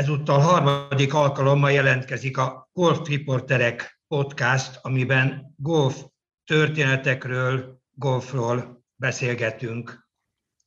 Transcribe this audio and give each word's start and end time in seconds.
Ezúttal 0.00 0.40
harmadik 0.40 1.14
alkalommal 1.14 1.70
jelentkezik 1.70 2.38
a 2.38 2.68
Golf 2.72 3.08
Reporterek 3.08 4.00
podcast, 4.08 4.78
amiben 4.82 5.54
golf 5.56 6.04
történetekről, 6.44 7.80
golfról 7.90 8.84
beszélgetünk. 8.96 10.08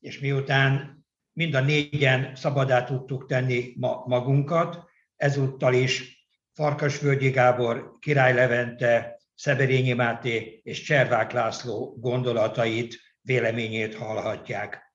És 0.00 0.18
miután 0.18 0.98
mind 1.32 1.54
a 1.54 1.60
négyen 1.60 2.34
szabadá 2.34 2.84
tudtuk 2.84 3.26
tenni 3.26 3.72
ma 3.76 4.04
magunkat, 4.06 4.84
ezúttal 5.16 5.74
is 5.74 6.26
Farkasvölgyi 6.52 7.30
Gábor, 7.30 7.92
Király 7.98 8.34
Levente, 8.34 9.20
Szeberényi 9.34 9.92
Máté 9.92 10.60
és 10.62 10.82
Cservák 10.82 11.32
László 11.32 11.96
gondolatait, 11.98 13.00
véleményét 13.20 13.94
hallhatják. 13.94 14.94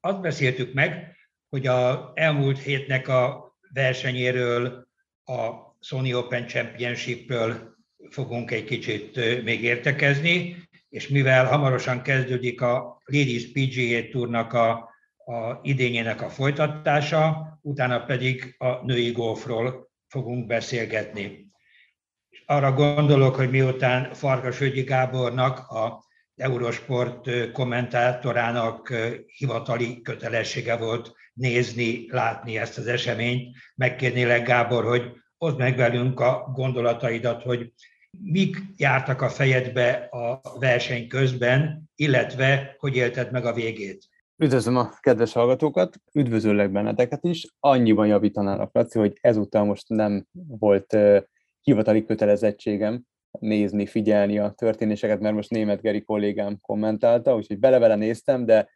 Azt 0.00 0.20
beszéltük 0.20 0.72
meg, 0.72 1.16
hogy 1.48 1.66
a 1.66 2.12
elmúlt 2.14 2.58
hétnek 2.58 3.08
a 3.08 3.47
versenyéről, 3.72 4.86
a 5.24 5.50
Sony 5.80 6.12
Open 6.12 6.46
Championship-ről 6.46 7.76
fogunk 8.10 8.50
egy 8.50 8.64
kicsit 8.64 9.16
még 9.44 9.62
értekezni, 9.62 10.68
és 10.88 11.08
mivel 11.08 11.46
hamarosan 11.46 12.02
kezdődik 12.02 12.60
a 12.60 13.02
Ladies 13.04 13.46
PGA 13.52 14.08
Tournak 14.10 14.52
a, 14.52 14.70
a 15.24 15.60
idényének 15.62 16.22
a 16.22 16.28
folytatása, 16.28 17.58
utána 17.62 18.04
pedig 18.04 18.54
a 18.58 18.84
női 18.84 19.10
golfról 19.10 19.90
fogunk 20.08 20.46
beszélgetni. 20.46 21.46
És 22.28 22.42
arra 22.46 22.72
gondolok, 22.72 23.34
hogy 23.34 23.50
miután 23.50 24.14
Farkas 24.14 24.60
Ögyi 24.60 24.82
Gábornak, 24.82 25.58
a 25.58 26.06
Eurosport 26.36 27.52
kommentátorának 27.52 28.94
hivatali 29.26 30.02
kötelessége 30.02 30.76
volt 30.76 31.14
nézni, 31.38 32.06
látni 32.10 32.58
ezt 32.58 32.78
az 32.78 32.86
eseményt. 32.86 33.56
Megkérnélek, 33.74 34.46
Gábor, 34.46 34.84
hogy 34.84 35.12
oszd 35.38 35.58
meg 35.58 35.76
velünk 35.76 36.20
a 36.20 36.50
gondolataidat, 36.54 37.42
hogy 37.42 37.72
mik 38.22 38.56
jártak 38.76 39.22
a 39.22 39.28
fejedbe 39.28 39.90
a 40.10 40.40
verseny 40.58 41.08
közben, 41.08 41.90
illetve 41.94 42.76
hogy 42.78 42.96
élted 42.96 43.32
meg 43.32 43.44
a 43.44 43.52
végét. 43.52 44.08
Üdvözlöm 44.36 44.76
a 44.76 44.90
kedves 45.00 45.32
hallgatókat, 45.32 46.00
üdvözöllek 46.12 46.70
benneteket 46.70 47.24
is. 47.24 47.46
Annyiban 47.60 48.06
javítanának, 48.06 48.74
Laci, 48.74 48.98
hogy 48.98 49.18
ezúttal 49.20 49.64
most 49.64 49.88
nem 49.88 50.26
volt 50.48 50.96
hivatali 51.60 52.04
kötelezettségem 52.04 53.02
nézni, 53.30 53.86
figyelni 53.86 54.38
a 54.38 54.50
történéseket, 54.50 55.20
mert 55.20 55.34
most 55.34 55.50
német 55.50 55.80
Geri 55.80 56.02
kollégám 56.02 56.58
kommentálta, 56.60 57.34
úgyhogy 57.34 57.58
belevele 57.58 57.94
néztem, 57.94 58.44
de 58.44 58.68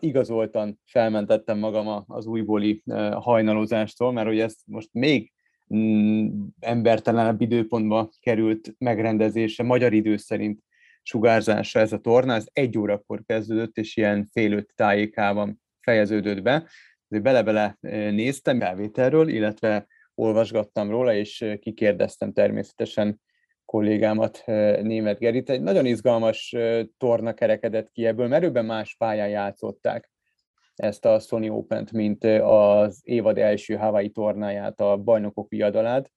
igazoltan 0.00 0.80
felmentettem 0.84 1.58
magam 1.58 2.04
az 2.06 2.26
újbóli 2.26 2.82
hajnalozástól, 3.12 4.12
mert 4.12 4.26
hogy 4.26 4.40
ezt 4.40 4.60
most 4.64 4.88
még 4.92 5.32
mm, 5.74 6.28
embertelenebb 6.60 7.40
időpontba 7.40 8.10
került 8.20 8.74
megrendezése, 8.78 9.62
magyar 9.62 9.92
idő 9.92 10.16
szerint 10.16 10.60
sugárzása 11.02 11.78
ez 11.78 11.92
a 11.92 11.98
torna, 11.98 12.34
ez 12.34 12.46
egy 12.52 12.78
órakor 12.78 13.22
kezdődött, 13.26 13.76
és 13.76 13.96
ilyen 13.96 14.28
fél 14.32 14.52
öt 14.52 14.72
tájékában 14.74 15.60
fejeződött 15.80 16.42
be. 16.42 16.68
Bele-bele 17.08 17.76
néztem 18.10 18.60
felvételről, 18.60 19.28
illetve 19.28 19.86
olvasgattam 20.14 20.90
róla, 20.90 21.14
és 21.14 21.56
kikérdeztem 21.60 22.32
természetesen 22.32 23.20
kollégámat, 23.64 24.42
német 24.82 25.18
Gerit. 25.18 25.50
Egy 25.50 25.62
nagyon 25.62 25.86
izgalmas 25.86 26.54
torna 26.98 27.32
kerekedett 27.32 27.90
ki 27.90 28.06
ebből, 28.06 28.28
mert 28.28 28.44
őben 28.44 28.64
más 28.64 28.96
pályán 28.98 29.28
játszották 29.28 30.10
ezt 30.74 31.04
a 31.04 31.18
Sony 31.18 31.48
Open-t, 31.48 31.92
mint 31.92 32.24
az 32.42 33.00
évad 33.02 33.38
első 33.38 33.74
Hawaii 33.74 34.10
tornáját, 34.10 34.80
a 34.80 34.96
bajnokok 34.96 35.48
viadalát 35.48 36.10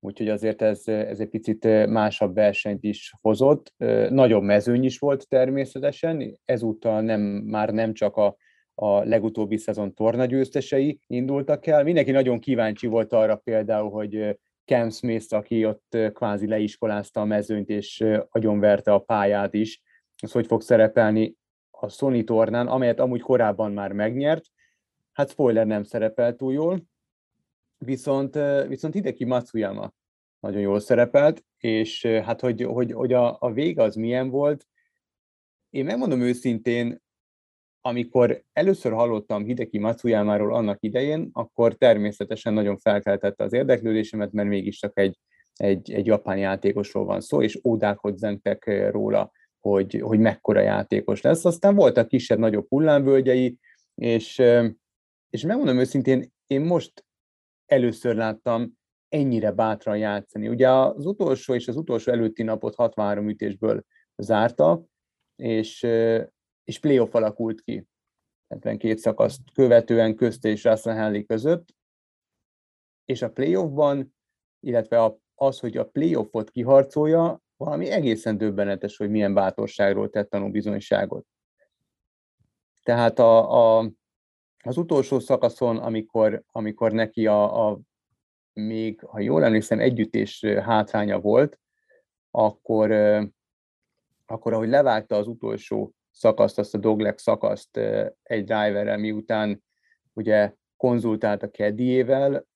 úgyhogy 0.00 0.28
azért 0.28 0.62
ez, 0.62 0.82
ez 0.86 1.20
egy 1.20 1.28
picit 1.28 1.64
másabb 1.86 2.34
versenyt 2.34 2.84
is 2.84 3.12
hozott. 3.20 3.74
Nagyobb 4.08 4.42
mezőny 4.42 4.84
is 4.84 4.98
volt 4.98 5.28
természetesen, 5.28 6.38
ezúttal 6.44 7.00
nem, 7.00 7.20
már 7.20 7.70
nem 7.72 7.92
csak 7.92 8.16
a, 8.16 8.36
a 8.74 9.04
legutóbbi 9.04 9.56
szezon 9.56 9.94
tornagyőztesei 9.94 11.00
indultak 11.06 11.66
el. 11.66 11.84
Mindenki 11.84 12.10
nagyon 12.10 12.38
kíváncsi 12.38 12.86
volt 12.86 13.12
arra 13.12 13.36
például, 13.36 13.90
hogy 13.90 14.38
Cam 14.64 14.90
Smith, 14.90 15.34
aki 15.34 15.64
ott 15.64 15.96
kvázi 16.12 16.46
leiskolázta 16.46 17.20
a 17.20 17.24
mezőnyt 17.24 17.68
és 17.68 18.04
agyonverte 18.28 18.92
a 18.92 18.98
pályát 18.98 19.54
is, 19.54 19.82
az 20.22 20.32
hogy 20.32 20.46
fog 20.46 20.62
szerepelni 20.62 21.36
a 21.70 21.88
Sony 21.88 22.24
tornán, 22.24 22.66
amelyet 22.66 23.00
amúgy 23.00 23.20
korábban 23.20 23.72
már 23.72 23.92
megnyert. 23.92 24.44
Hát 25.12 25.30
spoiler 25.30 25.66
nem 25.66 25.82
szerepelt 25.82 26.36
túl 26.36 26.52
jól, 26.52 26.88
Viszont, 27.84 28.38
viszont 28.68 28.94
Hideki 28.94 29.24
Matsuyama 29.24 29.92
nagyon 30.40 30.60
jól 30.60 30.80
szerepelt, 30.80 31.44
és 31.58 32.06
hát 32.06 32.40
hogy, 32.40 32.62
hogy, 32.62 32.92
hogy 32.92 33.12
a, 33.12 33.36
a 33.40 33.52
vége 33.52 33.82
az 33.82 33.94
milyen 33.94 34.30
volt, 34.30 34.66
én 35.70 35.84
megmondom 35.84 36.20
őszintén, 36.20 37.02
amikor 37.80 38.42
először 38.52 38.92
hallottam 38.92 39.44
Hideki 39.44 39.78
Matsuyamáról 39.78 40.54
annak 40.54 40.78
idején, 40.80 41.30
akkor 41.32 41.74
természetesen 41.74 42.52
nagyon 42.52 42.76
felkeltette 42.76 43.44
az 43.44 43.52
érdeklődésemet, 43.52 44.32
mert 44.32 44.48
mégiscsak 44.48 44.98
egy, 44.98 45.18
egy, 45.54 45.92
egy 45.92 46.06
japán 46.06 46.38
játékosról 46.38 47.04
van 47.04 47.20
szó, 47.20 47.42
és 47.42 47.60
ódákot 47.64 48.18
zentek 48.18 48.90
róla, 48.90 49.32
hogy, 49.60 50.00
hogy 50.00 50.18
mekkora 50.18 50.60
játékos 50.60 51.20
lesz. 51.20 51.44
Aztán 51.44 51.74
voltak 51.74 52.08
kisebb-nagyobb 52.08 52.66
hullámvölgyei, 52.68 53.58
és, 53.94 54.42
és 55.30 55.42
megmondom 55.42 55.78
őszintén, 55.78 56.32
én 56.46 56.60
most 56.60 57.04
először 57.66 58.14
láttam 58.14 58.78
ennyire 59.08 59.50
bátran 59.52 59.98
játszani. 59.98 60.48
Ugye 60.48 60.70
az 60.70 61.06
utolsó 61.06 61.54
és 61.54 61.68
az 61.68 61.76
utolsó 61.76 62.12
előtti 62.12 62.42
napot 62.42 62.74
63 62.74 63.28
ütésből 63.28 63.82
zárta, 64.16 64.84
és, 65.36 65.86
és 66.64 66.78
playoff 66.78 67.14
alakult 67.14 67.60
ki. 67.60 67.86
72 68.48 68.96
szakaszt 68.96 69.40
követően 69.54 70.14
közt 70.14 70.44
és 70.44 70.64
Russell 70.64 70.94
Henley 70.94 71.24
között, 71.24 71.74
és 73.04 73.22
a 73.22 73.30
playoffban, 73.30 74.14
illetve 74.60 75.18
az, 75.34 75.58
hogy 75.60 75.76
a 75.76 75.86
playoffot 75.86 76.50
kiharcolja, 76.50 77.42
valami 77.56 77.90
egészen 77.90 78.36
döbbenetes, 78.36 78.96
hogy 78.96 79.10
milyen 79.10 79.34
bátorságról 79.34 80.10
tett 80.10 80.30
tanúbizonyságot. 80.30 81.26
Tehát 82.82 83.18
a, 83.18 83.78
a, 83.78 83.90
az 84.64 84.76
utolsó 84.76 85.18
szakaszon, 85.18 85.76
amikor, 85.76 86.42
amikor 86.46 86.92
neki 86.92 87.26
a, 87.26 87.68
a 87.68 87.80
még, 88.52 89.00
ha 89.04 89.20
jól 89.20 89.44
emlékszem, 89.44 89.80
együttés 89.80 90.44
hátránya 90.44 91.20
volt, 91.20 91.58
akkor, 92.30 92.90
akkor 94.26 94.52
ahogy 94.52 94.68
levágta 94.68 95.16
az 95.16 95.26
utolsó 95.26 95.94
szakaszt, 96.10 96.58
azt 96.58 96.74
a 96.74 96.78
dogleg 96.78 97.18
szakaszt 97.18 97.76
egy 98.22 98.44
driverrel, 98.44 98.98
miután 98.98 99.62
ugye 100.12 100.54
konzultált 100.76 101.42
a 101.42 101.50
keddiével, 101.50 102.46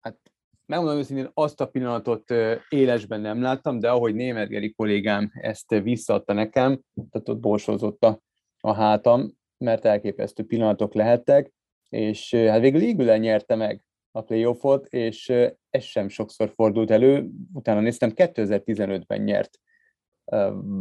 hát 0.00 0.18
megmondom 0.66 0.98
őszintén, 0.98 1.30
azt 1.34 1.60
a 1.60 1.66
pillanatot 1.66 2.34
élesben 2.68 3.20
nem 3.20 3.42
láttam, 3.42 3.78
de 3.78 3.90
ahogy 3.90 4.14
német 4.14 4.48
Geri 4.48 4.72
kollégám 4.72 5.30
ezt 5.34 5.70
visszaadta 5.82 6.32
nekem, 6.32 6.80
tehát 7.10 7.28
ott 7.28 7.40
borsozott 7.40 8.04
a, 8.04 8.20
a 8.60 8.72
hátam, 8.72 9.32
mert 9.58 9.84
elképesztő 9.84 10.44
pillanatok 10.44 10.94
lehettek, 10.94 11.52
és 11.88 12.34
hát 12.34 12.60
végül 12.60 12.82
Eagle 12.82 13.18
nyerte 13.18 13.54
meg 13.54 13.84
a 14.10 14.22
playoffot, 14.22 14.86
és 14.86 15.28
ez 15.70 15.82
sem 15.82 16.08
sokszor 16.08 16.52
fordult 16.54 16.90
elő. 16.90 17.28
Utána 17.52 17.80
néztem, 17.80 18.12
2015-ben 18.14 19.20
nyert 19.20 19.58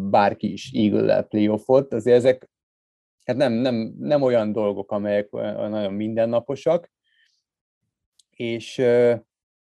bárki 0.09 0.51
is 0.51 0.71
Eagle-lel 0.73 1.23
playoffot, 1.23 1.93
azért 1.93 2.17
ezek 2.17 2.49
hát 3.23 3.35
nem, 3.35 3.53
nem, 3.53 3.93
nem 3.99 4.21
olyan 4.21 4.51
dolgok, 4.51 4.91
amelyek 4.91 5.29
nagyon 5.31 5.93
mindennaposak, 5.93 6.91
és, 8.29 8.77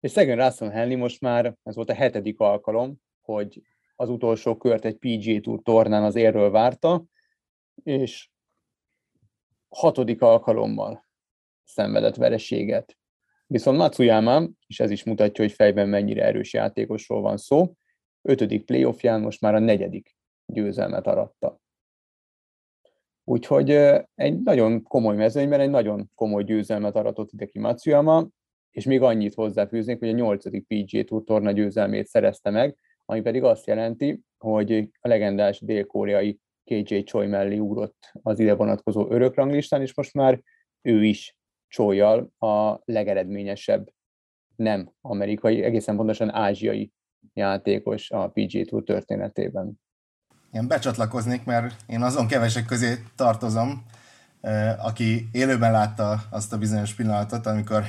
és 0.00 0.10
szegény 0.10 0.36
Russell 0.36 0.70
Henley 0.70 0.96
most 0.96 1.20
már, 1.20 1.56
ez 1.62 1.74
volt 1.74 1.90
a 1.90 1.94
hetedik 1.94 2.40
alkalom, 2.40 2.96
hogy 3.20 3.62
az 3.96 4.08
utolsó 4.08 4.56
kört 4.56 4.84
egy 4.84 4.96
PGA 4.96 5.40
Tour 5.40 5.62
tornán 5.62 6.02
az 6.02 6.14
érről 6.14 6.50
várta, 6.50 7.04
és 7.82 8.30
hatodik 9.68 10.22
alkalommal 10.22 11.06
szenvedett 11.64 12.16
vereséget. 12.16 12.98
Viszont 13.46 13.78
Matsuyama, 13.78 14.48
és 14.66 14.80
ez 14.80 14.90
is 14.90 15.04
mutatja, 15.04 15.44
hogy 15.44 15.52
fejben 15.52 15.88
mennyire 15.88 16.24
erős 16.24 16.52
játékosról 16.52 17.20
van 17.20 17.36
szó, 17.36 17.74
ötödik 18.22 18.64
playoffján 18.64 19.20
most 19.20 19.40
már 19.40 19.54
a 19.54 19.58
negyedik 19.58 20.16
győzelmet 20.46 21.06
aratta. 21.06 21.60
Úgyhogy 23.24 23.70
egy 24.14 24.42
nagyon 24.42 24.82
komoly 24.82 25.16
mezőnyben 25.16 25.60
egy 25.60 25.70
nagyon 25.70 26.10
komoly 26.14 26.44
győzelmet 26.44 26.96
aratott 26.96 27.32
ide 27.32 27.46
ki 27.46 27.58
Matsuyama, 27.58 28.28
és 28.70 28.84
még 28.84 29.02
annyit 29.02 29.34
hozzáfűznék, 29.34 29.98
hogy 29.98 30.08
a 30.08 30.12
nyolcadik 30.12 30.66
PGA 30.66 31.04
Tour 31.04 31.24
torna 31.24 31.50
győzelmét 31.50 32.06
szerezte 32.06 32.50
meg, 32.50 32.76
ami 33.04 33.20
pedig 33.20 33.42
azt 33.42 33.66
jelenti, 33.66 34.20
hogy 34.38 34.90
a 35.00 35.08
legendás 35.08 35.60
dél-koreai 35.60 36.38
KJ 36.64 36.98
Choi 36.98 37.26
mellé 37.26 37.58
ugrott 37.58 38.12
az 38.22 38.38
ide 38.38 38.54
vonatkozó 38.54 39.10
örökranglistán, 39.10 39.80
és 39.80 39.94
most 39.94 40.14
már 40.14 40.42
ő 40.82 41.04
is 41.04 41.36
csójjal 41.68 42.32
a 42.38 42.80
legeredményesebb 42.84 43.92
nem 44.56 44.92
amerikai, 45.00 45.62
egészen 45.62 45.96
pontosan 45.96 46.34
ázsiai 46.34 46.92
játékos 47.34 48.10
a 48.10 48.28
PG 48.28 48.66
Tour 48.68 48.82
történetében. 48.82 49.80
Én 50.52 50.66
becsatlakoznék, 50.66 51.44
mert 51.44 51.74
én 51.86 52.02
azon 52.02 52.26
kevesek 52.26 52.64
közé 52.64 53.04
tartozom, 53.16 53.84
aki 54.78 55.28
élőben 55.32 55.72
látta 55.72 56.22
azt 56.30 56.52
a 56.52 56.58
bizonyos 56.58 56.94
pillanatot, 56.94 57.46
amikor 57.46 57.84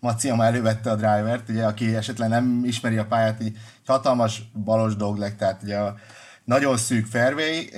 Maciama 0.00 0.44
elővette 0.44 0.90
a 0.90 0.94
drivert, 0.94 1.48
ugye, 1.48 1.64
aki 1.64 1.94
esetleg 1.94 2.28
nem 2.28 2.62
ismeri 2.64 2.96
a 2.96 3.06
pályát, 3.06 3.42
így 3.42 3.56
hatalmas 3.86 4.42
balos 4.64 4.96
dogleg, 4.96 5.36
tehát 5.36 5.62
ugye 5.62 5.78
a 5.78 5.94
nagyon 6.44 6.76
szűk 6.76 7.06
fairway, 7.06 7.70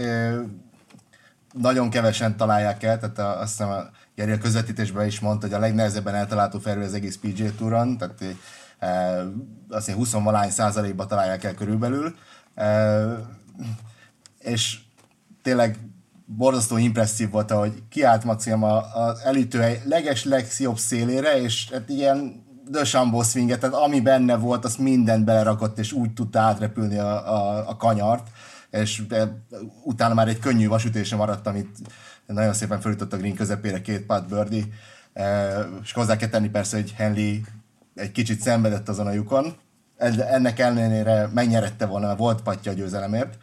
nagyon 1.53 1.91
kevesen 1.91 2.37
találják 2.37 2.83
el, 2.83 2.99
tehát 2.99 3.19
azt 3.41 3.57
hiszem 3.57 3.69
a 3.69 3.91
Geri 4.15 4.33
a 4.33 4.39
közvetítésben 4.39 5.07
is 5.07 5.21
mondta, 5.21 5.47
hogy 5.47 5.57
a 5.57 5.59
legnehezebben 5.59 6.15
eltalálható 6.15 6.59
fairway 6.59 6.87
az 6.87 6.95
egész 6.95 7.17
PG 7.17 7.55
Touron, 7.57 7.97
tehát 7.99 8.25
azt 9.69 9.85
hiszem 9.85 9.95
20 9.95 10.13
valány 10.13 10.51
százalékban 10.51 11.09
találják 11.09 11.45
el 11.45 11.55
körülbelül, 11.55 12.15
és 14.39 14.79
tényleg 15.43 15.79
borzasztó 16.25 16.77
impresszív 16.77 17.31
volt, 17.31 17.51
hogy 17.51 17.83
kiállt 17.89 18.25
Maciam 18.25 18.63
az 18.63 19.21
elütőhely 19.25 19.83
leges 19.85 20.25
legjobb 20.25 20.79
szélére, 20.79 21.41
és 21.41 21.71
hát 21.73 21.89
ilyen 21.89 22.47
Dösambó 22.71 23.23
swinget, 23.23 23.61
tehát 23.61 23.75
ami 23.75 24.01
benne 24.01 24.37
volt, 24.37 24.65
azt 24.65 24.79
mindent 24.79 25.25
belerakott, 25.25 25.79
és 25.79 25.93
úgy 25.93 26.13
tudta 26.13 26.41
átrepülni 26.41 26.99
a, 26.99 27.35
a, 27.35 27.69
a 27.69 27.77
kanyart, 27.77 28.29
és 28.71 29.03
utána 29.85 30.15
már 30.15 30.29
egy 30.29 30.39
könnyű 30.39 30.69
vasütése 30.69 31.17
maradt, 31.17 31.47
amit 31.47 31.79
nagyon 32.27 32.53
szépen 32.53 32.81
felütött 32.81 33.13
a 33.13 33.17
green 33.17 33.35
közepére 33.35 33.81
két 33.81 34.07
pad 34.07 34.29
birdie, 34.29 34.65
és 35.83 35.93
hozzá 35.93 36.17
kell 36.17 36.29
tenni 36.29 36.49
persze, 36.49 36.77
hogy 36.77 36.93
Henley 36.93 37.41
egy 37.99 38.13
kicsit 38.13 38.41
szenvedett 38.41 38.89
azon 38.89 39.07
a 39.07 39.13
lyukon, 39.13 39.57
ennek 40.19 40.59
ellenére 40.59 41.29
megnyerette 41.35 41.87
volna, 41.87 42.07
mert 42.07 42.19
volt 42.19 42.43
patja 42.43 42.73
a 42.73 42.75
győzelemért, 42.75 43.39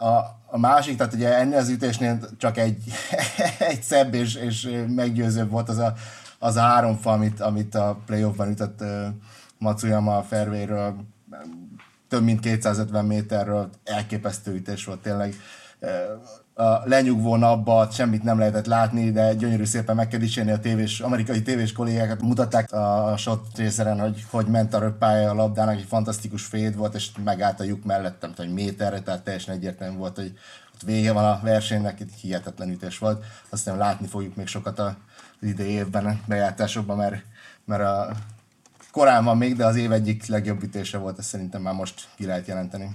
a, 0.00 0.18
a 0.46 0.58
másik, 0.58 0.96
tehát 0.96 1.14
ugye 1.14 1.36
ennél 1.36 1.58
az 1.58 1.68
ütésnél 1.68 2.18
csak 2.38 2.58
egy, 2.58 2.84
egy 3.58 3.82
szebb 3.82 4.14
és, 4.14 4.34
és 4.34 4.84
meggyőzőbb 4.86 5.50
volt 5.50 5.68
az 5.68 5.78
a, 5.78 5.94
az 6.38 6.56
a 6.56 6.60
három 6.60 6.96
fa, 6.96 7.12
amit, 7.12 7.40
amit 7.40 7.74
a 7.74 7.98
playoffban 8.06 8.50
ütött 8.50 8.80
uh, 8.80 9.06
Matsuyama 9.58 10.16
a 10.16 10.22
fairwayről, 10.22 10.96
több 12.08 12.22
mint 12.22 12.40
250 12.40 13.04
méterről, 13.04 13.70
elképesztő 13.84 14.54
ütés 14.54 14.84
volt 14.84 15.00
tényleg. 15.00 15.34
Uh, 15.80 15.90
lenyugvó 16.84 17.36
napban 17.36 17.90
semmit 17.90 18.22
nem 18.22 18.38
lehetett 18.38 18.66
látni, 18.66 19.10
de 19.10 19.34
gyönyörű 19.34 19.64
szépen 19.64 19.96
meg 19.96 20.08
kell 20.08 20.18
dicsérni 20.18 20.50
a 20.50 20.58
tévés, 20.58 21.00
amerikai 21.00 21.42
tévés 21.42 21.72
kollégákat. 21.72 22.22
Mutatták 22.22 22.72
a 22.72 23.14
shot 23.16 23.46
részeren, 23.56 24.00
hogy 24.00 24.24
hogy 24.30 24.46
ment 24.46 24.74
a 24.74 24.78
röppája 24.78 25.30
a 25.30 25.34
labdának, 25.34 25.74
egy 25.74 25.86
fantasztikus 25.88 26.44
féd 26.44 26.76
volt, 26.76 26.94
és 26.94 27.10
megállt 27.24 27.60
a 27.60 27.64
lyuk 27.64 27.84
mellettem, 27.84 28.32
egy 28.36 28.52
méterre, 28.52 29.00
tehát 29.00 29.22
teljesen 29.22 29.54
egyértelmű 29.54 29.96
volt, 29.96 30.16
hogy 30.16 30.38
ott 30.74 30.82
vége 30.82 31.12
van 31.12 31.24
a 31.24 31.40
versenynek, 31.42 32.00
itt 32.00 32.14
hihetetlen 32.20 32.70
ütés 32.70 32.98
volt. 32.98 33.24
Aztán 33.48 33.76
látni 33.76 34.06
fogjuk 34.06 34.36
még 34.36 34.46
sokat 34.46 34.78
az 34.78 34.94
idei 35.40 35.70
évben 35.70 36.06
a 36.06 36.16
bejátásokban, 36.26 36.96
mert, 36.96 37.22
mert 37.64 37.82
a 37.82 38.12
korán 38.90 39.24
van 39.24 39.36
még, 39.36 39.56
de 39.56 39.66
az 39.66 39.76
év 39.76 39.92
egyik 39.92 40.26
legjobb 40.26 40.62
ütése 40.62 40.98
volt, 40.98 41.18
ezt 41.18 41.28
szerintem 41.28 41.62
már 41.62 41.74
most 41.74 42.08
ki 42.16 42.26
lehet 42.26 42.46
jelenteni. 42.46 42.88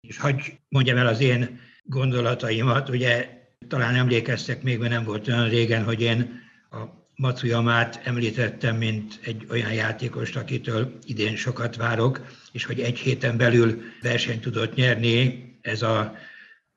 És 0.00 0.18
hogy 0.18 0.58
mondjam 0.68 0.98
el 0.98 1.06
az 1.06 1.20
én 1.20 1.58
gondolataimat. 1.86 2.88
Ugye 2.88 3.28
talán 3.68 3.94
emlékeztek 3.94 4.62
még, 4.62 4.78
mert 4.78 4.92
nem 4.92 5.04
volt 5.04 5.28
olyan 5.28 5.48
régen, 5.48 5.84
hogy 5.84 6.00
én 6.00 6.40
a 6.70 6.76
Matsuyamát 7.14 8.00
említettem, 8.04 8.76
mint 8.76 9.18
egy 9.24 9.46
olyan 9.50 9.72
játékost, 9.72 10.36
akitől 10.36 10.98
idén 11.06 11.36
sokat 11.36 11.76
várok, 11.76 12.26
és 12.52 12.64
hogy 12.64 12.80
egy 12.80 12.98
héten 12.98 13.36
belül 13.36 13.82
versenyt 14.02 14.40
tudott 14.40 14.74
nyerni, 14.74 15.44
ez 15.62 15.82
a 15.82 16.14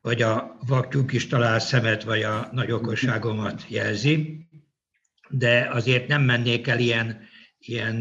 vagy 0.02 0.22
a 0.22 0.58
vaktyúk 0.68 1.14
is 1.14 1.28
talál 1.28 1.60
szemet, 1.60 2.04
vagy 2.04 2.22
a 2.22 2.50
nagy 2.52 2.72
okosságomat 2.72 3.66
jelzi. 3.68 4.48
De 5.30 5.70
azért 5.72 6.08
nem 6.08 6.22
mennék 6.22 6.68
el 6.68 6.80
ilyen, 6.80 7.28
ilyen 7.60 8.00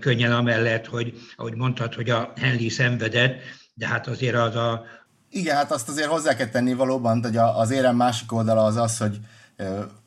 könnyen 0.00 0.32
amellett, 0.32 0.86
hogy 0.86 1.14
ahogy 1.36 1.54
mondtad, 1.54 1.94
hogy 1.94 2.10
a 2.10 2.32
Henley 2.36 2.68
szenvedett, 2.68 3.40
de 3.74 3.86
hát 3.86 4.06
azért 4.06 4.34
az 4.34 4.56
a, 4.56 4.86
igen, 5.36 5.56
hát 5.56 5.72
azt 5.72 5.88
azért 5.88 6.08
hozzá 6.08 6.34
kell 6.34 6.46
tenni 6.46 6.74
valóban, 6.74 7.22
hogy 7.22 7.36
az 7.36 7.70
érem 7.70 7.96
másik 7.96 8.32
oldala 8.32 8.64
az 8.64 8.76
az, 8.76 8.98
hogy 8.98 9.20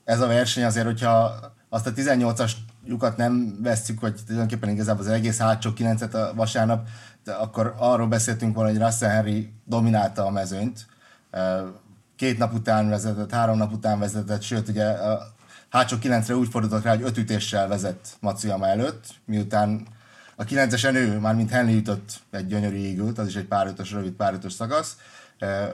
ez 0.03 0.21
a 0.21 0.27
verseny 0.27 0.63
azért, 0.63 0.85
hogyha 0.85 1.35
azt 1.69 1.87
a 1.87 1.93
18-as 1.93 2.51
lyukat 2.85 3.17
nem 3.17 3.57
veszük, 3.61 3.99
vagy 3.99 4.15
tulajdonképpen 4.25 4.69
igazából 4.69 5.05
az 5.05 5.11
egész 5.11 5.37
hátsó 5.37 5.71
9-et 5.77 6.13
a 6.13 6.33
vasárnap, 6.35 6.87
de 7.23 7.31
akkor 7.33 7.75
arról 7.77 8.07
beszéltünk 8.07 8.55
volna, 8.55 8.69
hogy 8.69 8.79
Russell 8.79 9.09
Henry 9.09 9.53
dominálta 9.65 10.25
a 10.25 10.31
mezőnyt. 10.31 10.85
Két 12.15 12.37
nap 12.37 12.53
után 12.53 12.89
vezetett, 12.89 13.31
három 13.31 13.57
nap 13.57 13.73
után 13.73 13.99
vezetett, 13.99 14.41
sőt 14.41 14.67
ugye 14.67 14.85
a 14.85 15.33
hátsó 15.69 15.97
9-re 16.01 16.35
úgy 16.35 16.49
fordultak 16.49 16.83
rá, 16.83 16.89
hogy 16.89 17.03
öt 17.03 17.17
ütéssel 17.17 17.67
vezet 17.67 18.17
Matsuyama 18.19 18.67
előtt, 18.67 19.05
miután 19.25 19.87
a 20.35 20.43
9-esen 20.43 20.93
ő, 20.93 21.19
már 21.19 21.35
mint 21.35 21.49
Henley 21.49 21.73
jutott 21.73 22.19
egy 22.31 22.47
gyönyörű 22.47 22.75
ígült, 22.75 23.17
az 23.17 23.27
is 23.27 23.35
egy 23.35 23.45
párötös, 23.45 23.91
rövid 23.91 24.13
párötös 24.13 24.53
szakasz, 24.53 24.97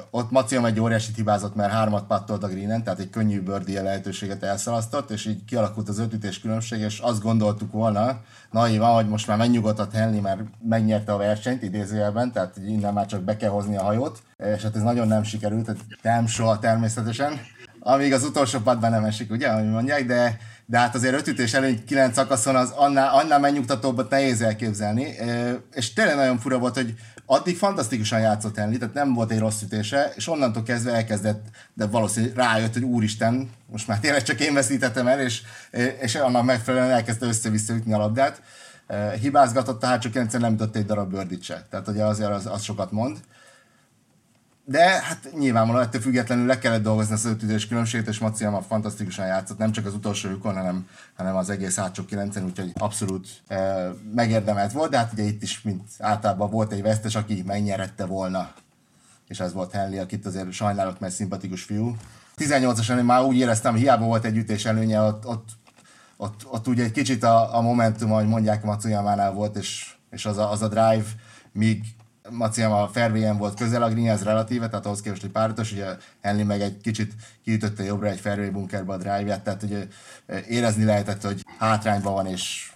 ott 0.09 0.31
Maciam 0.31 0.65
egy 0.65 0.79
óriási 0.79 1.11
hibázott, 1.15 1.55
mert 1.55 1.71
hármat 1.71 2.07
pattolt 2.07 2.43
a 2.43 2.47
greenen, 2.47 2.83
tehát 2.83 2.99
egy 2.99 3.09
könnyű 3.09 3.41
birdie 3.41 3.81
lehetőséget 3.81 4.43
elszalasztott, 4.43 5.09
és 5.09 5.25
így 5.25 5.45
kialakult 5.45 5.89
az 5.89 5.99
ötütés 5.99 6.39
különbség, 6.39 6.79
és 6.79 6.99
azt 6.99 7.21
gondoltuk 7.21 7.71
volna, 7.71 8.21
naivan, 8.51 8.93
hogy 8.93 9.07
most 9.07 9.27
már 9.27 9.37
megnyugodott 9.37 9.93
Henley, 9.93 10.21
mert 10.21 10.41
megnyerte 10.69 11.13
a 11.13 11.17
versenyt 11.17 11.63
idézőjelben, 11.63 12.31
tehát 12.31 12.57
innen 12.67 12.93
már 12.93 13.05
csak 13.05 13.21
be 13.21 13.37
kell 13.37 13.49
hozni 13.49 13.77
a 13.77 13.83
hajót, 13.83 14.19
és 14.55 14.63
hát 14.63 14.75
ez 14.75 14.81
nagyon 14.81 15.07
nem 15.07 15.23
sikerült, 15.23 15.65
tehát 15.65 15.81
nem 16.01 16.27
soha 16.27 16.59
természetesen, 16.59 17.39
amíg 17.79 18.13
az 18.13 18.23
utolsó 18.23 18.59
padban 18.59 18.91
nem 18.91 19.03
esik, 19.03 19.31
ugye, 19.31 19.47
ahogy 19.47 19.69
mondják, 19.69 20.05
de 20.05 20.37
de 20.67 20.77
hát 20.77 20.95
azért 20.95 21.15
ötütés 21.15 21.53
előny 21.53 21.85
kilenc 21.85 22.15
szakaszon 22.15 22.55
az 22.55 22.69
annál, 22.75 23.13
annál 23.13 23.39
megnyugtatóbbat 23.39 24.09
nehéz 24.09 24.41
elképzelni, 24.41 25.15
és 25.73 25.93
tényleg 25.93 26.15
nagyon 26.15 26.37
fura 26.37 26.57
volt, 26.57 26.75
hogy 26.75 26.93
addig 27.25 27.57
fantasztikusan 27.57 28.19
játszott 28.19 28.57
Henley, 28.57 28.77
tehát 28.77 28.93
nem 28.93 29.13
volt 29.13 29.31
egy 29.31 29.39
rossz 29.39 29.61
ütése, 29.61 30.13
és 30.15 30.27
onnantól 30.27 30.63
kezdve 30.63 30.93
elkezdett, 30.93 31.45
de 31.73 31.85
valószínűleg 31.85 32.35
rájött, 32.35 32.73
hogy 32.73 32.83
úristen, 32.83 33.49
most 33.71 33.87
már 33.87 33.99
tényleg 33.99 34.23
csak 34.23 34.39
én 34.39 34.53
veszítettem 34.53 35.07
el, 35.07 35.19
és, 35.19 35.41
és 36.01 36.15
annak 36.15 36.43
megfelelően 36.43 36.91
elkezdte 36.91 37.25
össze-vissza 37.25 37.73
ütni 37.73 37.93
a 37.93 37.97
labdát. 37.97 38.41
Hibázgatott, 39.21 39.79
tehát 39.79 40.01
csak 40.01 40.39
nem 40.39 40.51
jutott 40.51 40.75
egy 40.75 40.85
darab 40.85 41.11
bőrdit. 41.11 41.65
Tehát 41.69 41.87
ugye 41.87 42.03
azért 42.03 42.31
az, 42.31 42.45
az 42.45 42.63
sokat 42.63 42.91
mond 42.91 43.17
de 44.67 44.89
hát 44.89 45.29
nyilvánvalóan 45.37 45.83
ettől 45.83 46.01
függetlenül 46.01 46.45
le 46.45 46.57
kellett 46.57 46.81
dolgozni 46.83 47.13
az 47.13 47.25
ötüdős 47.25 47.67
különbséget, 47.67 48.07
és 48.07 48.19
Maciama 48.19 48.61
fantasztikusan 48.61 49.25
játszott, 49.25 49.57
nem 49.57 49.71
csak 49.71 49.85
az 49.85 49.93
utolsó 49.93 50.29
lyukon, 50.29 50.55
hanem, 50.55 50.87
hanem 51.15 51.35
az 51.35 51.49
egész 51.49 51.75
hátsó 51.75 52.05
kilencen, 52.05 52.43
úgyhogy 52.43 52.71
abszolút 52.77 53.27
e, 53.47 53.87
megérdemelt 54.13 54.71
volt, 54.71 54.91
de 54.91 54.97
hát 54.97 55.13
ugye 55.13 55.23
itt 55.23 55.43
is, 55.43 55.61
mint 55.61 55.81
általában 55.99 56.49
volt 56.49 56.71
egy 56.71 56.81
vesztes, 56.81 57.15
aki 57.15 57.43
megnyerette 57.45 58.05
volna, 58.05 58.53
és 59.27 59.39
ez 59.39 59.53
volt 59.53 59.71
Henley, 59.71 59.99
akit 59.99 60.25
azért 60.25 60.51
sajnálok, 60.51 60.99
mert 60.99 61.13
szimpatikus 61.13 61.63
fiú. 61.63 61.95
18-asan 62.37 62.97
én 62.97 63.03
már 63.03 63.23
úgy 63.23 63.37
éreztem, 63.37 63.75
hiába 63.75 64.05
volt 64.05 64.25
egy 64.25 64.37
ütés 64.37 64.65
előnye, 64.65 65.01
ott, 65.01 65.25
ott, 65.25 65.49
ott, 66.17 66.45
ott 66.45 66.67
ugye 66.67 66.83
egy 66.83 66.91
kicsit 66.91 67.23
a, 67.23 67.55
a 67.57 67.61
momentum, 67.61 68.11
ahogy 68.11 68.27
mondják, 68.27 68.63
Matsuyamánál 68.63 69.31
volt, 69.31 69.55
és, 69.55 69.95
és 70.11 70.25
az, 70.25 70.37
a, 70.37 70.51
az 70.51 70.61
a 70.61 70.67
drive, 70.67 71.05
míg 71.51 71.94
Maciam 72.31 72.71
a 72.71 72.87
fairway 72.87 73.37
volt 73.37 73.53
közel 73.53 73.83
a 73.83 73.89
greenhez 73.89 74.23
relatíve, 74.23 74.69
tehát 74.69 74.85
ahhoz 74.85 75.01
képest, 75.01 75.21
hogy 75.21 75.31
páratos, 75.31 75.71
ugye 75.71 75.85
Henley 76.21 76.45
meg 76.45 76.61
egy 76.61 76.77
kicsit 76.81 77.13
kiütötte 77.43 77.83
jobbra 77.83 78.07
egy 78.07 78.19
fairway 78.19 78.49
bunkerbe 78.49 78.93
a 78.93 78.97
drive-ját, 78.97 79.43
tehát 79.43 79.63
ugye 79.63 79.83
érezni 80.49 80.83
lehetett, 80.83 81.21
hogy 81.21 81.41
hátrányban 81.57 82.13
van, 82.13 82.25
és, 82.25 82.71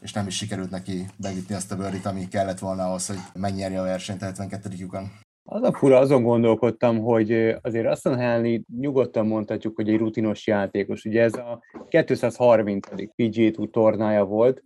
és 0.00 0.12
nem 0.12 0.26
is 0.26 0.36
sikerült 0.36 0.70
neki 0.70 1.06
beütni 1.16 1.54
azt 1.54 1.72
a 1.72 1.76
birdit, 1.76 2.06
ami 2.06 2.28
kellett 2.28 2.58
volna 2.58 2.84
ahhoz, 2.84 3.06
hogy 3.06 3.18
megnyerje 3.34 3.80
a 3.80 3.84
versenyt 3.84 4.22
a 4.22 4.24
72. 4.24 4.74
lyukon. 4.78 5.10
Az 5.46 5.62
a 5.62 5.72
fura, 5.72 5.98
azon 5.98 6.22
gondolkodtam, 6.22 6.98
hogy 6.98 7.56
azért 7.62 7.86
azt 7.86 8.08
Henley 8.08 8.60
nyugodtan 8.80 9.26
mondhatjuk, 9.26 9.76
hogy 9.76 9.88
egy 9.88 9.98
rutinos 9.98 10.46
játékos. 10.46 11.04
Ugye 11.04 11.22
ez 11.22 11.34
a 11.34 11.60
230. 11.88 12.88
PGA 13.14 13.50
Tour 13.50 13.70
tornája 13.70 14.24
volt. 14.24 14.62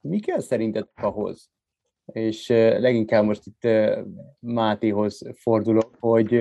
Mi 0.00 0.18
kell 0.18 0.40
szerinted 0.40 0.88
ahhoz, 0.94 1.50
és 2.12 2.48
leginkább 2.78 3.24
most 3.24 3.42
itt 3.46 3.68
Mátéhoz 4.38 5.22
fordulok, 5.36 5.96
hogy, 5.98 6.40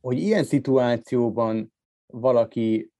hogy 0.00 0.18
ilyen 0.18 0.44
szituációban 0.44 1.72
valaki 2.06 2.90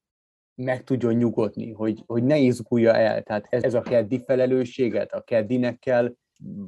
meg 0.54 0.84
tudjon 0.84 1.14
nyugodni, 1.14 1.72
hogy, 1.72 2.02
hogy 2.06 2.24
ne 2.24 2.36
izgulja 2.36 2.94
el. 2.94 3.22
Tehát 3.22 3.46
ez, 3.50 3.62
ez 3.62 3.74
a 3.74 3.80
keddi 3.80 4.22
felelősséget, 4.26 5.12
a 5.12 5.20
keddinek 5.20 5.78
kell 5.78 6.14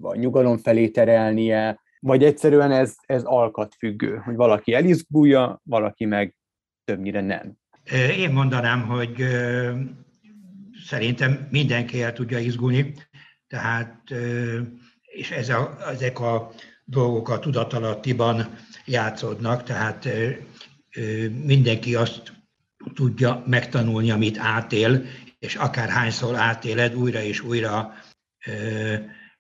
a 0.01 0.15
nyugalom 0.15 0.57
felé 0.57 0.89
terelnie, 0.89 1.83
vagy 2.01 2.25
egyszerűen 2.25 2.71
ez, 2.71 2.95
ez 3.07 3.23
alkatfüggő, 3.23 4.17
hogy 4.17 4.35
valaki 4.35 4.75
elizgulja, 4.75 5.61
valaki 5.65 6.05
meg 6.05 6.35
többnyire 6.85 7.21
nem. 7.21 7.57
Én 8.19 8.33
mondanám, 8.33 8.87
hogy 8.87 9.25
szerintem 10.85 11.49
mindenki 11.51 12.03
el 12.03 12.13
tudja 12.13 12.39
izgulni, 12.39 12.95
tehát 13.47 14.03
és 15.15 15.31
ez 15.31 15.49
a, 15.49 15.77
ezek 15.91 16.21
a 16.21 16.53
dolgok 16.85 17.29
a 17.29 17.39
tudatalattiban 17.39 18.59
játszódnak, 18.85 19.63
tehát 19.63 20.09
mindenki 21.45 21.95
azt 21.95 22.33
tudja 22.95 23.43
megtanulni, 23.47 24.11
amit 24.11 24.39
átél, 24.39 25.05
és 25.39 25.55
akár 25.55 25.89
hányszor 25.89 26.35
átéled, 26.35 26.95
újra 26.95 27.23
és 27.23 27.41
újra 27.41 27.95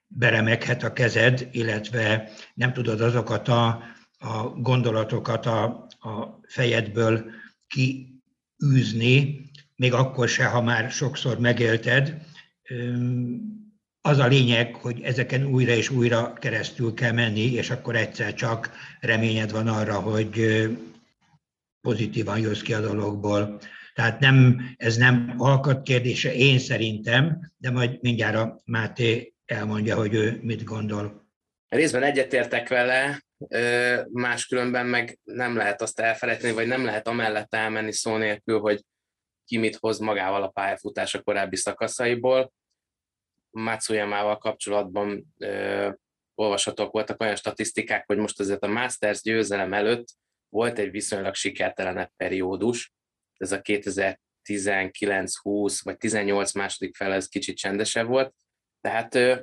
beremeghet 0.07 0.83
a 0.83 0.93
kezed, 0.93 1.49
illetve 1.53 2.31
nem 2.55 2.73
tudod 2.73 3.01
azokat 3.01 3.49
a, 3.49 3.83
a 4.19 4.43
gondolatokat 4.49 5.47
a, 5.47 5.65
a 5.99 6.41
fejedből 6.47 7.25
kiűzni, 7.67 9.43
még 9.77 9.93
akkor 9.93 10.29
se, 10.29 10.47
ha 10.47 10.63
már 10.63 10.91
sokszor 10.91 11.39
megélted. 11.39 12.23
Az 14.07 14.19
a 14.19 14.27
lényeg, 14.27 14.75
hogy 14.75 15.01
ezeken 15.03 15.45
újra 15.47 15.73
és 15.73 15.91
újra 15.91 16.33
keresztül 16.33 16.95
kell 16.95 17.13
menni, 17.13 17.53
és 17.53 17.71
akkor 17.71 17.97
egyszer 17.97 18.35
csak 18.35 18.71
reményed 19.01 19.51
van 19.51 19.69
arra, 19.69 20.01
hogy 20.01 20.67
pozitívan 21.81 22.39
jössz 22.39 22.61
ki 22.61 22.75
a 22.75 22.81
dologból. 22.81 23.61
Tehát 23.95 24.21
nem, 24.21 24.61
ez 24.77 24.97
nem 24.97 25.35
alkat 25.37 25.83
kérdése, 25.83 26.35
én 26.35 26.59
szerintem, 26.59 27.53
de 27.57 27.71
majd 27.71 27.99
mindjárt 28.01 28.37
a 28.37 28.61
Máté 28.65 29.35
elmondja, 29.45 29.97
hogy 29.97 30.15
ő 30.15 30.39
mit 30.43 30.65
gondol. 30.65 31.29
Részben 31.69 32.03
egyetértek 32.03 32.69
vele, 32.69 33.23
máskülönben 34.13 34.87
meg 34.87 35.19
nem 35.23 35.57
lehet 35.57 35.83
azt 35.83 36.01
elfelejteni, 36.01 36.53
vagy 36.53 36.67
nem 36.67 36.85
lehet 36.85 37.09
amellett 37.09 37.55
elmenni 37.55 37.93
szó 37.93 38.17
nélkül, 38.17 38.59
hogy 38.61 38.85
ki 39.45 39.59
mit 39.59 39.77
hoz 39.77 39.99
magával 39.99 40.43
a 40.43 40.49
pályafutása 40.49 41.23
korábbi 41.23 41.57
szakaszaiból. 41.57 42.53
Matsuyamával 43.55 44.39
kapcsolatban 44.39 45.35
ö, 45.39 45.91
olvashatók 46.35 46.93
voltak 46.93 47.21
olyan 47.21 47.37
statisztikák, 47.37 48.07
hogy 48.07 48.17
most 48.17 48.41
azért 48.41 48.63
a 48.63 48.69
Masters 48.69 49.23
győzelem 49.23 49.73
előtt 49.73 50.09
volt 50.49 50.79
egy 50.79 50.91
viszonylag 50.91 51.35
sikertelenebb 51.35 52.11
periódus, 52.17 52.93
ez 53.37 53.53
a 53.53 53.61
2019-20 53.61 55.81
vagy 55.83 55.97
18 55.97 56.53
második 56.53 56.97
fel 56.97 57.13
ez 57.13 57.29
kicsit 57.29 57.57
csendesebb 57.57 58.07
volt, 58.07 58.35
tehát 58.81 59.15
ö, 59.15 59.35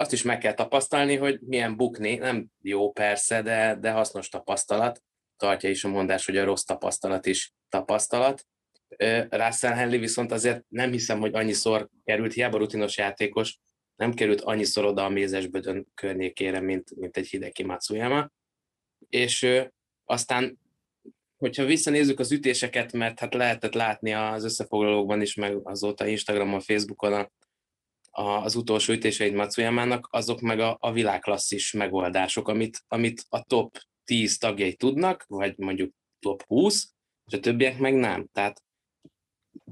azt 0.00 0.12
is 0.12 0.22
meg 0.22 0.38
kell 0.38 0.54
tapasztalni, 0.54 1.16
hogy 1.16 1.40
milyen 1.40 1.76
bukni, 1.76 2.14
nem 2.14 2.46
jó 2.62 2.92
persze, 2.92 3.42
de, 3.42 3.76
de 3.80 3.90
hasznos 3.90 4.28
tapasztalat. 4.28 5.02
Tartja 5.36 5.70
is 5.70 5.84
a 5.84 5.88
mondás, 5.88 6.26
hogy 6.26 6.36
a 6.36 6.44
rossz 6.44 6.62
tapasztalat 6.62 7.26
is 7.26 7.52
tapasztalat. 7.68 8.46
Russell 9.28 9.72
Henley 9.72 9.98
viszont 9.98 10.32
azért 10.32 10.64
nem 10.68 10.90
hiszem, 10.90 11.18
hogy 11.20 11.34
annyiszor 11.34 11.88
került, 12.04 12.32
hiába 12.32 12.58
rutinos 12.58 12.96
játékos, 12.96 13.58
nem 13.96 14.14
került 14.14 14.40
annyiszor 14.40 14.84
oda 14.84 15.04
a 15.04 15.08
mézesbödön 15.08 15.86
környékére, 15.94 16.60
mint, 16.60 16.96
mint 16.96 17.16
egy 17.16 17.28
Hideki 17.28 17.62
Matsuyama. 17.62 18.30
És 19.08 19.46
aztán, 20.04 20.58
hogyha 21.36 21.64
visszanézzük 21.64 22.18
az 22.18 22.32
ütéseket, 22.32 22.92
mert 22.92 23.18
hát 23.18 23.34
lehetett 23.34 23.74
látni 23.74 24.12
az 24.12 24.44
összefoglalókban 24.44 25.20
is, 25.20 25.34
meg 25.34 25.58
azóta 25.62 26.06
Instagramon, 26.06 26.60
Facebookon 26.60 27.12
a, 27.12 27.30
a, 28.10 28.42
az 28.42 28.54
utolsó 28.54 28.92
ütéseit 28.92 29.34
Matsuyamának, 29.34 30.08
azok 30.10 30.40
meg 30.40 30.60
a, 30.60 30.76
a 30.80 30.92
világklasszis 30.92 31.72
megoldások, 31.72 32.48
amit, 32.48 32.84
amit 32.88 33.24
a 33.28 33.42
top 33.42 33.78
10 34.04 34.38
tagjai 34.38 34.74
tudnak, 34.74 35.24
vagy 35.28 35.58
mondjuk 35.58 35.94
top 36.18 36.42
20, 36.46 36.92
és 37.26 37.32
a 37.32 37.40
többiek 37.40 37.78
meg 37.78 37.94
nem. 37.94 38.28
Tehát 38.32 38.62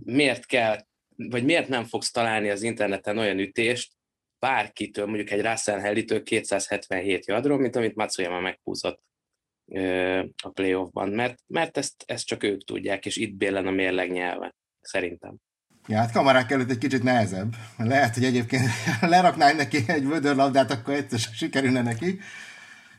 miért 0.05 0.47
kell, 0.47 0.79
vagy 1.17 1.45
miért 1.45 1.69
nem 1.69 1.85
fogsz 1.85 2.11
találni 2.11 2.51
az 2.51 2.63
interneten 2.63 3.19
olyan 3.19 3.39
ütést, 3.39 3.93
bárkitől, 4.39 5.07
mondjuk 5.07 5.31
egy 5.31 5.43
Russell 5.43 5.79
Helly-től 5.79 6.23
277 6.23 7.27
yardról, 7.27 7.59
mint 7.59 7.77
amit 7.77 7.95
Matsuyama 7.95 8.41
meghúzott 8.41 9.03
a 10.43 10.49
playoffban, 10.55 11.09
mert, 11.09 11.39
mert 11.47 11.77
ezt, 11.77 12.05
ezt 12.07 12.27
csak 12.27 12.43
ők 12.43 12.65
tudják, 12.65 13.07
és 13.07 13.17
itt 13.17 13.35
béllen 13.35 13.67
a 13.67 13.71
mérleg 13.71 14.11
nyelve, 14.11 14.55
szerintem. 14.81 15.37
Ja, 15.87 15.97
hát 15.97 16.13
kamarák 16.13 16.51
előtt 16.51 16.71
egy 16.71 16.79
kicsit 16.79 17.03
nehezebb. 17.03 17.55
Lehet, 17.77 18.15
hogy 18.15 18.25
egyébként 18.25 18.65
leraknál 19.01 19.55
neki 19.55 19.85
egy 19.87 20.07
vödörlabdát, 20.07 20.71
akkor 20.71 20.95
egyszer 20.95 21.19
sikerülne 21.19 21.83
neki. 21.83 22.19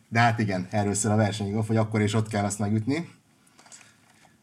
De 0.08 0.20
hát 0.20 0.40
igen, 0.40 0.68
erről 0.72 0.94
szól 0.94 1.12
a 1.12 1.16
verseny, 1.16 1.54
hogy 1.54 1.78
akkor 1.78 2.02
is 2.02 2.14
ott 2.14 2.28
kell 2.28 2.44
azt 2.44 2.60
megütni. 2.60 3.10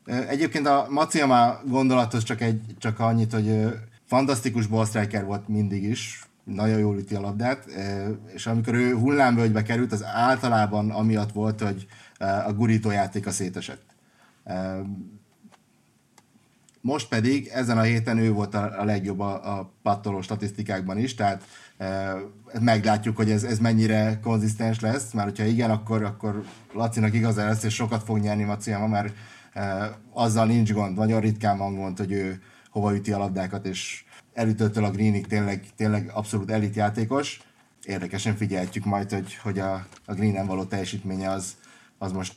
Egyébként 0.06 0.66
a 0.66 0.86
Maciama 0.90 1.60
gondolatos 1.64 2.22
csak, 2.22 2.40
egy, 2.40 2.60
csak 2.78 3.00
annyit, 3.00 3.32
hogy 3.32 3.78
fantasztikus 4.04 4.66
ballstriker 4.66 5.24
volt 5.24 5.48
mindig 5.48 5.82
is, 5.82 6.26
nagyon 6.44 6.78
jól 6.78 6.98
üti 6.98 7.14
a 7.14 7.20
labdát, 7.20 7.64
és 8.34 8.46
amikor 8.46 8.74
ő 8.74 8.94
hullámvölgybe 8.94 9.62
került, 9.62 9.92
az 9.92 10.04
általában 10.04 10.90
amiatt 10.90 11.32
volt, 11.32 11.60
hogy 11.60 11.86
a 12.46 12.52
gurító 12.52 12.90
játéka 12.90 13.30
szétesett. 13.30 13.84
Most 16.80 17.08
pedig 17.08 17.46
ezen 17.46 17.78
a 17.78 17.82
héten 17.82 18.18
ő 18.18 18.32
volt 18.32 18.54
a, 18.54 18.84
legjobb 18.84 19.20
a, 19.20 19.58
a 19.58 19.70
pattoló 19.82 20.20
statisztikákban 20.20 20.98
is, 20.98 21.14
tehát 21.14 21.44
meglátjuk, 22.60 23.16
hogy 23.16 23.30
ez, 23.30 23.44
ez 23.44 23.58
mennyire 23.58 24.18
konzisztens 24.22 24.80
lesz, 24.80 25.12
mert 25.12 25.28
hogyha 25.28 25.44
igen, 25.44 25.70
akkor, 25.70 26.02
akkor 26.02 26.44
Lacinak 26.72 27.14
igaza 27.14 27.44
lesz, 27.44 27.62
és 27.62 27.74
sokat 27.74 28.02
fog 28.02 28.18
nyerni 28.18 28.44
Maciama, 28.44 28.86
mert 28.86 29.14
azzal 30.12 30.46
nincs 30.46 30.72
gond, 30.72 30.96
nagyon 30.96 31.20
ritkán 31.20 31.58
van 31.58 31.74
gond, 31.74 31.98
hogy 31.98 32.12
ő 32.12 32.42
hova 32.70 32.94
üti 32.94 33.12
a 33.12 33.18
labdákat, 33.18 33.66
és 33.66 34.04
elütöttől 34.32 34.84
a 34.84 34.90
Greenig 34.90 35.26
tényleg, 35.26 35.64
tényleg 35.76 36.10
abszolút 36.14 36.50
elit 36.50 36.74
játékos. 36.74 37.40
Érdekesen 37.82 38.36
figyelhetjük 38.36 38.84
majd, 38.84 39.10
hogy, 39.10 39.34
hogy 39.34 39.58
a, 39.58 39.86
a 40.04 40.14
Greenen 40.14 40.46
való 40.46 40.64
teljesítménye 40.64 41.30
az, 41.30 41.56
az 41.98 42.12
most 42.12 42.34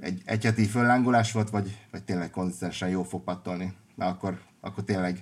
egy 0.00 0.22
egyheti 0.24 0.66
föllángolás 0.66 1.32
volt, 1.32 1.50
vagy, 1.50 1.78
vagy 1.90 2.02
tényleg 2.02 2.30
konzisztensen 2.30 2.88
jó 2.88 3.02
fog 3.02 3.22
pattolni. 3.22 3.72
Na 3.94 4.06
akkor, 4.06 4.40
akkor 4.60 4.84
tényleg 4.84 5.20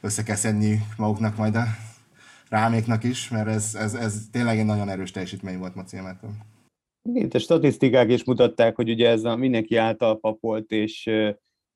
össze 0.00 0.22
kell 0.22 0.36
szedni 0.36 0.86
maguknak 0.96 1.36
majd 1.36 1.54
a 1.54 1.66
ráméknak 2.48 3.04
is, 3.04 3.28
mert 3.28 3.48
ez, 3.48 3.74
ez, 3.74 3.94
ez 3.94 4.22
tényleg 4.30 4.58
egy 4.58 4.64
nagyon 4.64 4.88
erős 4.88 5.10
teljesítmény 5.10 5.58
volt 5.58 5.74
Maciamától. 5.74 6.36
Igen, 7.12 7.28
a 7.32 7.38
statisztikák 7.38 8.10
is 8.10 8.24
mutatták, 8.24 8.76
hogy 8.76 8.90
ugye 8.90 9.08
ez 9.08 9.24
a 9.24 9.36
mindenki 9.36 9.76
által 9.76 10.18
papolt, 10.20 10.70
és, 10.70 11.06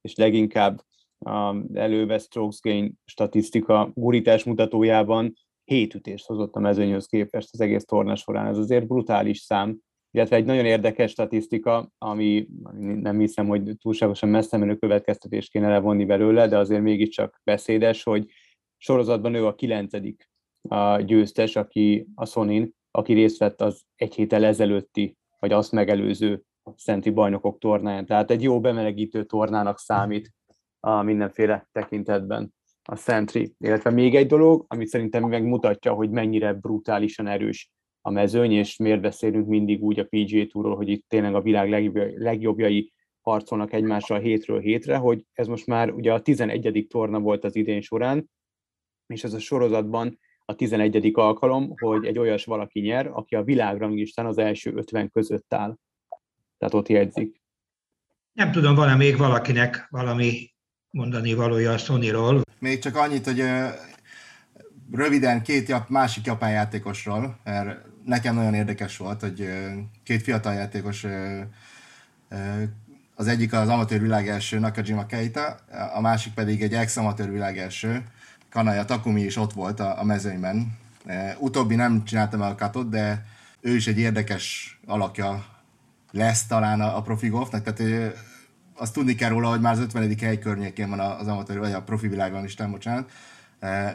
és 0.00 0.14
leginkább 0.14 0.82
a 1.18 1.56
előve 1.74 2.18
strokes 2.18 2.60
gain 2.60 2.98
statisztika 3.04 3.90
gurítás 3.94 4.44
mutatójában 4.44 5.34
hét 5.64 5.94
ütést 5.94 6.26
hozott 6.26 6.54
a 6.54 6.60
mezőnyhöz 6.60 7.06
képest 7.06 7.48
az 7.52 7.60
egész 7.60 7.84
torna 7.84 8.16
során. 8.16 8.46
Ez 8.46 8.58
azért 8.58 8.86
brutális 8.86 9.38
szám, 9.38 9.78
illetve 10.10 10.36
egy 10.36 10.44
nagyon 10.44 10.64
érdekes 10.64 11.10
statisztika, 11.10 11.90
ami 11.98 12.48
nem 12.78 13.18
hiszem, 13.18 13.48
hogy 13.48 13.76
túlságosan 13.78 14.28
messze 14.28 14.56
menő 14.56 14.76
következtetést 14.76 15.50
kéne 15.50 15.68
levonni 15.68 16.04
belőle, 16.04 16.48
de 16.48 16.58
azért 16.58 16.82
mégiscsak 16.82 17.40
beszédes, 17.44 18.02
hogy 18.02 18.26
sorozatban 18.76 19.34
ő 19.34 19.46
a 19.46 19.54
kilencedik 19.54 20.30
győztes, 21.04 21.56
aki 21.56 22.06
a 22.14 22.26
Sonin, 22.26 22.74
aki 22.90 23.12
részt 23.12 23.38
vett 23.38 23.60
az 23.60 23.82
egy 23.96 24.14
héttel 24.14 24.44
ezelőtti 24.44 25.18
vagy 25.40 25.52
azt 25.52 25.72
megelőző 25.72 26.42
szenti 26.76 27.10
bajnokok 27.10 27.58
tornáján. 27.58 28.06
Tehát 28.06 28.30
egy 28.30 28.42
jó 28.42 28.60
bemelegítő 28.60 29.24
tornának 29.24 29.78
számít 29.78 30.32
a 30.80 31.02
mindenféle 31.02 31.68
tekintetben 31.72 32.54
a 32.82 32.96
Sentry. 32.96 33.54
Illetve 33.58 33.90
még 33.90 34.14
egy 34.14 34.26
dolog, 34.26 34.64
ami 34.68 34.86
szerintem 34.86 35.24
megmutatja, 35.24 35.92
hogy 35.92 36.10
mennyire 36.10 36.52
brutálisan 36.52 37.26
erős 37.26 37.70
a 38.00 38.10
mezőny, 38.10 38.52
és 38.52 38.76
miért 38.76 39.00
beszélünk 39.00 39.46
mindig 39.46 39.82
úgy 39.82 39.98
a 39.98 40.06
PGA 40.08 40.46
Tourról, 40.46 40.76
hogy 40.76 40.88
itt 40.88 41.04
tényleg 41.08 41.34
a 41.34 41.40
világ 41.40 41.92
legjobbjai 42.16 42.92
harcolnak 43.20 43.72
egymással 43.72 44.18
hétről 44.18 44.60
hétre, 44.60 44.96
hogy 44.96 45.24
ez 45.32 45.46
most 45.46 45.66
már 45.66 45.90
ugye 45.90 46.12
a 46.12 46.20
11. 46.20 46.86
torna 46.88 47.20
volt 47.20 47.44
az 47.44 47.56
idén 47.56 47.80
során, 47.80 48.30
és 49.06 49.24
ez 49.24 49.32
a 49.32 49.38
sorozatban 49.38 50.18
a 50.50 50.54
11. 50.54 51.10
alkalom, 51.14 51.72
hogy 51.76 52.04
egy 52.04 52.18
olyas 52.18 52.44
valaki 52.44 52.80
nyer, 52.80 53.06
aki 53.06 53.34
a 53.34 53.42
világranglistán 53.42 54.26
az 54.26 54.38
első 54.38 54.72
50 54.74 55.10
között 55.10 55.54
áll. 55.54 55.76
Tehát 56.58 56.74
ott 56.74 56.88
jegyzik. 56.88 57.40
Nem 58.32 58.52
tudom, 58.52 58.74
van 58.74 58.96
még 58.96 59.16
valakinek 59.16 59.86
valami 59.90 60.52
mondani 60.90 61.34
valója 61.34 61.72
a 61.72 61.78
Sony-ról. 61.78 62.42
Még 62.58 62.78
csak 62.78 62.96
annyit, 62.96 63.24
hogy 63.24 63.42
röviden 64.92 65.42
két 65.42 65.68
jap, 65.68 65.88
másik 65.88 66.26
japán 66.26 66.50
játékosról, 66.50 67.40
mert 67.44 67.78
nekem 68.04 68.34
nagyon 68.34 68.54
érdekes 68.54 68.96
volt, 68.96 69.20
hogy 69.20 69.48
két 70.04 70.22
fiatal 70.22 70.54
játékos, 70.54 71.06
az 73.14 73.26
egyik 73.26 73.52
az 73.52 73.68
amatőr 73.68 74.00
világ 74.00 74.28
első 74.28 74.58
Nakajima 74.58 75.06
Keita, 75.06 75.58
a 75.94 76.00
másik 76.00 76.34
pedig 76.34 76.62
egy 76.62 76.74
ex-amatőr 76.74 77.30
világ 77.30 77.58
első, 78.50 78.64
Kanaya 78.64 78.84
Takumi 78.84 79.22
is 79.22 79.36
ott 79.36 79.52
volt 79.52 79.80
a, 79.80 79.98
a 79.98 80.04
mezőnyben. 80.04 80.78
E, 81.06 81.36
utóbbi 81.38 81.74
nem 81.74 82.04
csináltam 82.04 82.42
el 82.42 82.50
a 82.50 82.54
katot, 82.54 82.88
de 82.88 83.24
ő 83.60 83.74
is 83.74 83.86
egy 83.86 83.98
érdekes 83.98 84.78
alakja 84.86 85.44
lesz 86.12 86.46
talán 86.46 86.80
a, 86.80 86.96
a 86.96 87.02
profi 87.02 87.28
golfnak, 87.28 87.62
tehát 87.62 87.80
ő, 87.80 88.14
azt 88.76 88.92
tudni 88.92 89.14
kell 89.14 89.28
róla, 89.28 89.48
hogy 89.48 89.60
már 89.60 89.72
az 89.72 89.78
50. 89.78 90.16
hely 90.20 90.38
környékén 90.38 90.88
van 90.88 91.00
az 91.00 91.26
amatőr, 91.26 91.58
vagy 91.58 91.72
a 91.72 91.82
profi 91.82 92.08
világban 92.08 92.44
is, 92.44 92.56
nem 92.56 92.70
bocsánat. 92.70 93.10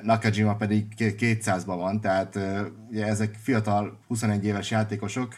Nakajima 0.04 0.56
pedig 0.56 0.86
200-ban 0.98 1.66
van, 1.66 2.02
tehát 2.02 2.40
ugye 2.90 3.06
ezek 3.06 3.36
fiatal, 3.42 4.00
21 4.08 4.46
éves 4.46 4.72
játékosok, 4.72 5.36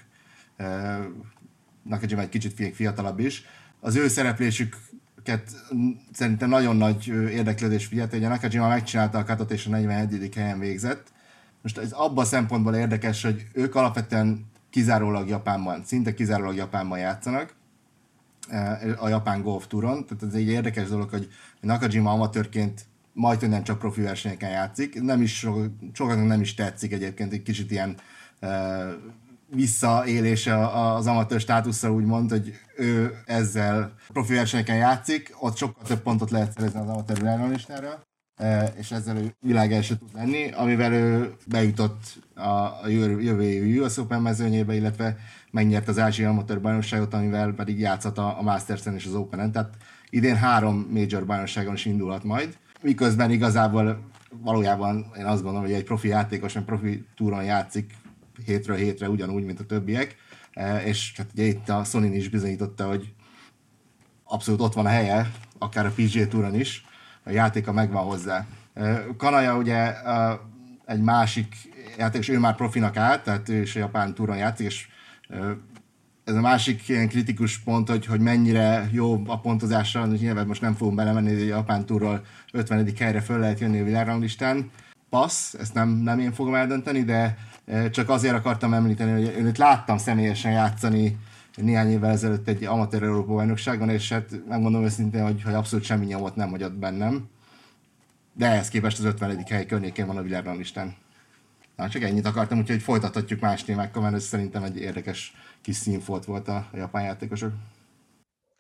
Nakajima 1.84 2.22
egy 2.22 2.30
kicsit 2.30 2.76
fiatalabb 2.76 3.20
is. 3.20 3.46
Az 3.80 3.96
ő 3.96 4.08
szereplésüket 5.28 5.52
szerintem 6.12 6.50
nagyon 6.50 6.76
nagy 6.76 7.08
érdeklődés 7.08 7.86
figyelt, 7.86 8.14
a 8.14 8.18
Nakajima 8.18 8.68
megcsinálta 8.68 9.18
a 9.18 9.24
katot 9.24 9.52
és 9.52 9.66
a 9.66 9.70
41. 9.70 10.30
helyen 10.36 10.60
végzett. 10.60 11.12
Most 11.62 11.78
ez 11.78 11.92
abban 11.92 12.24
a 12.24 12.28
szempontból 12.28 12.76
érdekes, 12.76 13.24
hogy 13.24 13.46
ők 13.54 13.76
alapvetően 13.76 14.46
kizárólag 14.70 15.28
Japánban, 15.28 15.84
szinte 15.86 16.14
kizárólag 16.14 16.56
Japánban 16.56 17.00
játszanak, 17.00 17.56
a 18.98 19.08
japán 19.08 19.42
golf 19.42 19.68
túron, 19.68 20.06
tehát 20.06 20.24
ez 20.24 20.34
egy 20.34 20.48
érdekes 20.48 20.88
dolog, 20.88 21.10
hogy 21.10 21.28
Nakajima 21.62 22.12
amatőrként 22.12 22.86
majd 23.14 23.50
nem 23.50 23.64
csak 23.64 23.80
profi 23.80 24.02
versenyeken 24.02 24.50
játszik, 24.50 25.02
nem 25.02 25.22
is 25.22 25.46
sokaknak 25.94 26.28
nem 26.28 26.42
is 26.42 26.54
tetszik 26.54 26.92
egyébként, 26.92 27.34
egy 27.34 27.44
kicsit 27.44 27.72
ilyen 27.72 27.96
visszaélése 29.50 30.68
az 30.68 31.08
amatőr 31.08 31.40
státusszal 31.40 31.92
úgymond, 31.92 32.30
hogy 32.30 32.54
ő 32.78 33.22
ezzel 33.26 33.94
profi 34.08 34.34
versenyeken 34.34 34.76
játszik, 34.76 35.36
ott 35.40 35.58
sokkal 35.58 35.84
több 35.84 36.02
pontot 36.02 36.32
lehet 36.32 36.52
szerezni 36.52 36.80
az 36.80 36.88
amatőr 36.88 37.18
világrangistára, 37.18 38.02
e, 38.36 38.74
és 38.78 38.92
ezzel 38.92 39.18
ő 39.18 39.36
világ 39.40 39.74
első 39.74 39.96
tud 39.96 40.10
lenni, 40.14 40.52
amivel 40.52 40.94
ő 40.94 41.36
bejutott 41.48 42.02
a 42.36 42.88
jövő 42.88 43.42
évi 43.42 43.80
US 43.80 43.98
Open 43.98 44.22
mezőnyébe, 44.22 44.76
illetve 44.76 45.18
megnyert 45.52 45.88
az 45.88 46.00
Ázsia 46.00 46.30
Amatőr 46.30 46.62
bajnokságot, 46.62 47.14
amivel 47.14 47.52
pedig 47.52 47.80
játszott 47.80 48.18
a 48.18 48.38
Masters-en 48.42 48.96
és 48.96 49.06
az 49.06 49.14
Open-en, 49.14 49.52
tehát 49.52 49.74
idén 50.10 50.36
három 50.36 50.88
major 50.92 51.26
bajnokságon 51.26 51.74
is 51.74 51.86
indulhat 51.86 52.24
majd, 52.24 52.58
miközben 52.82 53.32
igazából 53.32 54.10
valójában 54.30 55.12
én 55.18 55.26
azt 55.26 55.42
gondolom, 55.42 55.66
hogy 55.68 55.76
egy 55.76 55.84
profi 55.84 56.08
játékos, 56.08 56.56
egy 56.56 56.64
profi 56.64 57.06
túron 57.16 57.44
játszik 57.44 57.94
hétről 58.46 58.78
hétre 58.78 59.10
ugyanúgy, 59.10 59.44
mint 59.44 59.60
a 59.60 59.66
többiek, 59.66 60.16
e, 60.54 60.84
és 60.84 61.14
hát 61.18 61.28
ugye 61.34 61.44
itt 61.44 61.70
a 61.70 61.84
Sony 61.84 62.14
is 62.14 62.30
bizonyította, 62.30 62.88
hogy 62.88 63.14
abszolút 64.24 64.62
ott 64.62 64.74
van 64.74 64.86
a 64.86 64.90
helye, 64.90 65.32
akár 65.58 65.86
a 65.86 65.94
PGA 65.96 66.28
Touron 66.28 66.56
is, 66.56 66.86
a 67.24 67.30
játéka 67.30 67.72
megvan 67.72 68.04
hozzá. 68.04 68.46
E, 68.74 69.06
Kanaja 69.18 69.58
ugye 69.58 69.94
egy 70.86 71.02
másik 71.02 71.56
játékos, 71.98 72.30
ő 72.30 72.40
már 72.40 72.56
profinak 72.56 72.98
állt, 72.98 73.24
tehát 73.24 73.50
ő 73.50 73.62
is 73.62 73.76
a 73.76 73.80
japán 73.80 74.14
túron 74.14 74.38
játszik, 74.38 74.66
és 74.66 74.88
e, 75.30 75.58
ez 76.28 76.36
a 76.36 76.42
másik 76.42 76.88
ilyen 76.88 77.10
kritikus 77.10 77.58
pont, 77.58 77.90
hogy, 77.90 78.06
hogy 78.06 78.20
mennyire 78.20 78.90
jó 78.92 79.24
a 79.26 79.40
pontozásra, 79.40 80.06
nyilván 80.06 80.48
most 80.48 80.62
nem 80.62 80.74
fogunk 80.74 80.98
belemenni, 80.98 81.34
hogy 81.34 81.42
a 81.42 81.56
japán 81.56 81.86
túról 81.86 82.26
50. 82.52 82.88
helyre 83.00 83.22
föl 83.22 83.40
lehet 83.40 83.60
jönni 83.60 83.80
a 83.80 83.84
világranglistán. 83.84 84.72
Passz, 85.10 85.54
ezt 85.54 85.74
nem, 85.74 85.90
nem 85.90 86.20
én 86.20 86.32
fogom 86.32 86.54
eldönteni, 86.54 87.04
de 87.04 87.38
csak 87.92 88.10
azért 88.10 88.36
akartam 88.36 88.74
említeni, 88.74 89.12
hogy 89.12 89.46
itt 89.48 89.58
láttam 89.58 89.98
személyesen 89.98 90.52
játszani 90.52 91.18
néhány 91.56 91.92
évvel 91.92 92.12
ezelőtt 92.12 92.48
egy 92.48 92.64
amatőr 92.64 93.04
Európa 93.04 93.34
bajnokságon, 93.34 93.90
és 93.90 94.12
hát 94.12 94.30
megmondom 94.48 94.84
őszintén, 94.84 95.24
hogy, 95.24 95.42
hogy 95.44 95.54
abszolút 95.54 95.86
semmi 95.86 96.06
nyomot 96.06 96.36
nem 96.36 96.50
hagyott 96.50 96.74
bennem. 96.74 97.30
De 98.34 98.46
ehhez 98.46 98.70
képest 98.70 99.00
az 99.00 99.06
50. 99.06 99.44
hely 99.50 99.66
környékén 99.66 100.08
van 100.08 100.18
a 100.18 100.22
világranglistán. 100.22 100.96
Na, 101.76 101.90
csak 101.90 102.02
ennyit 102.02 102.26
akartam, 102.26 102.58
úgyhogy 102.58 102.82
folytathatjuk 102.82 103.40
más 103.40 103.64
témákkal, 103.64 104.02
mert 104.02 104.16
ez 104.16 104.24
szerintem 104.24 104.64
egy 104.64 104.78
érdekes 104.78 105.34
kis 105.62 105.76
színfolt 105.76 106.26
volt 106.26 106.48
a 106.48 106.68
japán 106.74 107.04
játékosok. 107.04 107.52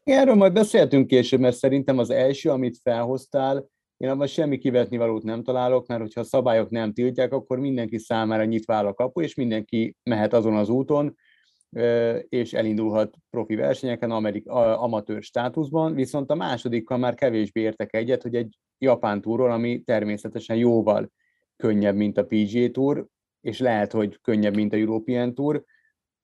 Erről 0.03 0.35
majd 0.35 0.53
beszéltünk 0.53 1.07
később, 1.07 1.39
mert 1.39 1.55
szerintem 1.55 1.97
az 1.97 2.09
első, 2.09 2.49
amit 2.49 2.79
felhoztál, 2.83 3.69
én 3.97 4.09
abban 4.09 4.27
semmi 4.27 4.57
kivetni 4.57 4.97
valót 4.97 5.23
nem 5.23 5.43
találok, 5.43 5.87
mert 5.87 6.01
hogyha 6.01 6.19
a 6.19 6.23
szabályok 6.23 6.69
nem 6.69 6.93
tiltják, 6.93 7.33
akkor 7.33 7.59
mindenki 7.59 7.97
számára 7.97 8.43
nyitva 8.43 8.73
áll 8.73 8.85
a 8.85 8.93
kapu, 8.93 9.21
és 9.21 9.35
mindenki 9.35 9.95
mehet 10.03 10.33
azon 10.33 10.55
az 10.55 10.69
úton, 10.69 11.15
és 12.29 12.53
elindulhat 12.53 13.15
profi 13.29 13.55
versenyeken, 13.55 14.11
amerik, 14.11 14.49
amatőr 14.49 15.21
státuszban, 15.21 15.93
viszont 15.93 16.31
a 16.31 16.35
másodikkal 16.35 16.97
már 16.97 17.15
kevésbé 17.15 17.61
értek 17.61 17.93
egyet, 17.93 18.21
hogy 18.21 18.35
egy 18.35 18.57
japán 18.77 19.21
túról, 19.21 19.51
ami 19.51 19.81
természetesen 19.81 20.55
jóval 20.55 21.11
könnyebb, 21.55 21.95
mint 21.95 22.17
a 22.17 22.25
PGA 22.25 22.69
Tour, 22.71 23.05
és 23.41 23.59
lehet, 23.59 23.91
hogy 23.91 24.19
könnyebb, 24.21 24.55
mint 24.55 24.73
a 24.73 24.77
European 24.77 25.33
Tour, 25.33 25.63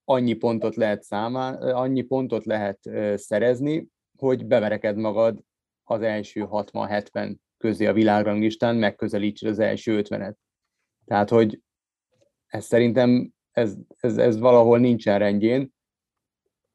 annyi 0.06 0.34
pontot 0.34 0.76
lehet 0.76 1.04
számán, 1.04 1.56
annyi 1.56 2.02
pontot 2.02 2.46
lehet 2.46 2.80
szerezni, 3.16 3.88
hogy 4.18 4.46
bevereked 4.46 4.98
magad 4.98 5.40
az 5.84 6.02
első 6.02 6.48
60-70 6.52 7.36
közé 7.64 7.86
a 7.86 7.94
világranglistán, 7.94 8.76
megközelítsd 8.76 9.46
az 9.46 9.60
első 9.60 10.02
50-et. 10.04 10.34
Tehát, 11.06 11.30
hogy 11.30 11.60
ez 12.48 12.66
szerintem 12.66 13.32
ez, 13.52 13.76
ez, 14.00 14.18
ez 14.18 14.40
valahol 14.40 14.80
nincsen 14.80 15.20
rendjén, 15.20 15.74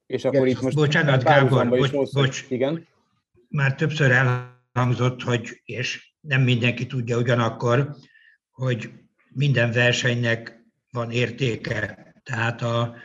és 0.06 0.24
akkor 0.24 0.46
igen, 0.46 0.56
itt 0.56 0.62
most... 0.62 0.76
Bocsánat, 0.76 1.22
Gábor, 1.22 1.68
bocs, 1.68 1.90
bocs, 1.90 2.12
bocs, 2.12 2.44
igen? 2.48 2.86
Már 3.48 3.74
többször 3.74 4.10
elhangzott, 4.10 5.22
hogy, 5.22 5.60
és 5.64 6.14
nem 6.20 6.42
mindenki 6.42 6.86
tudja 6.86 7.18
ugyanakkor, 7.18 7.94
hogy 8.50 8.90
minden 9.28 9.72
versenynek 9.72 10.64
van 10.90 11.10
értéke. 11.10 12.12
Tehát 12.22 12.62
a 12.62 12.96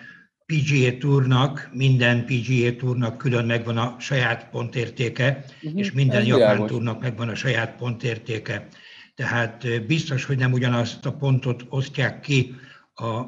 PGA 0.46 0.98
Tournak, 0.98 1.70
minden 1.74 2.26
PGA 2.26 2.76
Tournak 2.76 3.18
külön 3.18 3.46
megvan 3.46 3.78
a 3.78 3.96
saját 4.00 4.50
pontértéke, 4.50 5.46
uh-huh, 5.62 5.80
és 5.80 5.92
minden 5.92 6.26
Japán 6.26 6.66
Tournak 6.66 7.02
megvan 7.02 7.30
a 7.30 7.36
saját 7.36 7.76
pontértéke. 7.76 8.68
Tehát 9.16 9.86
biztos, 9.88 10.26
hogy 10.26 10.38
nem 10.38 10.52
ugyanazt 10.52 11.06
a 11.06 11.14
pontot 11.14 11.66
osztják 11.70 12.20
ki 12.20 12.56
a 12.94 13.24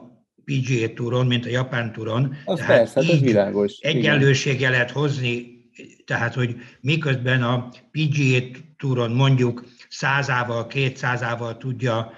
PGA 0.46 0.94
Touron, 0.94 1.26
mint 1.26 1.46
a 1.46 1.50
Japán 1.50 1.92
Touron. 1.92 2.36
Az 2.46 2.60
tehát 2.60 2.78
persze, 2.78 3.02
hát 3.02 3.04
így 3.04 3.16
ez 3.16 3.22
világos. 3.22 3.78
Egyenlősége 3.80 4.70
lehet 4.70 4.92
hozni, 4.92 5.64
tehát 6.06 6.34
hogy 6.34 6.56
miközben 6.82 7.44
a 7.44 7.70
PGA 7.92 8.60
Touron 8.78 9.12
mondjuk 9.12 9.66
százával, 9.90 10.68
kétszázával 10.68 11.58
tudja 11.58 12.12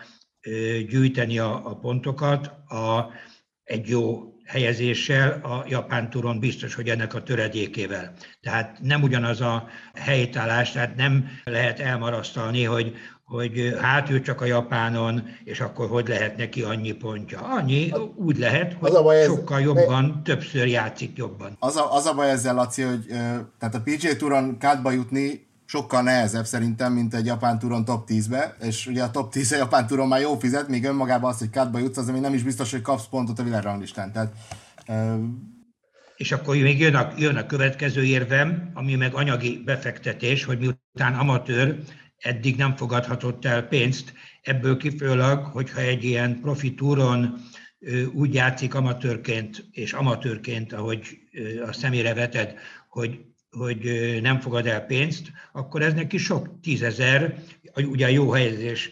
gyűjteni 0.88 1.40
a, 1.40 1.70
a 1.70 1.76
pontokat, 1.76 2.46
a, 2.68 3.12
egy 3.64 3.88
jó 3.90 4.34
helyezéssel 4.48 5.40
a 5.44 5.64
japán 5.68 6.10
turon 6.10 6.40
biztos, 6.40 6.76
hogy 6.76 6.90
ennek 6.90 7.14
a 7.14 7.24
töredékével. 7.24 8.14
Tehát 8.42 8.78
nem 8.82 9.04
ugyanaz 9.04 9.42
a 9.42 9.68
helytállás, 9.94 10.72
tehát 10.72 10.96
nem 10.96 11.30
lehet 11.44 11.80
elmarasztalni, 11.80 12.64
hogy, 12.64 12.96
hogy 13.24 13.76
hát 13.82 14.10
ő 14.10 14.22
csak 14.22 14.42
a 14.42 14.46
japánon, 14.46 15.24
és 15.44 15.60
akkor 15.60 15.88
hogy 15.88 16.08
lehet 16.08 16.38
neki 16.38 16.62
annyi 16.62 16.92
pontja. 16.92 17.40
Annyi, 17.40 17.92
úgy 18.16 18.38
lehet, 18.38 18.74
hogy 18.74 18.90
az 18.90 18.96
a 18.96 19.04
baj, 19.04 19.24
sokkal 19.24 19.62
jobban, 19.62 20.22
de... 20.24 20.34
többször 20.34 20.68
játszik 20.68 21.18
jobban. 21.18 21.56
Az 21.60 21.76
a, 21.76 21.94
az 21.94 22.06
a 22.06 22.14
baj 22.14 22.30
ezzel, 22.30 22.56
Laci, 22.56 22.82
hogy 22.82 23.06
tehát 23.60 23.76
a 23.76 23.82
PJ 23.84 24.16
Touron 24.18 24.58
kádba 24.58 24.92
jutni 24.92 25.47
sokkal 25.68 26.02
nehezebb 26.02 26.46
szerintem, 26.46 26.94
mint 26.94 27.14
egy 27.14 27.26
japán 27.26 27.60
túron 27.60 27.86
top 27.86 28.08
10-be, 28.10 28.56
és 28.62 28.88
ugye 28.88 29.04
a 29.04 29.12
top 29.12 29.32
10 29.32 29.52
a 29.52 29.56
japán 29.56 29.88
túron 29.88 30.08
már 30.08 30.22
jó 30.22 30.40
fizet, 30.40 30.68
még 30.68 30.86
önmagában 30.86 31.30
az, 31.30 31.40
hogy 31.40 31.50
kátba 31.50 31.80
jutsz, 31.80 31.98
az 31.98 32.10
ami 32.10 32.20
nem 32.20 32.34
is 32.34 32.44
biztos, 32.44 32.72
hogy 32.72 32.82
kapsz 32.82 33.08
pontot 33.10 33.40
a 33.40 33.44
világranglistán. 33.44 34.12
Tehát, 34.12 34.34
uh... 34.88 35.24
És 36.16 36.32
akkor 36.32 36.56
még 36.56 36.80
jön 36.80 36.96
a, 36.96 37.12
jön 37.18 37.36
a 37.36 37.46
következő 37.46 38.04
érvem, 38.04 38.72
ami 38.74 38.96
meg 38.96 39.14
anyagi 39.14 39.62
befektetés, 39.66 40.44
hogy 40.44 40.60
miután 40.60 41.14
amatőr, 41.14 41.80
eddig 42.18 42.56
nem 42.56 42.76
fogadhatott 42.76 43.46
el 43.46 43.62
pénzt, 43.64 44.14
ebből 44.42 44.78
kifőleg, 44.78 45.44
hogyha 45.44 45.80
egy 45.80 46.04
ilyen 46.04 46.40
profi 46.40 46.76
túron 46.76 47.40
úgy 48.14 48.34
játszik 48.34 48.76
amatőrként, 48.76 49.66
és 49.72 49.94
amatőrként, 49.94 50.74
ahogy 50.74 51.20
a 51.68 51.74
szemére 51.74 52.14
veted, 52.14 52.54
hogy 52.90 53.20
hogy 53.58 54.18
nem 54.22 54.40
fogad 54.40 54.68
el 54.68 54.86
pénzt, 54.86 55.32
akkor 55.52 55.82
ez 55.82 55.94
neki 55.94 56.18
sok 56.18 56.60
tízezer, 56.62 57.36
ugye 57.76 58.06
a 58.06 58.10
jó 58.10 58.30
helyezés 58.30 58.92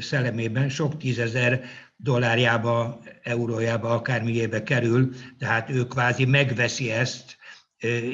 szellemében 0.00 0.68
sok 0.68 0.96
tízezer 0.96 1.64
dollárjába, 1.96 3.00
eurójába, 3.22 3.88
akármilyébe 3.88 4.62
kerül, 4.62 5.10
tehát 5.38 5.70
ő 5.70 5.86
kvázi 5.86 6.24
megveszi 6.24 6.90
ezt, 6.90 7.36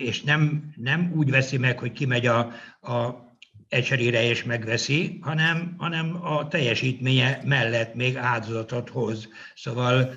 és 0.04 0.22
nem, 0.22 0.72
nem 0.76 1.12
úgy 1.16 1.30
veszi 1.30 1.56
meg, 1.56 1.78
hogy 1.78 1.92
kimegy 1.92 2.26
a, 2.26 2.38
a 2.80 3.28
ecserére 3.68 4.22
és 4.22 4.44
megveszi, 4.44 5.18
hanem, 5.20 5.74
hanem 5.78 6.18
a 6.22 6.48
teljesítménye 6.48 7.40
mellett 7.44 7.94
még 7.94 8.16
áldozatot 8.16 8.88
hoz. 8.88 9.28
Szóval 9.54 10.14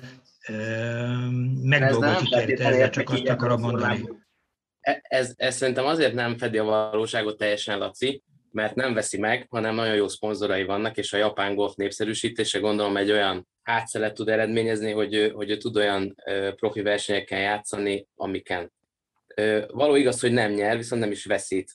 megdolgozik 1.62 2.30
érte, 2.30 2.64
ezzel 2.64 2.90
csak 2.90 3.10
azt 3.10 3.28
akarom 3.28 3.60
mondani. 3.60 3.98
E, 3.98 4.23
ez, 5.02 5.32
ez 5.36 5.56
szerintem 5.56 5.84
azért 5.84 6.14
nem 6.14 6.36
fedi 6.36 6.58
a 6.58 6.64
valóságot 6.64 7.38
teljesen, 7.38 7.78
Laci, 7.78 8.22
mert 8.50 8.74
nem 8.74 8.94
veszi 8.94 9.18
meg, 9.18 9.46
hanem 9.50 9.74
nagyon 9.74 9.94
jó 9.94 10.08
szponzorai 10.08 10.64
vannak, 10.64 10.96
és 10.96 11.12
a 11.12 11.16
japán 11.16 11.54
golf 11.54 11.74
népszerűsítése 11.74 12.58
gondolom 12.58 12.96
egy 12.96 13.10
olyan 13.10 13.48
hátszelet 13.62 14.14
tud 14.14 14.28
eredményezni, 14.28 14.90
hogy 14.92 15.14
ő, 15.14 15.30
hogy 15.30 15.50
ő 15.50 15.56
tud 15.56 15.76
olyan 15.76 16.14
profi 16.54 16.82
versenyeken 16.82 17.40
játszani, 17.40 18.06
amiken. 18.14 18.72
Való 19.66 19.94
igaz, 19.94 20.20
hogy 20.20 20.32
nem 20.32 20.52
nyer, 20.52 20.76
viszont 20.76 21.02
nem 21.02 21.10
is 21.10 21.24
veszít. 21.24 21.72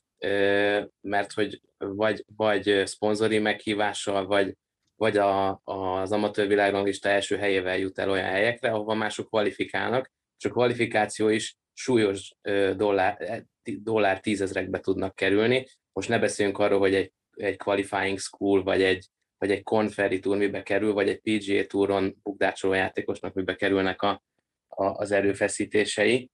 mert 1.02 1.34
hogy 1.34 1.62
vagy, 1.78 2.26
vagy 2.36 2.82
szponzori 2.86 3.40
meghívással, 3.40 4.26
vagy, 4.26 4.58
vagy 4.96 5.18
a, 5.18 5.62
az 5.64 6.12
amatőr 6.12 6.48
világranglista 6.48 7.10
első 7.10 7.38
helyével 7.38 7.78
jut 7.78 8.00
el 8.00 8.10
olyan 8.10 8.30
helyekre, 8.30 8.72
ahova 8.72 8.94
mások 8.94 9.28
kvalifikálnak, 9.28 10.12
és 10.38 10.46
a 10.46 10.50
kvalifikáció 10.50 11.30
is 11.30 11.58
súlyos 11.80 12.36
dollár, 12.76 13.22
e, 13.22 13.46
dollár 13.64 14.20
tízezrekbe 14.20 14.80
tudnak 14.80 15.16
kerülni. 15.16 15.66
Most 15.94 16.10
ne 16.10 16.20
beszéljünk 16.20 16.58
arról, 16.58 16.80
hogy 16.80 16.94
egy, 16.94 17.12
egy 17.34 17.58
qualifying 17.58 18.20
school, 18.20 18.64
vagy 18.64 18.82
egy, 18.82 19.08
vagy 19.38 19.52
egy 19.52 19.64
Conferi 19.64 20.20
túr 20.20 20.38
mibe 20.38 20.64
kerül, 20.64 20.94
vagy 20.94 21.10
egy 21.10 21.20
PGA 21.20 21.66
túron 21.66 22.20
bukdácsoló 22.24 22.74
játékosnak 22.74 23.34
mibe 23.34 23.56
kerülnek 23.56 24.02
a, 24.02 24.24
a, 24.68 24.86
az 24.86 25.12
erőfeszítései. 25.12 26.30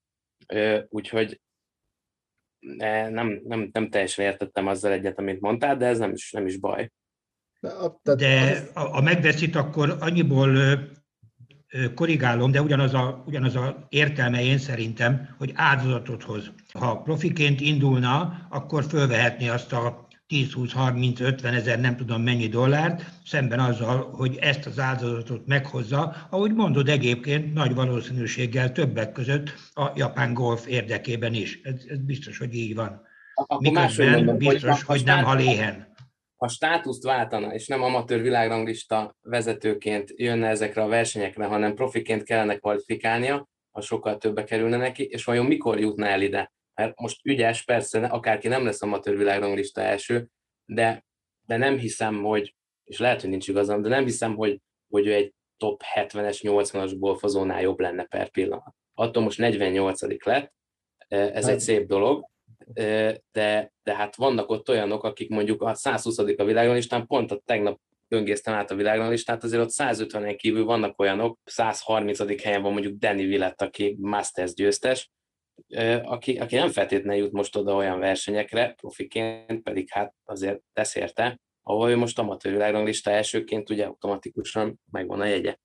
Úgyhogy 0.90 1.42
nem, 3.10 3.42
nem, 3.44 3.70
nem 3.72 3.90
teljesen 3.90 4.26
értettem 4.26 4.68
azzal 4.68 4.92
egyet, 4.92 5.18
amit 5.18 5.42
mondtál, 5.42 5.78
de 5.78 5.86
ez 5.86 6.00
nem 6.00 6.12
is, 6.12 6.32
nem 6.32 6.46
is 6.46 6.58
baj. 6.58 6.92
De 8.16 8.64
a, 8.74 9.02
megveszít 9.02 9.56
akkor 9.56 9.98
annyiból 10.00 10.80
korrigálom, 11.96 12.52
de 12.52 12.62
ugyanaz 12.62 12.94
a, 12.94 13.24
ugyanaz 13.26 13.56
a 13.56 13.86
értelme 13.90 14.44
én 14.44 14.58
szerintem, 14.58 15.36
hogy 15.38 15.52
áldozatot 15.56 16.24
hoz. 16.24 16.52
Ha 16.74 16.98
profiként 16.98 17.62
indulna, 17.62 18.48
akkor 18.50 18.84
fölvehetné 18.84 19.48
azt 19.48 19.74
a 19.74 20.08
10-20-30-50 20.30 21.44
ezer, 21.44 21.80
nem 21.80 21.96
tudom 21.96 22.22
mennyi 22.22 22.48
dollárt, 22.48 23.04
szemben 23.26 23.60
azzal, 23.60 24.10
hogy 24.14 24.38
ezt 24.42 24.66
az 24.66 24.80
áldozatot 24.80 25.46
meghozza, 25.46 26.28
ahogy 26.30 26.54
mondod 26.54 26.90
egyébként 26.90 27.54
nagy 27.54 27.76
valószínűséggel 27.76 28.72
többek 28.72 29.12
között 29.12 29.54
a 29.74 29.92
japán 29.96 30.34
golf 30.34 30.66
érdekében 30.68 31.34
is. 31.34 31.60
Ez, 31.64 31.74
ez 31.88 31.98
biztos, 31.98 32.38
hogy 32.38 32.56
így 32.56 32.76
van. 32.76 33.02
Miközben 33.60 34.10
mondom, 34.10 34.38
biztos, 34.38 34.62
hogy, 34.62 34.82
hogy 34.82 35.06
nem 35.06 35.24
haléhen 35.24 35.85
ha 36.38 36.48
státuszt 36.48 37.04
váltana, 37.04 37.54
és 37.54 37.68
nem 37.68 37.84
amatőr 37.84 38.22
világranglista 38.22 39.16
vezetőként 39.22 40.12
jönne 40.16 40.48
ezekre 40.48 40.82
a 40.82 40.88
versenyekre, 40.88 41.46
hanem 41.46 41.76
profiként 41.76 42.24
kellene 42.24 42.56
kvalifikálnia, 42.56 43.48
ha 43.72 43.82
sokkal 43.82 44.18
többe 44.18 44.44
kerülne 44.44 44.78
neki, 44.78 45.04
és 45.04 45.24
vajon 45.24 45.46
mikor 45.46 45.80
jutna 45.80 46.06
el 46.06 46.22
ide? 46.22 46.54
Mert 46.74 47.00
most 47.00 47.26
ügyes, 47.26 47.64
persze, 47.64 48.06
akárki 48.06 48.48
nem 48.48 48.66
lesz 48.66 48.82
amatőr 48.82 49.18
világranglista 49.18 49.82
első, 49.82 50.28
de, 50.66 51.06
de 51.46 51.58
nem 51.58 51.78
hiszem, 51.78 52.24
hogy, 52.24 52.56
és 52.84 53.00
lehet, 53.00 53.22
hogy 53.22 53.30
nincs 53.30 53.48
igazam, 53.48 53.82
de 53.82 53.90
nem 53.90 54.04
hiszem, 54.04 54.36
hogy, 54.36 54.60
hogy 54.90 55.08
ő 55.08 55.14
egy 55.14 55.34
top 55.58 55.82
70-es, 55.96 56.40
80-as 56.42 56.94
golfozónál 56.98 57.62
jobb 57.62 57.80
lenne 57.80 58.04
per 58.04 58.30
pillanat. 58.30 58.76
Attól 58.94 59.24
most 59.24 59.38
48 59.38 60.26
lett, 60.26 60.54
ez 61.08 61.44
egy 61.44 61.44
hát- 61.44 61.60
szép 61.60 61.88
dolog, 61.88 62.30
de, 63.32 63.72
de 63.84 63.96
hát 63.96 64.16
vannak 64.16 64.50
ott 64.50 64.70
olyanok, 64.70 65.04
akik 65.04 65.30
mondjuk 65.30 65.62
a 65.62 65.74
120. 65.74 66.18
a 66.18 66.44
világranglistán, 66.44 67.08
pont 67.08 67.32
a 67.32 67.42
tegnap 67.46 67.80
böngésztem 68.08 68.54
át 68.54 68.72
a 68.72 68.76
világranglistát, 68.76 69.44
azért 69.44 69.62
ott 69.62 69.74
150-en 69.74 70.36
kívül 70.38 70.66
vannak 70.66 71.00
olyanok, 71.00 71.40
130. 71.44 72.42
helyen 72.44 72.62
van 72.62 72.72
mondjuk 72.72 72.98
Danny 72.98 73.26
Willett, 73.26 73.62
aki 73.62 73.98
Masters 74.00 74.54
győztes, 74.54 75.12
aki, 76.04 76.38
aki 76.38 76.56
nem 76.56 76.70
feltétlenül 76.70 77.24
jut 77.24 77.32
most 77.32 77.56
oda 77.56 77.76
olyan 77.76 78.00
versenyekre, 78.00 78.74
profiként 78.74 79.64
pedig 79.64 79.90
hát 79.90 80.14
azért 80.24 80.60
tesz 80.74 80.96
érte, 80.96 81.40
ahol 81.64 81.90
ő 81.90 81.96
most 81.96 82.20
amatőr 82.20 82.52
világranglista 82.52 83.12
elsőként 83.12 83.70
ugye 83.70 83.86
automatikusan 83.86 84.80
megvan 84.92 85.22
a 85.22 85.26
jegye 85.26 85.58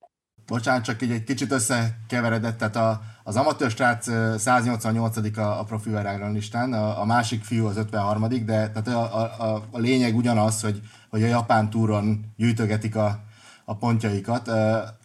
bocsánat, 0.51 0.85
csak 0.85 1.03
így 1.03 1.11
egy 1.11 1.25
kicsit 1.25 1.53
összekeveredett, 1.53 2.59
tehát 2.59 2.77
a, 2.77 3.01
az 3.23 3.37
amatőr 3.37 3.71
strác 3.71 4.09
188 4.39 5.37
a, 5.37 5.61
a 5.61 5.65
profi 5.65 5.91
listán, 6.33 6.73
a, 6.73 7.01
a, 7.01 7.05
másik 7.05 7.45
fiú 7.45 7.67
az 7.67 7.77
53 7.77 8.29
de 8.29 8.71
tehát 8.71 8.89
a, 8.89 9.15
a, 9.53 9.63
a 9.71 9.79
lényeg 9.79 10.17
ugyanaz, 10.17 10.61
hogy, 10.61 10.81
hogy 11.11 11.23
a 11.23 11.27
japán 11.27 11.71
túron 11.71 12.33
gyűjtögetik 12.37 12.97
a, 12.97 13.21
a 13.65 13.77
pontjaikat. 13.77 14.51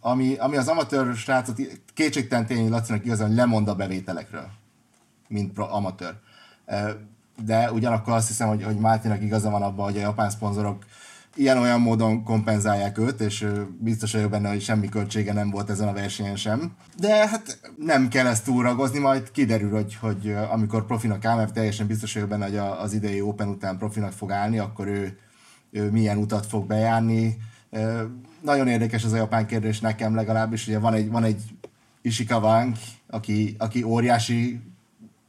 Ami, 0.01 0.35
ami 0.35 0.57
az 0.57 0.67
amatőr 0.67 1.15
srácot 1.15 1.61
kétségtelen 1.93 2.45
tény, 2.45 2.69
Lacinak 2.69 3.05
igazán, 3.05 3.27
hogy 3.27 3.35
lemond 3.35 3.67
a 3.67 3.75
bevételekről, 3.75 4.47
mint 5.27 5.53
pro, 5.53 5.67
amatőr. 5.73 6.13
De 7.45 7.71
ugyanakkor 7.71 8.13
azt 8.13 8.27
hiszem, 8.27 8.47
hogy, 8.47 8.63
hogy 8.63 8.77
Mártinak 8.77 9.21
igaza 9.21 9.49
van 9.49 9.61
abban, 9.61 9.85
hogy 9.85 9.97
a 9.97 10.01
japán 10.01 10.29
szponzorok 10.29 10.85
ilyen-olyan 11.35 11.81
módon 11.81 12.23
kompenzálják 12.23 12.97
őt, 12.97 13.19
és 13.19 13.47
biztos 13.79 14.11
vagyok 14.11 14.29
benne, 14.29 14.49
hogy 14.49 14.61
semmi 14.61 14.89
költsége 14.89 15.33
nem 15.33 15.49
volt 15.49 15.69
ezen 15.69 15.87
a 15.87 15.93
versenyen 15.93 16.35
sem. 16.35 16.71
De 16.97 17.27
hát 17.27 17.59
nem 17.77 18.07
kell 18.07 18.27
ezt 18.27 18.43
túlragozni, 18.43 18.99
majd 18.99 19.31
kiderül, 19.31 19.71
hogy, 19.71 19.95
hogy 19.95 20.35
amikor 20.51 20.85
profinak 20.85 21.25
áll, 21.25 21.35
mert 21.35 21.53
teljesen 21.53 21.87
biztos 21.87 22.13
vagyok 22.13 22.29
benne, 22.29 22.45
hogy 22.45 22.57
az 22.57 22.93
idei 22.93 23.21
Open 23.21 23.47
után 23.47 23.77
profinak 23.77 24.11
fog 24.11 24.31
állni, 24.31 24.57
akkor 24.57 24.87
ő, 24.87 25.17
ő 25.71 25.91
milyen 25.91 26.17
utat 26.17 26.45
fog 26.45 26.67
bejárni. 26.67 27.37
Nagyon 28.41 28.67
érdekes 28.67 29.03
az 29.03 29.13
a 29.13 29.17
japán 29.17 29.45
kérdés 29.45 29.79
nekem 29.79 30.15
legalábbis, 30.15 30.67
ugye 30.67 30.79
van 30.79 30.93
egy, 30.93 31.09
van 31.09 31.23
egy 31.23 31.41
Ishikawa 32.01 32.47
Wang, 32.47 32.75
aki, 33.09 33.55
aki 33.57 33.83
óriási 33.83 34.59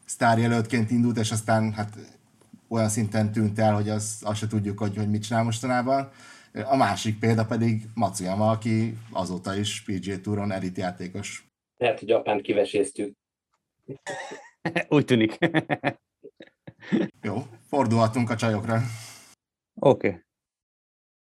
sztárjelöltként 0.05 0.91
indult, 0.91 1.19
és 1.19 1.31
aztán 1.31 1.73
hát 1.73 1.93
olyan 2.69 2.89
szinten 2.89 3.33
tűnt 3.33 3.59
el, 3.59 3.75
hogy 3.75 3.89
az, 3.89 4.19
azt 4.25 4.39
se 4.39 4.47
tudjuk, 4.47 4.79
hogy, 4.79 4.97
hogy 4.97 5.11
mit 5.11 5.23
csinál 5.23 5.43
mostanában. 5.43 6.11
A 6.53 6.77
másik 6.77 7.19
példa 7.19 7.45
pedig 7.45 7.83
Matsuyama, 7.95 8.51
aki 8.51 8.99
azóta 9.11 9.55
is 9.55 9.83
PGA 9.83 10.21
Touron 10.21 10.53
elit 10.53 10.77
játékos. 10.77 11.47
Lehet, 11.77 11.99
hogy 11.99 12.09
Japánt 12.09 12.43
kiveséztük. 12.43 13.17
Úgy 14.89 15.05
tűnik. 15.05 15.39
Jó, 17.23 17.47
fordulhatunk 17.69 18.31
a 18.31 18.37
csajokra. 18.37 18.81
Oké. 19.75 20.09
Okay. 20.09 20.21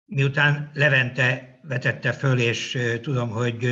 Miután 0.05 0.71
Levente 0.75 1.59
vetette 1.63 2.13
föl, 2.13 2.39
és 2.39 2.79
tudom, 3.03 3.31
hogy 3.31 3.67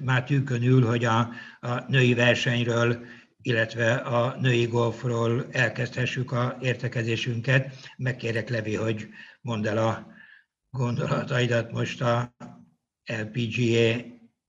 már 0.00 0.24
tűkön 0.24 0.62
ül, 0.62 0.86
hogy 0.86 1.04
a, 1.04 1.18
a 1.60 1.84
női 1.88 2.14
versenyről 2.14 3.04
illetve 3.42 3.94
a 3.94 4.36
női 4.40 4.66
golfról 4.66 5.46
elkezdhessük 5.50 6.32
a 6.32 6.56
értekezésünket. 6.60 7.74
Megkérek 7.96 8.48
Levi, 8.48 8.74
hogy 8.74 9.08
mondd 9.40 9.66
el 9.66 9.78
a 9.78 10.06
gondolataidat 10.70 11.72
most 11.72 12.02
a 12.02 12.34
LPGA 13.04 14.04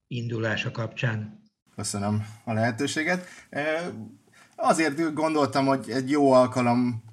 indulása 0.07 0.71
kapcsán. 0.71 1.41
Köszönöm 1.75 2.25
a 2.43 2.53
lehetőséget. 2.53 3.27
Azért 4.55 5.13
gondoltam, 5.13 5.65
hogy 5.65 5.89
egy 5.89 6.09
jó 6.09 6.31
alkalom 6.31 7.03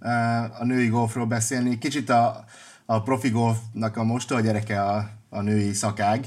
a 0.58 0.64
női 0.64 0.88
golfról 0.88 1.26
beszélni. 1.26 1.78
Kicsit 1.78 2.10
a, 2.10 2.44
a 2.84 3.02
profi 3.02 3.28
golfnak 3.30 3.96
a 3.96 4.04
mostoha 4.04 4.40
gyereke 4.40 4.82
a, 4.82 5.10
a 5.28 5.40
női 5.40 5.72
szakág. 5.72 6.26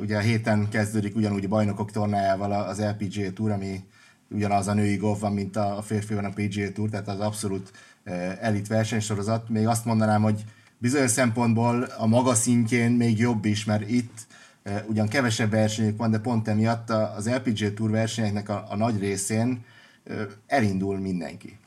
Ugye 0.00 0.16
a 0.16 0.20
héten 0.20 0.68
kezdődik 0.68 1.16
ugyanúgy 1.16 1.44
a 1.44 1.48
bajnokok 1.48 1.90
tornájával 1.90 2.52
az 2.52 2.80
LPGA 2.80 3.32
Tour, 3.32 3.50
ami 3.50 3.84
ugyanaz 4.32 4.68
a 4.68 4.74
női 4.74 4.96
golf 4.96 5.20
van, 5.20 5.32
mint 5.32 5.56
a 5.56 5.82
férfiban 5.86 6.24
a 6.24 6.32
PGA 6.34 6.72
Tour, 6.72 6.88
tehát 6.88 7.08
az 7.08 7.20
abszolút 7.20 7.72
eh, 8.04 8.38
elit 8.40 8.66
versenysorozat. 8.66 9.48
Még 9.48 9.66
azt 9.66 9.84
mondanám, 9.84 10.22
hogy 10.22 10.44
bizonyos 10.78 11.10
szempontból 11.10 11.82
a 11.82 12.06
maga 12.06 12.34
szintjén 12.34 12.90
még 12.90 13.18
jobb 13.18 13.44
is, 13.44 13.64
mert 13.64 13.90
itt 13.90 14.26
eh, 14.62 14.82
ugyan 14.86 15.08
kevesebb 15.08 15.50
versenyük 15.50 15.96
van, 15.96 16.10
de 16.10 16.18
pont 16.18 16.48
emiatt 16.48 16.90
az 16.90 17.28
LPGA 17.28 17.74
Tour 17.74 17.90
versenyeknek 17.90 18.48
a, 18.48 18.66
a 18.68 18.76
nagy 18.76 18.98
részén 18.98 19.64
eh, 20.04 20.16
elindul 20.46 20.98
mindenki. 20.98 21.58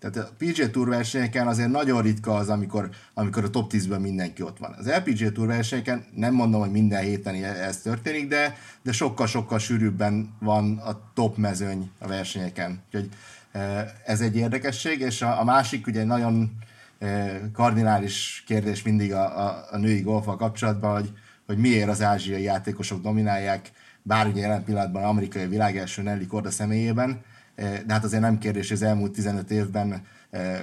Tehát 0.00 0.16
a 0.16 0.30
PGA 0.38 0.70
Tour 0.70 0.88
versenyeken 0.88 1.46
azért 1.46 1.70
nagyon 1.70 2.02
ritka 2.02 2.34
az, 2.34 2.48
amikor, 2.48 2.90
amikor 3.14 3.44
a 3.44 3.50
top 3.50 3.72
10-ben 3.74 4.00
mindenki 4.00 4.42
ott 4.42 4.58
van. 4.58 4.74
Az 4.78 4.86
LPGA 4.86 5.32
Tour 5.32 5.46
versenyeken 5.46 6.04
nem 6.14 6.34
mondom, 6.34 6.60
hogy 6.60 6.70
minden 6.70 7.02
héten 7.02 7.44
ez 7.44 7.80
történik, 7.80 8.28
de, 8.28 8.56
de 8.82 8.92
sokkal-sokkal 8.92 9.58
sűrűbben 9.58 10.34
van 10.40 10.78
a 10.78 11.12
top 11.14 11.36
mezőny 11.36 11.90
a 11.98 12.06
versenyeken. 12.06 12.82
Úgyhogy 12.86 13.08
e, 13.52 13.92
ez 14.04 14.20
egy 14.20 14.36
érdekesség, 14.36 15.00
és 15.00 15.22
a, 15.22 15.40
a 15.40 15.44
másik 15.44 15.86
ugye 15.86 16.04
nagyon 16.04 16.52
e, 16.98 17.40
kardinális 17.52 18.44
kérdés 18.46 18.82
mindig 18.82 19.12
a, 19.12 19.46
a, 19.46 19.66
a 19.70 19.76
női 19.76 20.00
golfval 20.00 20.36
kapcsolatban, 20.36 20.92
hogy, 20.92 21.12
hogy 21.46 21.58
miért 21.58 21.88
az 21.88 22.02
ázsiai 22.02 22.42
játékosok 22.42 23.02
dominálják, 23.02 23.70
bár 24.02 24.26
ugye 24.26 24.40
jelen 24.40 24.64
pillanatban 24.64 25.04
amerikai 25.04 25.46
világ 25.46 25.76
első 25.76 26.02
Nelly 26.02 26.26
Korda 26.26 26.50
személyében, 26.50 27.22
de 27.58 27.92
hát 27.92 28.04
azért 28.04 28.22
nem 28.22 28.38
kérdés, 28.38 28.70
az 28.70 28.82
elmúlt 28.82 29.12
15 29.12 29.50
évben 29.50 30.06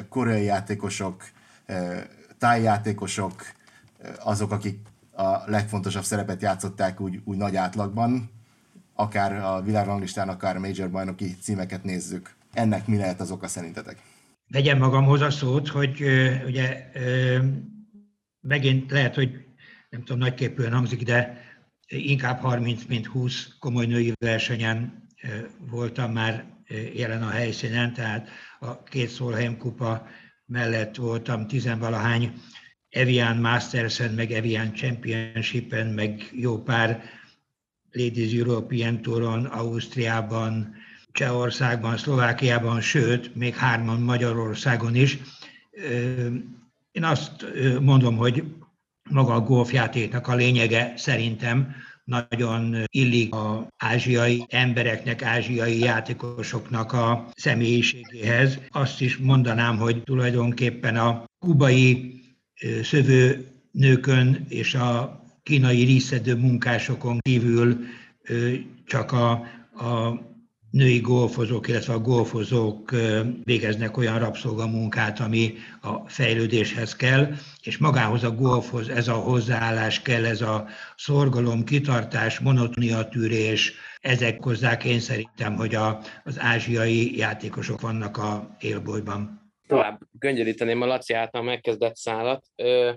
koreai 0.09 0.43
játékosok, 0.43 1.23
tájjátékosok, 2.37 3.43
azok, 4.23 4.51
akik 4.51 4.79
a 5.11 5.49
legfontosabb 5.49 6.03
szerepet 6.03 6.41
játszották 6.41 7.01
úgy, 7.01 7.19
úgy 7.23 7.37
nagy 7.37 7.55
átlagban, 7.55 8.29
akár 8.93 9.43
a 9.43 9.61
világrangistán, 9.61 10.29
akár 10.29 10.55
a 10.55 10.59
major 10.59 10.91
bajnoki 10.91 11.35
címeket 11.41 11.83
nézzük. 11.83 12.35
Ennek 12.53 12.87
mi 12.87 12.97
lehet 12.97 13.19
az 13.19 13.31
oka 13.31 13.47
szerintetek? 13.47 13.97
Vegyem 14.47 14.77
magamhoz 14.77 15.21
a 15.21 15.31
szót, 15.31 15.67
hogy 15.67 16.03
ugye 16.45 16.91
megint 18.41 18.91
lehet, 18.91 19.15
hogy 19.15 19.45
nem 19.89 20.03
tudom, 20.03 20.17
nagyképűen 20.17 20.73
hangzik, 20.73 21.03
de 21.03 21.37
inkább 21.87 22.39
30, 22.39 22.83
mint 22.87 23.05
20 23.05 23.47
komoly 23.59 23.85
női 23.85 24.13
versenyen 24.19 25.07
voltam 25.69 26.11
már 26.11 26.45
jelen 26.93 27.23
a 27.23 27.29
helyszínen, 27.29 27.93
tehát 27.93 28.29
a 28.59 28.83
két 28.83 29.15
Solheim 29.15 29.57
kupa 29.57 30.07
mellett 30.45 30.95
voltam 30.95 31.47
tizenvalahány 31.47 32.33
Evian 32.89 33.37
Masters-en, 33.37 34.13
meg 34.13 34.31
Evian 34.31 34.73
Championship-en, 34.73 35.87
meg 35.87 36.29
jó 36.31 36.63
pár 36.63 37.03
Ladies 37.91 38.33
European 38.33 39.01
Touron, 39.01 39.45
Ausztriában, 39.45 40.75
Csehországban, 41.11 41.97
Szlovákiában, 41.97 42.81
sőt, 42.81 43.35
még 43.35 43.55
hárman 43.55 44.01
Magyarországon 44.01 44.95
is. 44.95 45.17
Én 46.91 47.03
azt 47.03 47.45
mondom, 47.81 48.15
hogy 48.15 48.43
maga 49.09 49.33
a 49.33 49.41
golfjátéknak 49.41 50.27
a 50.27 50.35
lényege 50.35 50.93
szerintem 50.95 51.75
nagyon 52.05 52.75
illik 52.91 53.33
a 53.33 53.67
ázsiai 53.77 54.45
embereknek, 54.49 55.21
ázsiai 55.21 55.79
játékosoknak 55.79 56.93
a 56.93 57.29
személyiségéhez. 57.35 58.59
Azt 58.69 59.01
is 59.01 59.17
mondanám, 59.17 59.77
hogy 59.77 60.03
tulajdonképpen 60.03 60.95
a 60.95 61.25
kubai 61.39 62.13
szövőnőkön 62.83 64.45
és 64.49 64.73
a 64.73 65.23
kínai 65.43 65.83
ríszedő 65.83 66.35
munkásokon 66.35 67.17
kívül 67.19 67.77
csak 68.85 69.11
a, 69.11 69.31
a 69.73 70.21
női 70.71 70.99
golfozók, 70.99 71.67
illetve 71.67 71.93
a 71.93 71.99
golfozók 71.99 72.91
végeznek 73.43 73.97
olyan 73.97 74.19
rabszolgamunkát, 74.19 75.19
ami 75.19 75.53
a 75.81 76.09
fejlődéshez 76.09 76.95
kell, 76.95 77.33
és 77.63 77.77
magához 77.77 78.23
a 78.23 78.31
golfhoz 78.31 78.89
ez 78.89 79.07
a 79.07 79.13
hozzáállás 79.13 80.01
kell, 80.01 80.25
ez 80.25 80.41
a 80.41 80.67
szorgalom, 80.95 81.63
kitartás, 81.63 82.39
monotonia 82.39 83.07
tűrés, 83.07 83.73
ezek 84.01 84.43
hozzák 84.43 84.83
én 84.83 84.99
szerintem, 84.99 85.55
hogy 85.55 85.75
a, 85.75 85.99
az 86.23 86.39
ázsiai 86.39 87.17
játékosok 87.17 87.81
vannak 87.81 88.17
a 88.17 88.55
élbolyban. 88.59 89.51
Tovább 89.67 89.99
göngyölíteném 90.11 90.81
a 90.81 90.85
Laci 90.85 91.13
által 91.13 91.41
megkezdett 91.41 91.95
szállat. 91.95 92.45
Ö, 92.55 92.91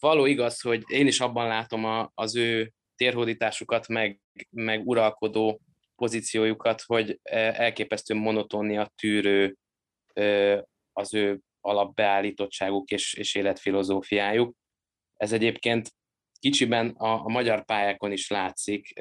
való 0.00 0.26
igaz, 0.26 0.60
hogy 0.60 0.82
én 0.86 1.06
is 1.06 1.20
abban 1.20 1.46
látom 1.46 1.84
a, 1.84 2.10
az 2.14 2.36
ő 2.36 2.72
térhódításukat, 2.96 3.88
meg, 3.88 4.20
meg 4.50 4.86
uralkodó 4.86 5.60
pozíciójukat, 6.04 6.82
hogy 6.82 7.20
e, 7.22 7.38
elképesztő 7.38 8.14
monotónia 8.14 8.90
tűrő 8.96 9.56
az 10.92 11.14
ő 11.14 11.40
alapbeállítottságuk 11.60 12.90
és, 12.90 13.14
és 13.14 13.34
életfilozófiájuk. 13.34 14.54
Ez 15.16 15.32
egyébként 15.32 15.90
kicsiben 16.38 16.88
a, 16.88 17.24
a 17.24 17.28
magyar 17.28 17.64
pályákon 17.64 18.12
is 18.12 18.28
látszik, 18.28 19.00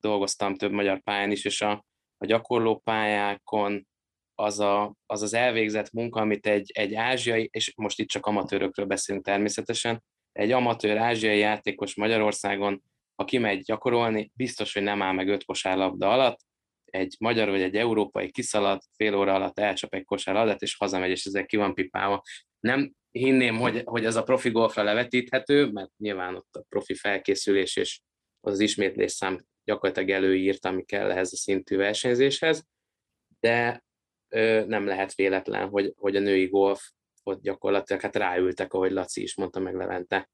dolgoztam 0.00 0.54
több 0.56 0.72
magyar 0.72 1.00
pályán 1.02 1.30
is, 1.30 1.44
és 1.44 1.60
a, 1.60 1.84
a 2.16 2.26
gyakorló 2.26 2.78
pályákon 2.78 3.86
az, 4.34 4.60
a, 4.60 4.94
az 5.06 5.22
az 5.22 5.34
elvégzett 5.34 5.90
munka, 5.90 6.20
amit 6.20 6.46
egy, 6.46 6.70
egy 6.74 6.94
ázsiai, 6.94 7.48
és 7.52 7.72
most 7.76 7.98
itt 8.00 8.08
csak 8.08 8.26
amatőrökről 8.26 8.86
beszélünk 8.86 9.24
természetesen, 9.24 10.02
egy 10.32 10.50
amatőr 10.50 10.96
ázsiai 10.96 11.38
játékos 11.38 11.94
Magyarországon 11.94 12.82
ha 13.14 13.24
kimegy 13.24 13.62
gyakorolni, 13.62 14.30
biztos, 14.34 14.72
hogy 14.72 14.82
nem 14.82 15.02
áll 15.02 15.12
meg 15.12 15.28
öt 15.28 15.44
kosárlabda 15.44 16.12
alatt, 16.12 16.38
egy 16.84 17.16
magyar 17.18 17.48
vagy 17.48 17.62
egy 17.62 17.76
európai 17.76 18.30
kiszalad, 18.30 18.82
fél 18.96 19.14
óra 19.14 19.34
alatt 19.34 19.58
elcsap 19.58 19.94
egy 19.94 20.04
kosárlabdát, 20.04 20.62
és 20.62 20.76
hazamegy, 20.76 21.10
és 21.10 21.24
ezzel 21.24 21.46
ki 21.46 21.56
van 21.56 21.74
pipálva. 21.74 22.22
Nem 22.60 22.92
hinném, 23.10 23.56
hogy, 23.58 23.82
hogy 23.84 24.04
ez 24.04 24.16
a 24.16 24.22
profi 24.22 24.50
golfra 24.50 24.82
levetíthető, 24.82 25.70
mert 25.70 25.90
nyilván 25.96 26.34
ott 26.34 26.56
a 26.56 26.64
profi 26.68 26.94
felkészülés 26.94 27.76
és 27.76 28.00
az 28.40 28.60
ismétlés 28.60 29.12
szám 29.12 29.44
gyakorlatilag 29.64 30.10
előírt, 30.10 30.64
ami 30.64 30.84
kell 30.84 31.10
ehhez 31.10 31.32
a 31.32 31.36
szintű 31.36 31.76
versenyzéshez, 31.76 32.66
de 33.40 33.84
ö, 34.28 34.64
nem 34.66 34.86
lehet 34.86 35.14
véletlen, 35.14 35.68
hogy, 35.68 35.92
hogy 35.96 36.16
a 36.16 36.20
női 36.20 36.46
golf 36.46 36.82
ott 37.22 37.42
gyakorlatilag 37.42 38.02
hát 38.02 38.16
ráültek, 38.16 38.72
ahogy 38.72 38.90
Laci 38.90 39.22
is 39.22 39.36
mondta 39.36 39.60
meg 39.60 39.74
Levente, 39.74 40.30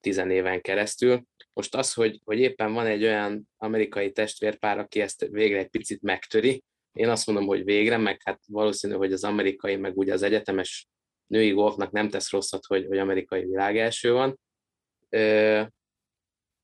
tizen 0.00 0.30
éven 0.30 0.60
keresztül. 0.60 1.24
Most 1.52 1.74
az, 1.74 1.92
hogy, 1.92 2.20
hogy 2.24 2.38
éppen 2.38 2.72
van 2.72 2.86
egy 2.86 3.02
olyan 3.02 3.48
amerikai 3.56 4.12
testvérpár, 4.12 4.78
aki 4.78 5.00
ezt 5.00 5.26
végre 5.30 5.58
egy 5.58 5.68
picit 5.68 6.02
megtöri, 6.02 6.62
én 6.92 7.08
azt 7.08 7.26
mondom, 7.26 7.46
hogy 7.46 7.64
végre, 7.64 7.96
meg 7.96 8.20
hát 8.24 8.40
valószínű, 8.46 8.94
hogy 8.94 9.12
az 9.12 9.24
amerikai, 9.24 9.76
meg 9.76 9.96
ugye 9.96 10.12
az 10.12 10.22
egyetemes 10.22 10.88
női 11.26 11.50
golfnak 11.50 11.90
nem 11.90 12.08
tesz 12.08 12.30
rosszat, 12.30 12.64
hogy, 12.66 12.86
hogy 12.86 12.98
amerikai 12.98 13.44
világ 13.44 13.78
első 13.78 14.12
van. 14.12 14.40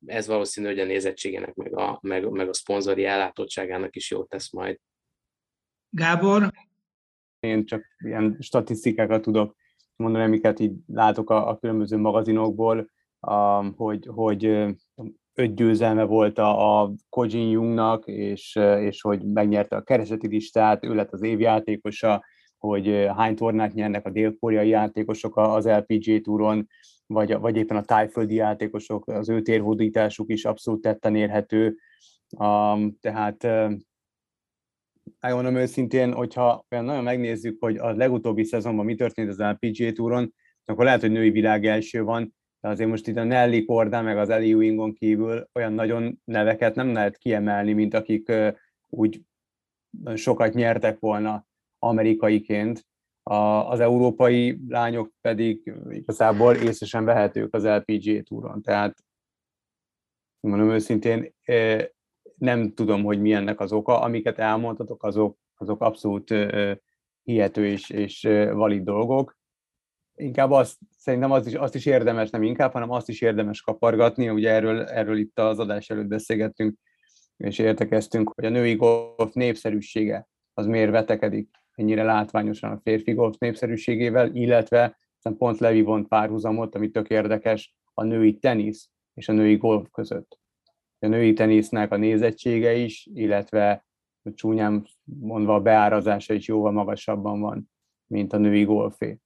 Ez 0.06 0.26
valószínű, 0.26 0.66
hogy 0.66 0.78
a 0.78 0.84
nézettségének, 0.84 1.54
meg 1.54 1.76
a, 1.76 1.98
meg, 2.02 2.30
meg 2.30 2.48
a 2.48 2.54
szponzori 2.54 3.04
ellátottságának 3.04 3.96
is 3.96 4.10
jót 4.10 4.28
tesz 4.28 4.52
majd. 4.52 4.78
Gábor? 5.90 6.52
Én 7.40 7.66
csak 7.66 7.84
ilyen 7.98 8.36
statisztikákat 8.40 9.22
tudok 9.22 9.56
mondani, 9.96 10.24
amiket 10.24 10.58
így 10.58 10.72
látok 10.86 11.30
a, 11.30 11.48
a 11.48 11.58
különböző 11.58 11.96
magazinokból, 11.96 12.90
hogy, 13.76 14.08
hogy 14.14 14.44
öt 15.34 15.54
győzelme 15.54 16.04
volt 16.04 16.38
a, 16.38 16.82
a 16.82 16.92
Kojin 17.08 17.48
Jungnak, 17.48 18.06
és, 18.06 18.56
és 18.80 19.00
hogy 19.00 19.24
megnyerte 19.24 19.76
a 19.76 19.82
kereseti 19.82 20.28
listát, 20.28 20.84
ő 20.84 20.94
lett 20.94 21.12
az 21.12 21.22
évjátékosa, 21.22 22.24
hogy 22.58 23.06
hány 23.16 23.36
tornát 23.36 23.74
nyernek 23.74 24.06
a 24.06 24.10
dél-koreai 24.10 24.68
játékosok 24.68 25.36
az 25.36 25.66
LPG 25.66 26.20
túron, 26.20 26.66
vagy, 27.06 27.38
vagy 27.38 27.56
éppen 27.56 27.76
a 27.76 27.82
tájföldi 27.82 28.34
játékosok, 28.34 29.08
az 29.08 29.28
ő 29.28 29.42
térhódításuk 29.42 30.30
is 30.30 30.44
abszolút 30.44 30.80
tetten 30.80 31.16
érhető. 31.16 31.76
Um, 32.38 32.96
tehát 33.00 33.46
megmondom 35.20 35.56
őszintén, 35.56 36.12
hogyha 36.12 36.66
olyan 36.70 36.84
nagyon 36.84 37.02
megnézzük, 37.02 37.56
hogy 37.60 37.76
a 37.76 37.92
legutóbbi 37.92 38.44
szezonban 38.44 38.84
mi 38.84 38.94
történt 38.94 39.28
az 39.28 39.38
LPGA 39.38 39.92
túron, 39.92 40.34
akkor 40.64 40.84
lehet, 40.84 41.00
hogy 41.00 41.10
női 41.10 41.30
világ 41.30 41.66
első 41.66 42.02
van, 42.02 42.34
de 42.60 42.68
azért 42.68 42.88
most 42.88 43.06
itt 43.06 43.16
a 43.16 43.24
Nelly 43.24 43.64
Korda 43.64 44.02
meg 44.02 44.18
az 44.18 44.30
Eli 44.30 44.54
Wingon 44.54 44.92
kívül 44.92 45.48
olyan 45.52 45.72
nagyon 45.72 46.20
neveket 46.24 46.74
nem 46.74 46.92
lehet 46.92 47.18
kiemelni, 47.18 47.72
mint 47.72 47.94
akik 47.94 48.32
úgy 48.88 49.22
sokat 50.14 50.54
nyertek 50.54 50.98
volna 50.98 51.46
amerikaiként. 51.78 52.86
A, 53.22 53.34
az 53.70 53.80
európai 53.80 54.60
lányok 54.68 55.12
pedig 55.20 55.72
igazából 55.90 56.54
észre 56.54 57.00
vehetők 57.00 57.54
az 57.54 57.64
LPGA 57.64 58.22
túron. 58.22 58.62
Tehát 58.62 58.98
mondom 60.40 60.70
őszintén, 60.70 61.34
nem 62.34 62.74
tudom, 62.74 63.04
hogy 63.04 63.20
mi 63.20 63.32
ennek 63.32 63.60
az 63.60 63.72
oka. 63.72 64.00
Amiket 64.00 64.38
elmondhatok, 64.38 65.02
azok, 65.02 65.38
azok 65.56 65.82
abszolút 65.82 66.34
hihető 67.22 67.66
és, 67.66 67.90
és 67.90 68.22
valid 68.52 68.82
dolgok. 68.82 69.37
Inkább 70.18 70.50
azt, 70.50 70.78
szerintem 70.96 71.30
az 71.30 71.46
is, 71.46 71.54
azt 71.54 71.74
is 71.74 71.86
érdemes, 71.86 72.30
nem 72.30 72.42
inkább, 72.42 72.72
hanem 72.72 72.90
azt 72.90 73.08
is 73.08 73.20
érdemes 73.20 73.60
kapargatni. 73.60 74.30
Ugye 74.30 74.50
erről, 74.50 74.82
erről 74.82 75.16
itt 75.16 75.38
az 75.38 75.58
adás 75.58 75.90
előtt 75.90 76.06
beszélgettünk, 76.06 76.78
és 77.36 77.58
értekeztünk, 77.58 78.32
hogy 78.34 78.44
a 78.44 78.48
női 78.48 78.74
golf 78.74 79.32
népszerűsége 79.32 80.28
az 80.54 80.66
miért 80.66 80.90
vetekedik 80.90 81.50
ennyire 81.74 82.02
látványosan 82.02 82.70
a 82.70 82.80
férfi 82.82 83.12
golf 83.12 83.36
népszerűségével, 83.38 84.34
illetve 84.34 84.98
pont 85.38 85.58
Levi 85.58 85.82
vont 85.82 86.08
párhuzamot, 86.08 86.74
ami 86.74 86.90
tök 86.90 87.08
érdekes, 87.08 87.74
a 87.94 88.02
női 88.02 88.38
tenisz 88.38 88.90
és 89.14 89.28
a 89.28 89.32
női 89.32 89.56
golf 89.56 89.88
között 89.92 90.38
a 91.00 91.06
női 91.06 91.32
tenisznek 91.32 91.92
a 91.92 91.96
nézettsége 91.96 92.74
is, 92.74 93.08
illetve 93.14 93.86
csúnyán 94.34 94.86
mondva 95.04 95.54
a 95.54 95.60
beárazása 95.60 96.34
is 96.34 96.48
jóval 96.48 96.72
magasabban 96.72 97.40
van, 97.40 97.70
mint 98.06 98.32
a 98.32 98.38
női 98.38 98.64
golfé. 98.64 99.18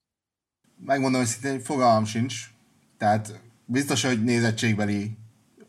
Megmondom, 0.85 1.21
hogy 1.21 1.29
szintén 1.31 1.61
fogalmam 1.61 2.05
sincs, 2.05 2.51
tehát 2.99 3.40
biztos, 3.64 4.05
hogy 4.05 4.25
nézettségbeli 4.25 5.16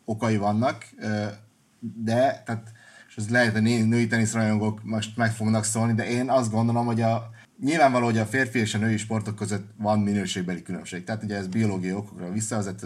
okai 0.05 0.37
vannak, 0.37 0.85
de 1.79 2.41
tehát, 2.45 2.71
és 3.07 3.15
ez 3.17 3.29
lehet, 3.29 3.51
hogy 3.51 3.61
női 3.61 4.07
teniszrajongók 4.07 4.83
most 4.83 5.17
meg 5.17 5.31
fognak 5.31 5.63
szólni, 5.63 5.93
de 5.93 6.09
én 6.09 6.29
azt 6.29 6.51
gondolom, 6.51 6.85
hogy 6.85 7.01
a, 7.01 7.29
nyilvánvaló, 7.59 8.05
hogy 8.05 8.17
a 8.17 8.25
férfi 8.25 8.59
és 8.59 8.73
a 8.73 8.77
női 8.77 8.97
sportok 8.97 9.35
között 9.35 9.71
van 9.77 9.99
minőségbeli 9.99 10.61
különbség. 10.61 11.03
Tehát 11.03 11.23
ugye 11.23 11.35
ez 11.35 11.47
biológiai 11.47 11.93
okokra 11.93 12.31
visszavezet, 12.31 12.85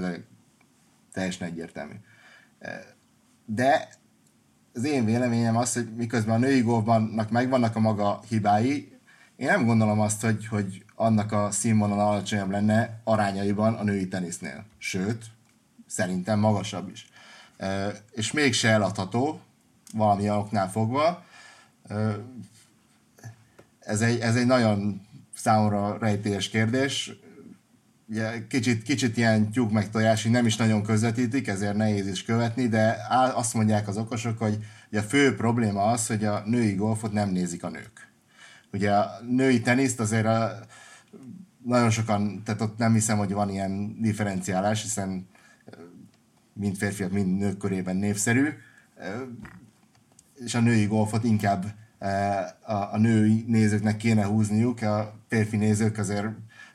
teljesen 1.12 1.48
egyértelmű 1.48 1.96
de 3.46 3.90
az 4.74 4.84
én 4.84 5.06
véleményem 5.06 5.58
az, 5.58 5.74
hogy 5.74 5.96
miközben 5.96 6.36
a 6.36 6.46
női 6.46 6.62
golfbannak 6.62 7.32
megvannak 7.32 7.76
a 7.76 7.80
maga 7.80 8.22
hibái, 8.28 9.00
én 9.36 9.48
nem 9.48 9.66
gondolom 9.66 10.00
azt, 10.00 10.22
hogy, 10.22 10.48
hogy 10.48 10.86
annak 11.00 11.32
a 11.32 11.52
színvonal 11.52 12.00
alacsonyabb 12.00 12.50
lenne 12.50 13.00
arányaiban 13.04 13.74
a 13.74 13.84
női 13.84 14.08
tenisznél. 14.08 14.66
Sőt, 14.78 15.26
szerintem 15.88 16.40
magasabb 16.40 16.90
is. 16.90 17.10
És 18.12 18.32
mégse 18.32 18.70
eladható, 18.70 19.40
valami 19.94 20.30
oknál 20.30 20.72
fogva. 20.72 21.24
Ez 23.80 24.02
egy, 24.02 24.20
ez 24.20 24.36
egy 24.36 24.46
nagyon 24.46 25.08
számomra 25.36 25.98
rejtélyes 25.98 26.50
kérdés. 26.50 27.12
kicsit, 28.50 28.84
kicsit 28.84 29.18
ilyen 29.18 29.52
tyúk 29.52 29.72
meg 29.72 29.90
tojás, 29.90 30.24
nem 30.24 30.46
is 30.46 30.56
nagyon 30.56 30.84
közvetítik, 30.84 31.48
ezért 31.48 31.76
nehéz 31.76 32.08
is 32.08 32.24
követni, 32.24 32.68
de 32.68 32.98
azt 33.34 33.54
mondják 33.54 33.88
az 33.88 33.98
okosok, 33.98 34.38
hogy 34.38 34.58
a 34.92 35.00
fő 35.00 35.36
probléma 35.36 35.84
az, 35.84 36.08
hogy 36.08 36.26
a 36.26 36.44
női 36.46 36.74
golfot 36.74 37.12
nem 37.12 37.30
nézik 37.30 37.64
a 37.64 37.70
nők. 37.70 38.12
Ugye 38.74 38.92
a 38.92 39.20
női 39.30 39.62
teniszt 39.62 40.00
azért 40.00 40.26
a, 40.26 40.60
nagyon 41.64 41.90
sokan, 41.90 42.44
tehát 42.44 42.62
ott 42.62 42.78
nem 42.78 42.94
hiszem, 42.94 43.18
hogy 43.18 43.34
van 43.34 43.50
ilyen 43.50 44.02
differenciálás, 44.02 44.82
hiszen 44.82 45.28
mind 46.54 46.76
férfiak, 46.76 47.12
mind 47.12 47.38
nők 47.38 47.58
körében 47.58 47.96
népszerű, 47.96 48.48
és 50.46 50.56
a 50.56 50.60
női 50.60 50.86
golfot 50.86 51.24
inkább 51.24 51.66
a, 52.92 52.98
női 52.98 53.44
nézőknek 53.48 53.98
kéne 53.98 54.26
húzniuk, 54.26 54.82
a 54.82 55.14
férfi 55.28 55.58
nézők 55.58 55.98
azért 55.98 56.28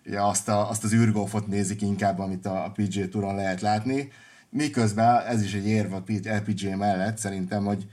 ugye 0.06 0.20
azt, 0.20 0.48
a, 0.48 0.70
azt 0.70 0.84
az 0.84 0.92
űrgolfot 0.92 1.46
nézik 1.46 1.82
inkább, 1.82 2.18
amit 2.18 2.46
a, 2.46 2.64
a 2.64 2.70
PGA 2.70 3.08
Touron 3.08 3.34
lehet 3.34 3.60
látni, 3.60 4.08
miközben 4.50 5.26
ez 5.26 5.42
is 5.42 5.54
egy 5.54 5.66
érv 5.66 5.92
a 5.92 6.02
LPGA 6.24 6.76
mellett 6.76 7.18
szerintem, 7.18 7.64
hogy 7.64 7.86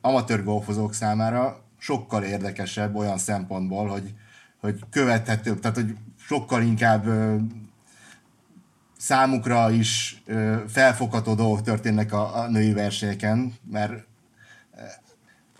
amatőr 0.00 0.44
golfozók 0.44 0.94
számára 0.94 1.62
sokkal 1.78 2.22
érdekesebb 2.22 2.94
olyan 2.94 3.18
szempontból, 3.18 3.88
hogy, 3.88 4.14
hogy 4.64 4.80
követhetőbb, 4.90 5.60
tehát 5.60 5.76
hogy 5.76 5.96
sokkal 6.16 6.62
inkább 6.62 7.06
számukra 8.96 9.70
is 9.70 10.22
felfogható 10.68 11.34
dolgok 11.34 11.62
történnek 11.62 12.12
a, 12.12 12.36
a 12.36 12.48
női 12.48 12.72
versenyeken, 12.72 13.54
mert 13.70 14.06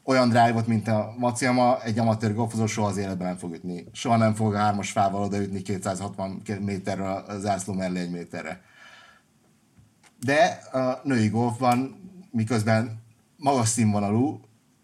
olyan 0.04 0.28
drive-ot, 0.28 0.66
mint 0.66 0.88
a 0.88 1.14
Maciama, 1.18 1.82
egy 1.82 1.98
amatőr 1.98 2.34
golfozó 2.34 2.66
soha 2.66 2.88
az 2.88 2.96
életben 2.96 3.26
nem 3.26 3.36
fog 3.36 3.54
ütni. 3.54 3.84
Soha 3.92 4.16
nem 4.16 4.34
fog 4.34 4.54
a 4.54 4.58
hármas 4.58 4.90
fával 4.90 5.22
odaütni 5.22 5.62
260 5.62 6.42
méterre 6.60 7.10
a 7.10 7.38
zászló 7.38 7.74
mellé 7.74 8.00
egy 8.00 8.10
méterre. 8.10 8.60
De 10.20 10.44
a 10.72 11.00
női 11.02 11.28
golfban, 11.28 11.96
miközben 12.30 13.02
magas 13.36 13.68
színvonalú, 13.68 14.40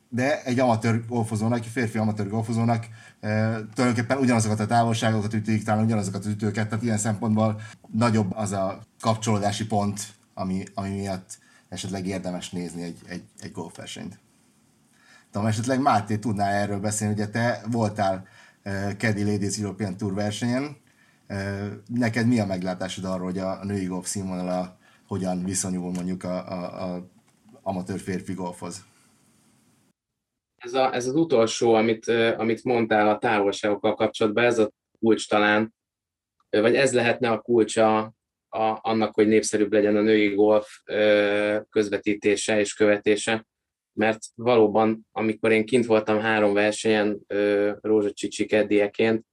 de 0.08 0.42
egy 0.42 0.58
amatőr 0.58 1.06
golfozónak, 1.06 1.58
egy 1.58 1.66
férfi 1.66 1.98
amatőr 1.98 2.28
golfozónak 2.28 2.86
e, 3.20 3.28
tulajdonképpen 3.74 4.18
ugyanazokat 4.18 4.60
a 4.60 4.66
távolságokat 4.66 5.34
ütik, 5.34 5.64
talán 5.64 5.84
ugyanazokat 5.84 6.24
az 6.24 6.30
ütőket, 6.30 6.68
tehát 6.68 6.84
ilyen 6.84 6.98
szempontból 6.98 7.60
nagyobb 7.92 8.32
az 8.36 8.52
a 8.52 8.80
kapcsolódási 9.00 9.66
pont, 9.66 10.00
ami, 10.34 10.64
ami 10.74 10.88
miatt 10.88 11.38
esetleg 11.68 12.06
érdemes 12.06 12.50
nézni 12.50 12.82
egy, 12.82 12.98
egy, 13.06 13.24
egy 13.40 13.52
golfversenyt. 13.52 14.18
Tudom, 15.30 15.46
esetleg 15.46 15.80
Máté 15.80 16.16
tudnál 16.16 16.52
erről 16.52 16.80
beszélni, 16.80 17.14
ugye 17.14 17.28
te 17.28 17.62
voltál 17.70 18.26
uh, 18.64 18.92
Caddy 18.96 19.24
Ladies 19.24 19.58
European 19.58 19.96
Tour 19.96 20.14
versenyen, 20.14 20.76
uh, 21.28 21.66
neked 21.86 22.26
mi 22.26 22.40
a 22.40 22.46
meglátásod 22.46 23.04
arról, 23.04 23.24
hogy 23.24 23.38
a, 23.38 23.60
a 23.60 23.64
női 23.64 23.84
golf 23.84 24.06
színvonala 24.06 24.78
hogyan 25.06 25.44
viszonyul 25.44 25.92
mondjuk 25.92 26.24
a, 26.24 26.52
a, 26.52 26.94
a 26.94 27.08
amatőr 27.62 28.00
férfi 28.00 28.32
golfhoz? 28.32 28.84
Ez, 30.60 30.74
a, 30.74 30.94
ez 30.94 31.06
az 31.06 31.14
utolsó, 31.14 31.74
amit, 31.74 32.06
amit 32.36 32.64
mondtál 32.64 33.08
a 33.08 33.18
távolságokkal 33.18 33.94
kapcsolatban, 33.94 34.44
ez 34.44 34.58
a 34.58 34.70
kulcs 34.98 35.28
talán, 35.28 35.74
vagy 36.50 36.74
ez 36.74 36.94
lehetne 36.94 37.30
a 37.30 37.40
kulcsa 37.40 37.98
a, 38.48 38.78
annak, 38.80 39.14
hogy 39.14 39.26
népszerűbb 39.26 39.72
legyen 39.72 39.96
a 39.96 40.00
női 40.00 40.34
golf 40.34 40.68
közvetítése 41.70 42.58
és 42.58 42.74
követése, 42.74 43.46
mert 43.92 44.18
valóban, 44.34 45.06
amikor 45.12 45.52
én 45.52 45.66
kint 45.66 45.86
voltam 45.86 46.18
három 46.18 46.52
versenyen 46.52 47.20
rózsacsicsik 47.80 48.52
eddieként, 48.52 49.24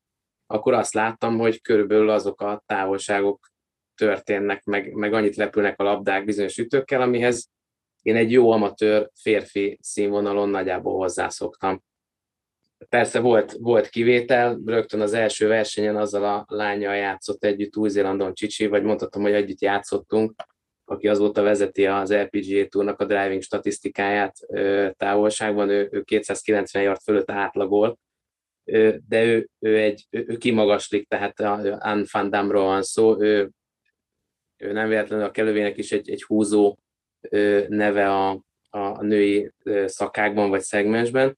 akkor 0.46 0.74
azt 0.74 0.94
láttam, 0.94 1.38
hogy 1.38 1.62
körülbelül 1.62 2.10
azok 2.10 2.42
a 2.42 2.63
távolságok 2.66 3.48
történnek, 3.96 4.63
meg, 4.63 4.94
meg 4.94 5.13
annyit 5.13 5.36
lepülnek 5.36 5.80
a 5.80 5.84
labdák 5.84 6.26
bizonyos 6.26 6.58
ütőkkel, 6.58 7.02
amihez 7.02 7.50
én 8.02 8.16
egy 8.16 8.32
jó 8.32 8.52
amatőr 8.52 9.10
férfi 9.22 9.78
színvonalon 9.82 10.50
nagyjából 10.50 10.98
hozzászoktam. 10.98 11.84
Persze 12.90 13.20
volt, 13.20 13.52
volt 13.52 13.90
kivétel, 13.90 14.60
rögtön 14.66 15.02
az 15.02 15.14
első 15.14 15.48
versenyen 15.48 15.96
azzal 15.96 16.24
a 16.24 16.46
lányjal 16.56 16.96
játszott 16.96 17.44
együtt 17.44 17.78
Új-Zélandon 17.78 18.34
Csicsi, 18.34 18.68
vagy 18.68 18.84
mondhatom, 18.84 19.22
hogy 19.22 19.32
együtt 19.32 19.62
játszottunk, 19.62 20.36
aki 20.86 21.08
azóta 21.08 21.42
vezeti 21.42 21.86
az 21.86 22.14
LPGA 22.14 22.68
túrnak 22.68 23.00
a 23.00 23.06
driving 23.06 23.42
statisztikáját 23.42 24.38
távolságban, 24.98 25.70
ő, 25.70 25.90
ő 25.92 26.02
290 26.02 26.84
yard 26.84 27.02
fölött 27.02 27.32
átlagol, 27.32 27.98
de 29.08 29.24
ő, 29.24 29.50
ő, 29.60 29.78
egy, 29.78 30.08
ő, 30.10 30.38
kimagaslik, 30.38 31.08
tehát 31.08 31.40
Anne 31.40 32.06
van 32.12 32.30
Damról 32.30 32.64
van 32.64 32.84
szó, 32.84 33.22
ő, 33.22 33.50
ő 34.58 34.72
nem 34.72 34.88
véletlenül 34.88 35.26
a 35.26 35.32
kelővének 35.32 35.78
is 35.78 35.92
egy, 35.92 36.10
egy 36.10 36.24
húzó 36.24 36.78
neve 37.68 38.10
a, 38.10 38.42
a 38.70 39.04
női 39.04 39.52
szakákban 39.86 40.50
vagy 40.50 40.62
szegmensben. 40.62 41.38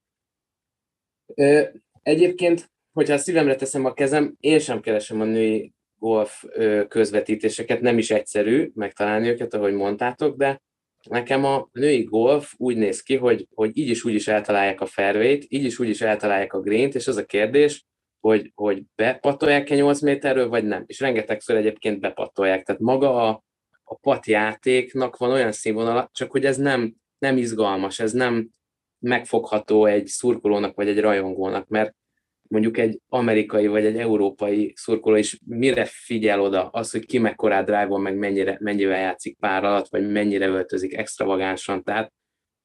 Egyébként, 2.03 2.71
hogyha 2.91 3.13
a 3.13 3.17
szívemre 3.17 3.55
teszem 3.55 3.85
a 3.85 3.93
kezem, 3.93 4.35
én 4.39 4.59
sem 4.59 4.79
keresem 4.79 5.21
a 5.21 5.25
női 5.25 5.73
golf 5.97 6.43
közvetítéseket, 6.87 7.81
nem 7.81 7.97
is 7.97 8.11
egyszerű 8.11 8.71
megtalálni 8.73 9.27
őket, 9.27 9.53
ahogy 9.53 9.73
mondtátok, 9.73 10.37
de 10.37 10.61
nekem 11.09 11.45
a 11.45 11.69
női 11.71 12.03
golf 12.03 12.53
úgy 12.57 12.77
néz 12.77 13.01
ki, 13.01 13.15
hogy, 13.15 13.47
hogy 13.53 13.77
így 13.77 13.89
is 13.89 14.03
úgy 14.05 14.13
is 14.13 14.27
eltalálják 14.27 14.81
a 14.81 14.85
fairway 14.85 15.39
így 15.47 15.63
is 15.63 15.79
úgy 15.79 15.89
is 15.89 16.01
eltalálják 16.01 16.53
a 16.53 16.59
green 16.59 16.89
és 16.91 17.07
az 17.07 17.17
a 17.17 17.25
kérdés, 17.25 17.85
hogy, 18.19 18.51
hogy 18.55 18.83
bepatolják-e 18.95 19.75
8 19.75 20.01
méterről, 20.01 20.47
vagy 20.47 20.63
nem. 20.63 20.83
És 20.85 20.99
rengetegször 20.99 21.55
egyébként 21.55 21.99
bepatolják. 21.99 22.63
Tehát 22.63 22.81
maga 22.81 23.27
a, 23.27 23.43
a 23.89 23.95
patjátéknak 23.95 25.17
van 25.17 25.31
olyan 25.31 25.51
színvonala, 25.51 26.09
csak 26.13 26.31
hogy 26.31 26.45
ez 26.45 26.57
nem, 26.57 26.95
nem 27.17 27.37
izgalmas, 27.37 27.99
ez 27.99 28.11
nem 28.11 28.49
megfogható 28.99 29.85
egy 29.85 30.07
szurkolónak 30.07 30.75
vagy 30.75 30.87
egy 30.87 30.99
rajongónak, 30.99 31.67
mert 31.67 31.95
mondjuk 32.47 32.77
egy 32.77 32.99
amerikai 33.07 33.67
vagy 33.67 33.85
egy 33.85 33.97
európai 33.97 34.73
szurkoló 34.75 35.15
is 35.15 35.39
mire 35.45 35.85
figyel 35.85 36.41
oda, 36.41 36.67
az, 36.67 36.91
hogy 36.91 37.05
ki 37.05 37.17
mekkorát 37.17 37.65
drive 37.65 37.97
meg 37.97 38.17
mennyire, 38.17 38.57
mennyivel 38.59 38.99
játszik 38.99 39.37
pár 39.39 39.63
alatt, 39.63 39.87
vagy 39.89 40.11
mennyire 40.11 40.47
öltözik 40.47 40.97
extravagánsan. 40.97 41.83
Tehát 41.83 42.13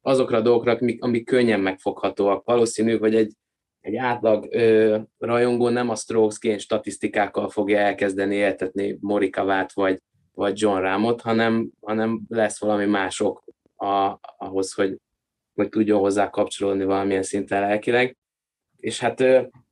azokra 0.00 0.36
a 0.36 0.40
dolgokra, 0.40 0.76
amik, 0.80 1.02
amik 1.02 1.24
könnyen 1.24 1.60
megfoghatóak. 1.60 2.44
Valószínű, 2.44 2.98
hogy 2.98 3.14
egy, 3.14 3.32
egy 3.80 3.96
átlag 3.96 4.46
ö, 4.50 4.98
rajongó 5.18 5.68
nem 5.68 5.88
a 5.88 5.94
strokes 5.94 6.62
statisztikákkal 6.62 7.48
fogja 7.48 7.78
elkezdeni 7.78 8.34
éltetni 8.34 8.98
Morikavát, 9.00 9.72
vagy, 9.72 10.00
vagy 10.34 10.60
John 10.60 10.80
Rámot, 10.80 11.20
hanem, 11.20 11.70
hanem 11.80 12.20
lesz 12.28 12.60
valami 12.60 12.84
mások 12.84 13.44
a, 13.76 14.18
ahhoz, 14.38 14.72
hogy, 14.72 14.96
hogy 15.54 15.68
tudjon 15.68 15.98
hozzá 15.98 16.30
kapcsolódni 16.30 16.84
valamilyen 16.84 17.22
szinten 17.22 17.60
lelkileg. 17.60 18.16
És 18.76 19.00
hát 19.00 19.18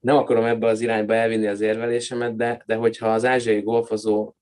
nem 0.01 0.16
akarom 0.16 0.44
ebbe 0.44 0.66
az 0.66 0.81
irányba 0.81 1.14
elvinni 1.14 1.46
az 1.46 1.61
érvelésemet, 1.61 2.37
de, 2.37 2.62
de 2.66 2.75
hogyha 2.75 3.12
az 3.12 3.25
ázsiai 3.25 3.61
golfozó 3.61 4.35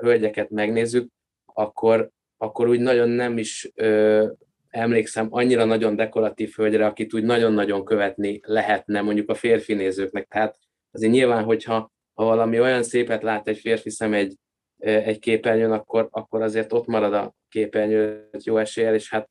hölgyeket 0.00 0.50
megnézzük, 0.50 1.10
akkor, 1.44 2.10
akkor 2.36 2.68
úgy 2.68 2.80
nagyon 2.80 3.08
nem 3.08 3.38
is 3.38 3.70
ö, 3.74 4.26
emlékszem 4.68 5.26
annyira 5.30 5.64
nagyon 5.64 5.96
dekoratív 5.96 6.52
hölgyre, 6.56 6.86
akit 6.86 7.14
úgy 7.14 7.24
nagyon-nagyon 7.24 7.84
követni 7.84 8.40
lehetne 8.42 9.00
mondjuk 9.00 9.30
a 9.30 9.34
férfi 9.34 9.74
nézőknek. 9.74 10.28
Tehát 10.28 10.58
azért 10.90 11.12
nyilván, 11.12 11.44
hogyha 11.44 11.92
ha 12.14 12.24
valami 12.24 12.60
olyan 12.60 12.82
szépet 12.82 13.22
lát 13.22 13.48
egy 13.48 13.58
férfi 13.58 13.90
szem 13.90 14.14
egy, 14.14 14.36
egy 14.82 15.18
képernyőn, 15.18 15.72
akkor, 15.72 16.08
akkor 16.10 16.42
azért 16.42 16.72
ott 16.72 16.86
marad 16.86 17.14
a 17.14 17.34
képernyőt 17.48 18.44
jó 18.44 18.56
eséllyel, 18.56 18.94
és 18.94 19.10
hát 19.10 19.30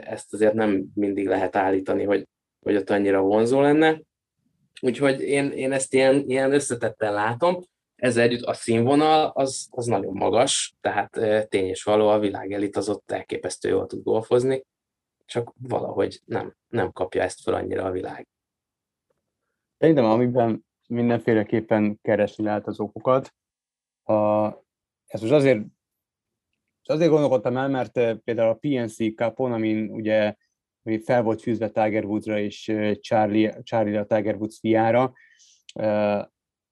ezt 0.00 0.32
azért 0.32 0.54
nem 0.54 0.84
mindig 0.94 1.26
lehet 1.26 1.56
állítani, 1.56 2.04
hogy, 2.04 2.28
hogy 2.60 2.76
ott 2.76 2.90
annyira 2.90 3.20
vonzó 3.20 3.60
lenne. 3.60 4.00
Úgyhogy 4.80 5.20
én, 5.20 5.50
én 5.50 5.72
ezt 5.72 5.94
ilyen, 5.94 6.24
ilyen 6.26 6.52
összetetten 6.52 7.12
látom. 7.12 7.62
Ezzel 7.96 8.22
együtt 8.22 8.44
a 8.44 8.52
színvonal 8.52 9.30
az, 9.34 9.68
az 9.70 9.86
nagyon 9.86 10.12
magas, 10.14 10.74
tehát 10.80 11.10
tény 11.48 11.66
és 11.66 11.82
való, 11.82 12.08
a 12.08 12.18
világ 12.18 12.52
elit 12.52 12.76
az 12.76 12.88
ott 12.88 13.10
elképesztő 13.10 13.68
jól 13.68 13.86
tud 13.86 14.02
golfozni, 14.02 14.64
csak 15.24 15.52
valahogy 15.60 16.20
nem, 16.24 16.54
nem 16.68 16.92
kapja 16.92 17.22
ezt 17.22 17.40
fel 17.40 17.54
annyira 17.54 17.84
a 17.84 17.90
világ. 17.90 18.26
Szerintem, 19.78 20.04
amiben 20.04 20.64
mindenféleképpen 20.88 21.98
keresni 22.02 22.44
lehet 22.44 22.66
az 22.66 22.80
okokat, 22.80 23.34
a, 24.08 24.46
ez 25.06 25.20
most 25.20 25.32
azért, 25.32 25.60
azért 26.82 27.10
gondolkodtam 27.10 27.56
el, 27.56 27.68
mert 27.68 27.92
például 28.24 28.50
a 28.50 28.58
PNC 28.60 29.14
Cupon, 29.14 29.52
amin 29.52 29.90
ugye 29.90 30.34
ami 30.86 30.98
fel 30.98 31.22
volt 31.22 31.42
fűzve 31.42 31.68
Tiger 31.68 32.04
Woodsra 32.04 32.38
és 32.38 32.72
Charlie, 33.00 33.62
Charlie 33.62 33.98
a 33.98 34.04
Tiger 34.04 34.34
Woods 34.34 34.58
fiára, 34.58 35.12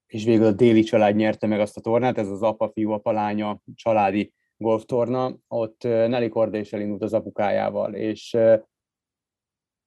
és 0.05 0.23
végül 0.23 0.45
a 0.45 0.51
déli 0.51 0.83
család 0.83 1.15
nyerte 1.15 1.47
meg 1.47 1.59
azt 1.59 1.77
a 1.77 1.81
tornát, 1.81 2.17
ez 2.17 2.29
az 2.29 2.41
apa, 2.41 2.69
fiú, 2.69 2.91
apa, 2.91 3.11
lánya 3.11 3.61
családi 3.75 4.33
golftorna, 4.57 5.37
ott 5.47 5.83
Nelly 5.83 6.29
Korda 6.29 6.57
is 6.57 6.73
elindult 6.73 7.01
az 7.01 7.13
apukájával, 7.13 7.93
és 7.93 8.37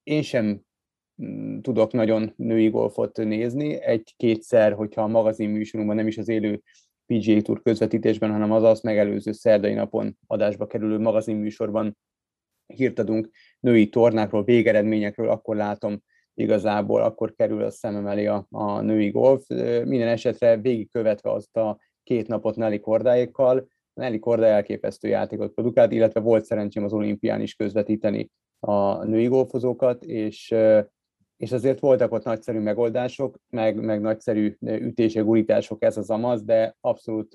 én 0.03 0.23
sem 0.23 0.61
mm, 1.23 1.61
tudok 1.61 1.93
nagyon 1.93 2.33
női 2.37 2.69
golfot 2.69 3.17
nézni, 3.17 3.83
egy-kétszer, 3.83 4.73
hogyha 4.73 5.03
a 5.03 5.07
magazin 5.07 5.51
műsorunkban 5.51 5.97
nem 5.97 6.07
is 6.07 6.19
az 6.19 6.29
élő 6.29 6.63
PGA 7.13 7.41
Tour 7.43 7.63
közvetítésben, 7.63 8.31
hanem 8.31 8.53
az 8.53 8.63
azt 8.63 8.83
megelőző 8.83 9.33
szerdai 9.33 9.75
napon 9.75 10.19
adásba 10.27 10.67
kerülő 10.67 10.99
magazinműsorban 10.99 11.99
hírt 12.67 12.99
adunk 12.99 13.31
női 13.61 13.89
tornákról, 13.89 14.45
végeredményekről, 14.45 15.29
akkor 15.29 15.57
látom 15.57 16.03
igazából, 16.35 17.03
akkor 17.03 17.35
kerül 17.35 17.63
a 17.63 17.71
szemem 17.71 18.07
elé 18.07 18.27
a, 18.27 18.47
a 18.51 18.81
női 18.81 19.11
golf. 19.11 19.47
Minden 19.85 20.09
esetre 20.09 20.57
végigkövetve 20.57 21.33
azt 21.33 21.57
a 21.57 21.79
két 22.03 22.29
napot 22.29 22.57
Nelly 22.57 22.81
Kordáékkal, 22.81 23.69
Nelly 23.95 24.19
Korda 24.19 24.47
elképesztő 24.47 25.09
játékot 25.09 25.55
produkált, 25.55 25.93
illetve 25.93 26.21
volt 26.21 26.45
szerencsém 26.45 26.85
az 26.85 26.93
olimpián 26.93 27.41
is 27.41 27.55
közvetíteni 27.55 28.31
a 28.61 29.05
női 29.05 29.27
golfozókat, 29.27 30.05
és, 30.05 30.55
és 31.39 31.53
azért 31.53 31.81
voltak 31.81 32.13
ott 32.13 32.25
nagyszerű 32.25 32.59
megoldások, 32.59 33.39
meg, 33.51 33.77
meg 33.77 34.01
nagyszerű 34.01 34.57
ütések, 34.61 35.25
gurítások, 35.25 35.83
ez 35.83 35.97
az 35.97 36.11
amaz, 36.11 36.45
de 36.45 36.77
abszolút 36.81 37.35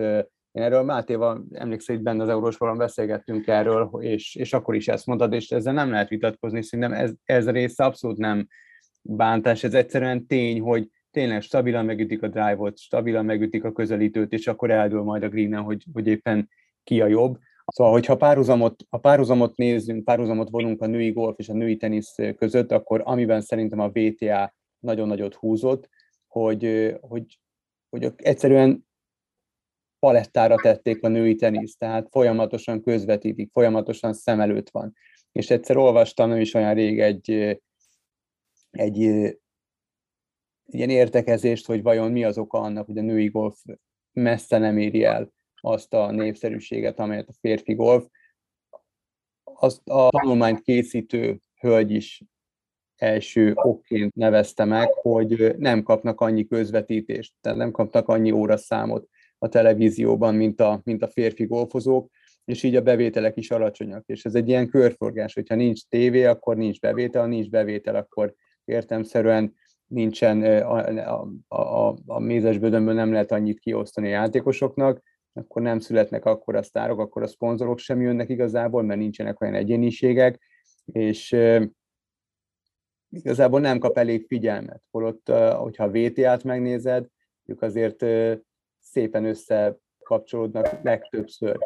én 0.51 0.63
erről 0.63 0.83
Mátéval 0.83 1.45
emlékszel, 1.51 1.95
hogy 1.95 2.03
benne 2.03 2.23
az 2.23 2.29
Eurósforon 2.29 2.77
beszélgettünk 2.77 3.47
erről, 3.47 3.89
és, 3.99 4.35
és 4.35 4.53
akkor 4.53 4.75
is 4.75 4.87
ezt 4.87 5.05
mondtad, 5.05 5.33
és 5.33 5.51
ezzel 5.51 5.73
nem 5.73 5.89
lehet 5.89 6.09
vitatkozni, 6.09 6.63
szerintem 6.63 6.93
ez, 6.93 7.11
ez 7.23 7.49
része 7.49 7.83
abszolút 7.83 8.17
nem 8.17 8.47
bántás, 9.01 9.63
ez 9.63 9.73
egyszerűen 9.73 10.25
tény, 10.25 10.61
hogy 10.61 10.89
tényleg 11.11 11.41
stabilan 11.41 11.85
megütik 11.85 12.23
a 12.23 12.27
drive-ot, 12.27 12.77
stabilan 12.77 13.25
megütik 13.25 13.63
a 13.63 13.71
közelítőt, 13.71 14.33
és 14.33 14.47
akkor 14.47 14.71
eldől 14.71 15.03
majd 15.03 15.23
a 15.23 15.29
green 15.29 15.61
hogy, 15.61 15.85
hogy 15.93 16.07
éppen 16.07 16.49
ki 16.83 17.01
a 17.01 17.07
jobb. 17.07 17.37
Szóval, 17.65 17.93
hogyha 17.93 18.17
párhuzamot, 18.17 18.83
a 18.89 18.97
párhuzamot 18.97 19.57
nézzünk, 19.57 20.03
párhuzamot 20.03 20.49
vonunk 20.49 20.81
a 20.81 20.85
női 20.85 21.11
golf 21.11 21.37
és 21.37 21.49
a 21.49 21.53
női 21.53 21.77
tenisz 21.77 22.15
között, 22.37 22.71
akkor 22.71 23.01
amiben 23.05 23.41
szerintem 23.41 23.79
a 23.79 23.89
VTA 23.89 24.53
nagyon 24.79 25.07
nagyot 25.07 25.35
húzott, 25.35 25.89
hogy, 26.27 26.95
hogy, 27.01 27.39
hogy 27.89 28.11
egyszerűen 28.15 28.87
palettára 29.99 30.55
tették 30.55 31.03
a 31.03 31.07
női 31.07 31.35
teniszt, 31.35 31.77
tehát 31.77 32.07
folyamatosan 32.09 32.81
közvetítik, 32.81 33.51
folyamatosan 33.51 34.13
szem 34.13 34.39
előtt 34.39 34.69
van. 34.69 34.95
És 35.31 35.49
egyszer 35.49 35.77
olvastam, 35.77 36.29
nem 36.29 36.39
is 36.39 36.53
olyan 36.53 36.73
rég 36.73 36.99
egy, 36.99 37.31
egy 38.71 38.97
ilyen 40.65 40.89
értekezést, 40.89 41.65
hogy 41.65 41.81
vajon 41.81 42.11
mi 42.11 42.23
az 42.23 42.37
oka 42.37 42.59
annak, 42.59 42.85
hogy 42.85 42.97
a 42.97 43.01
női 43.01 43.27
golf 43.27 43.59
messze 44.11 44.57
nem 44.57 44.77
éri 44.77 45.03
el 45.03 45.31
azt 45.65 45.93
a 45.93 46.11
népszerűséget, 46.11 46.99
amelyet 46.99 47.27
a 47.27 47.33
férfi 47.39 47.73
golf. 47.73 48.05
Azt 49.43 49.89
a 49.89 50.09
tanulmányt 50.09 50.61
készítő 50.61 51.39
hölgy 51.59 51.91
is 51.91 52.23
első 52.95 53.51
okként 53.55 54.15
nevezte 54.15 54.65
meg, 54.65 54.93
hogy 54.93 55.55
nem 55.57 55.83
kapnak 55.83 56.21
annyi 56.21 56.47
közvetítést, 56.47 57.33
tehát 57.41 57.57
nem 57.57 57.71
kapnak 57.71 58.07
annyi 58.07 58.31
óraszámot 58.31 59.07
a 59.37 59.47
televízióban, 59.47 60.35
mint 60.35 60.59
a, 60.59 60.81
mint 60.83 61.03
a 61.03 61.07
férfi 61.07 61.45
golfozók, 61.45 62.09
és 62.45 62.63
így 62.63 62.75
a 62.75 62.81
bevételek 62.81 63.37
is 63.37 63.51
alacsonyak. 63.51 64.03
És 64.05 64.25
ez 64.25 64.35
egy 64.35 64.47
ilyen 64.47 64.69
körforgás, 64.69 65.33
hogyha 65.33 65.55
nincs 65.55 65.87
tévé, 65.87 66.25
akkor 66.25 66.57
nincs 66.57 66.79
bevétel, 66.79 67.27
nincs 67.27 67.49
bevétel, 67.49 67.95
akkor 67.95 68.33
értemszerűen 68.65 69.53
nincsen 69.87 70.41
a, 70.43 70.77
a, 71.47 71.55
a, 71.55 71.95
a 72.05 72.19
mézes 72.19 72.57
nem 72.59 73.11
lehet 73.11 73.31
annyit 73.31 73.59
kiosztani 73.59 74.07
a 74.07 74.09
játékosoknak, 74.09 75.01
akkor 75.33 75.61
nem 75.61 75.79
születnek 75.79 76.25
akkor 76.25 76.55
a 76.55 76.63
sztárok, 76.63 76.99
akkor 76.99 77.21
a 77.23 77.27
szponzorok 77.27 77.77
sem 77.77 78.01
jönnek 78.01 78.29
igazából, 78.29 78.83
mert 78.83 78.99
nincsenek 78.99 79.41
olyan 79.41 79.53
egyéniségek, 79.53 80.39
és 80.85 81.35
igazából 83.09 83.59
nem 83.59 83.79
kap 83.79 83.97
elég 83.97 84.25
figyelmet. 84.27 84.83
Holott, 84.91 85.29
hogyha 85.55 85.83
a 85.83 85.91
VTA-t 85.91 86.43
megnézed, 86.43 87.07
ők 87.45 87.61
azért 87.61 88.05
szépen 88.79 89.25
összekapcsolódnak 89.25 90.83
legtöbbször 90.83 91.57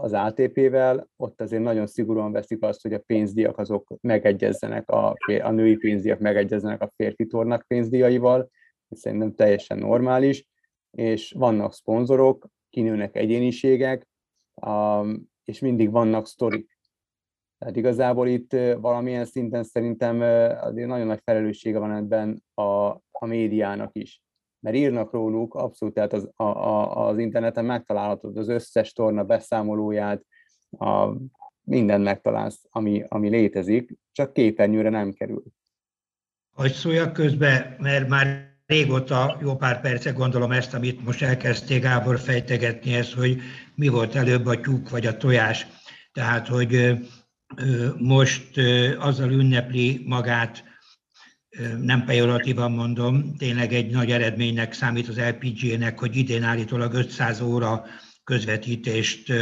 az 0.00 0.12
ATP-vel, 0.12 1.08
ott 1.16 1.40
azért 1.40 1.62
nagyon 1.62 1.86
szigorúan 1.86 2.32
veszik 2.32 2.62
azt, 2.62 2.82
hogy 2.82 2.92
a 2.92 2.98
pénzdiak 2.98 3.58
azok 3.58 3.94
megegyezzenek, 4.00 4.90
a, 4.90 5.14
a 5.42 5.50
női 5.50 5.76
pénzdiak 5.76 6.18
megegyezzenek 6.18 6.82
a 6.82 6.92
férfi 6.96 7.26
tornak 7.26 7.64
pénzdiaival, 7.66 8.50
ez 8.88 8.98
szerintem 8.98 9.34
teljesen 9.34 9.78
normális, 9.78 10.46
és 10.90 11.32
vannak 11.38 11.72
szponzorok, 11.72 12.46
kinőnek 12.74 13.16
egyéniségek, 13.16 14.08
és 15.44 15.58
mindig 15.58 15.90
vannak 15.90 16.26
sztorik. 16.26 16.78
Tehát 17.58 17.76
igazából 17.76 18.28
itt 18.28 18.52
valamilyen 18.80 19.24
szinten 19.24 19.64
szerintem 19.64 20.20
azért 20.60 20.88
nagyon 20.88 21.06
nagy 21.06 21.20
felelőssége 21.24 21.78
van 21.78 21.92
ebben 21.92 22.44
a, 22.54 22.88
a 23.10 23.26
médiának 23.26 23.90
is 23.96 24.22
mert 24.64 24.76
írnak 24.76 25.12
róluk, 25.12 25.54
abszolút, 25.54 25.94
tehát 25.94 26.12
az, 26.12 26.30
a, 26.36 26.42
a, 26.44 27.06
az 27.08 27.18
interneten 27.18 27.64
megtalálhatod 27.64 28.36
az 28.36 28.48
összes 28.48 28.92
torna 28.92 29.24
beszámolóját, 29.24 30.24
a, 30.78 31.12
mindent 31.60 32.04
megtalálsz, 32.04 32.64
ami, 32.70 33.04
ami 33.08 33.28
létezik, 33.28 33.94
csak 34.12 34.32
képernyőre 34.32 34.88
nem 34.88 35.12
kerül. 35.12 35.42
Hogy 36.54 36.72
szóljak 36.72 37.12
közbe, 37.12 37.76
mert 37.78 38.08
már 38.08 38.53
régóta, 38.66 39.38
jó 39.42 39.56
pár 39.56 39.80
perce 39.80 40.10
gondolom 40.10 40.52
ezt, 40.52 40.74
amit 40.74 41.04
most 41.04 41.22
elkezdték 41.22 41.82
Gábor 41.82 42.18
fejtegetni, 42.18 42.94
ez, 42.94 43.12
hogy 43.12 43.40
mi 43.74 43.88
volt 43.88 44.14
előbb 44.14 44.46
a 44.46 44.60
tyúk 44.60 44.90
vagy 44.90 45.06
a 45.06 45.16
tojás. 45.16 45.66
Tehát, 46.12 46.48
hogy 46.48 46.98
most 47.98 48.58
azzal 48.98 49.30
ünnepli 49.30 50.02
magát 50.06 50.64
nem 51.80 52.04
pejoratívan 52.04 52.72
mondom, 52.72 53.36
tényleg 53.36 53.72
egy 53.72 53.90
nagy 53.90 54.10
eredménynek 54.10 54.72
számít 54.72 55.08
az 55.08 55.18
LPG-nek, 55.18 55.98
hogy 55.98 56.16
idén 56.16 56.42
állítólag 56.42 56.92
500 56.92 57.40
óra 57.40 57.84
közvetítést 58.24 59.32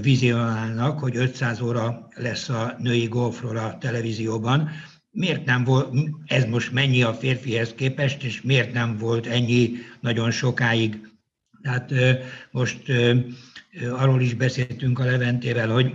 vizionálnak, 0.00 0.98
hogy 0.98 1.16
500 1.16 1.60
óra 1.60 2.08
lesz 2.14 2.48
a 2.48 2.74
női 2.78 3.06
golfról 3.06 3.56
a 3.56 3.78
televízióban. 3.78 4.70
Miért 5.14 5.44
nem 5.44 5.64
volt, 5.64 5.94
ez 6.26 6.44
most 6.44 6.72
mennyi 6.72 7.02
a 7.02 7.14
férfihez 7.14 7.74
képest, 7.74 8.22
és 8.22 8.42
miért 8.42 8.72
nem 8.72 8.96
volt 8.96 9.26
ennyi 9.26 9.70
nagyon 10.00 10.30
sokáig? 10.30 11.10
Tehát 11.62 11.92
most 12.50 12.82
arról 13.90 14.20
is 14.20 14.34
beszéltünk 14.34 14.98
a 14.98 15.04
Leventével, 15.04 15.68
hogy 15.68 15.92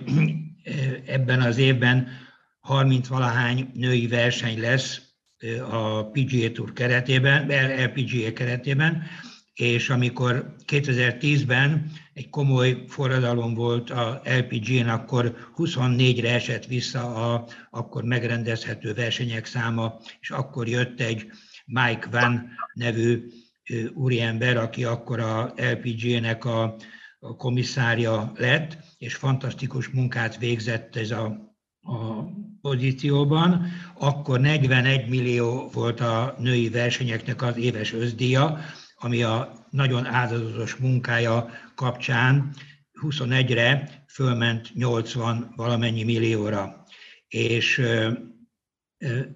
ebben 1.06 1.42
az 1.42 1.58
évben 1.58 2.08
30 2.60 3.08
valahány 3.08 3.72
női 3.74 4.08
verseny 4.08 4.60
lesz 4.60 5.02
a 5.70 6.06
PGA 6.10 6.52
Tour 6.52 6.74
keretében, 6.74 7.48
LPGA 7.84 8.34
keretében, 8.34 9.04
és 9.54 9.90
amikor 9.90 10.56
2010-ben 10.68 11.92
egy 12.18 12.30
komoly 12.30 12.84
forradalom 12.88 13.54
volt 13.54 13.90
a 13.90 14.22
LPG-n, 14.24 14.88
akkor 14.88 15.36
24-re 15.58 16.34
esett 16.34 16.66
vissza 16.66 17.34
a 17.34 17.48
akkor 17.70 18.04
megrendezhető 18.04 18.94
versenyek 18.94 19.46
száma, 19.46 20.00
és 20.20 20.30
akkor 20.30 20.68
jött 20.68 21.00
egy 21.00 21.26
Mike 21.66 22.08
Van 22.12 22.50
nevű 22.74 23.28
úriember, 23.94 24.58
aki 24.58 24.84
akkor 24.84 25.20
a 25.20 25.54
LPG-nek 25.56 26.46
a, 26.46 26.76
komisszárja 27.38 28.32
lett, 28.36 28.78
és 28.98 29.16
fantasztikus 29.16 29.88
munkát 29.90 30.38
végzett 30.38 30.96
ez 30.96 31.12
a 31.12 31.46
a 31.90 32.24
pozícióban, 32.62 33.66
akkor 33.98 34.40
41 34.40 35.10
millió 35.10 35.70
volt 35.74 36.00
a 36.00 36.36
női 36.40 36.70
versenyeknek 36.70 37.42
az 37.42 37.58
éves 37.58 37.94
özdíja, 37.94 38.60
ami 39.00 39.24
a 39.24 39.52
nagyon 39.70 40.06
áldozatos 40.06 40.76
munkája 40.76 41.50
kapcsán 41.76 42.54
21-re 43.02 44.04
fölment 44.08 44.74
80 44.74 45.54
valamennyi 45.56 46.04
millióra. 46.04 46.84
És 47.28 47.82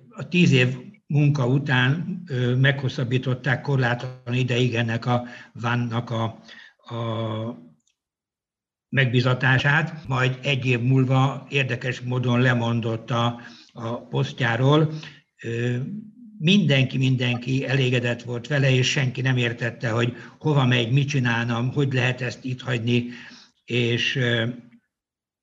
a 0.09 0.28
tíz 0.28 0.51
év 0.51 0.78
munka 1.07 1.47
után 1.47 2.24
meghosszabbították 2.57 3.62
korlátlan 3.62 4.36
ideig 4.36 4.76
ennek 4.76 5.05
a 5.05 5.28
vannak 5.53 6.09
a, 6.09 6.24
a 6.95 7.70
megbizatását, 8.89 10.07
majd 10.07 10.39
egy 10.41 10.66
év 10.66 10.80
múlva 10.80 11.45
érdekes 11.49 11.99
módon 11.99 12.41
lemondott 12.41 13.12
a, 13.12 13.39
a 13.74 14.07
posztjáról. 14.07 14.93
Mindenki, 16.43 16.97
mindenki 16.97 17.65
elégedett 17.65 18.21
volt 18.21 18.47
vele, 18.47 18.71
és 18.71 18.89
senki 18.89 19.21
nem 19.21 19.37
értette, 19.37 19.89
hogy 19.89 20.13
hova 20.39 20.65
megy, 20.65 20.91
mit 20.91 21.07
csinálnam, 21.07 21.71
hogy 21.71 21.93
lehet 21.93 22.21
ezt 22.21 22.43
itt 22.43 22.61
hagyni, 22.61 23.05
és 23.65 24.19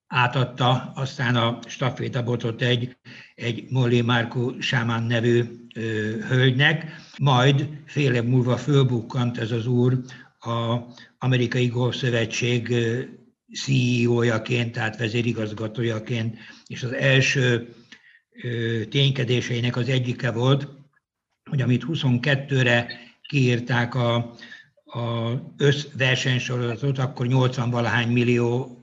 átadta 0.06 0.92
aztán 0.94 1.36
a 1.36 1.58
stafétabotot 1.66 2.62
egy, 2.62 2.96
egy 3.34 3.64
Molly 3.70 4.00
Márku 4.00 4.60
Sámán 4.60 5.02
nevű 5.02 5.44
ö, 5.74 5.80
hölgynek, 6.28 6.86
majd 7.18 7.68
fél 7.86 8.14
év 8.14 8.24
múlva 8.24 8.56
fölbukkant 8.56 9.38
ez 9.38 9.50
az 9.50 9.66
úr 9.66 10.00
a 10.38 10.76
Amerikai 11.18 11.66
Golfszövetség 11.66 12.74
CEO-jaként, 13.54 14.72
tehát 14.72 14.96
vezérigazgatójaként, 14.96 16.36
és 16.66 16.82
az 16.82 16.92
első 16.92 17.74
ténykedéseinek 18.88 19.76
az 19.76 19.88
egyike 19.88 20.30
volt, 20.30 20.76
hogy 21.48 21.60
amit 21.60 21.84
22-re 21.88 22.86
kiírták 23.22 23.94
a, 23.94 24.14
a 24.84 25.32
összversenysorozatot, 25.56 26.98
akkor 26.98 27.26
80 27.26 27.70
valahány 27.70 28.08
millió 28.08 28.82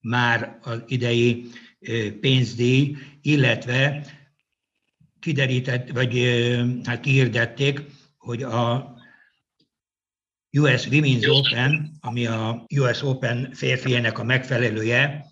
már 0.00 0.58
az 0.62 0.82
idei 0.86 1.46
pénzdíj, 2.20 2.96
illetve 3.22 4.06
kiderített, 5.20 5.90
vagy 5.90 6.18
hát 6.84 7.00
kihirdették, 7.00 7.82
hogy 8.18 8.42
a 8.42 8.94
US 10.58 10.88
Women's 10.88 11.28
Open, 11.28 11.96
ami 12.00 12.26
a 12.26 12.64
US 12.76 13.02
Open 13.02 13.50
férfiének 13.52 14.18
a 14.18 14.24
megfelelője, 14.24 15.24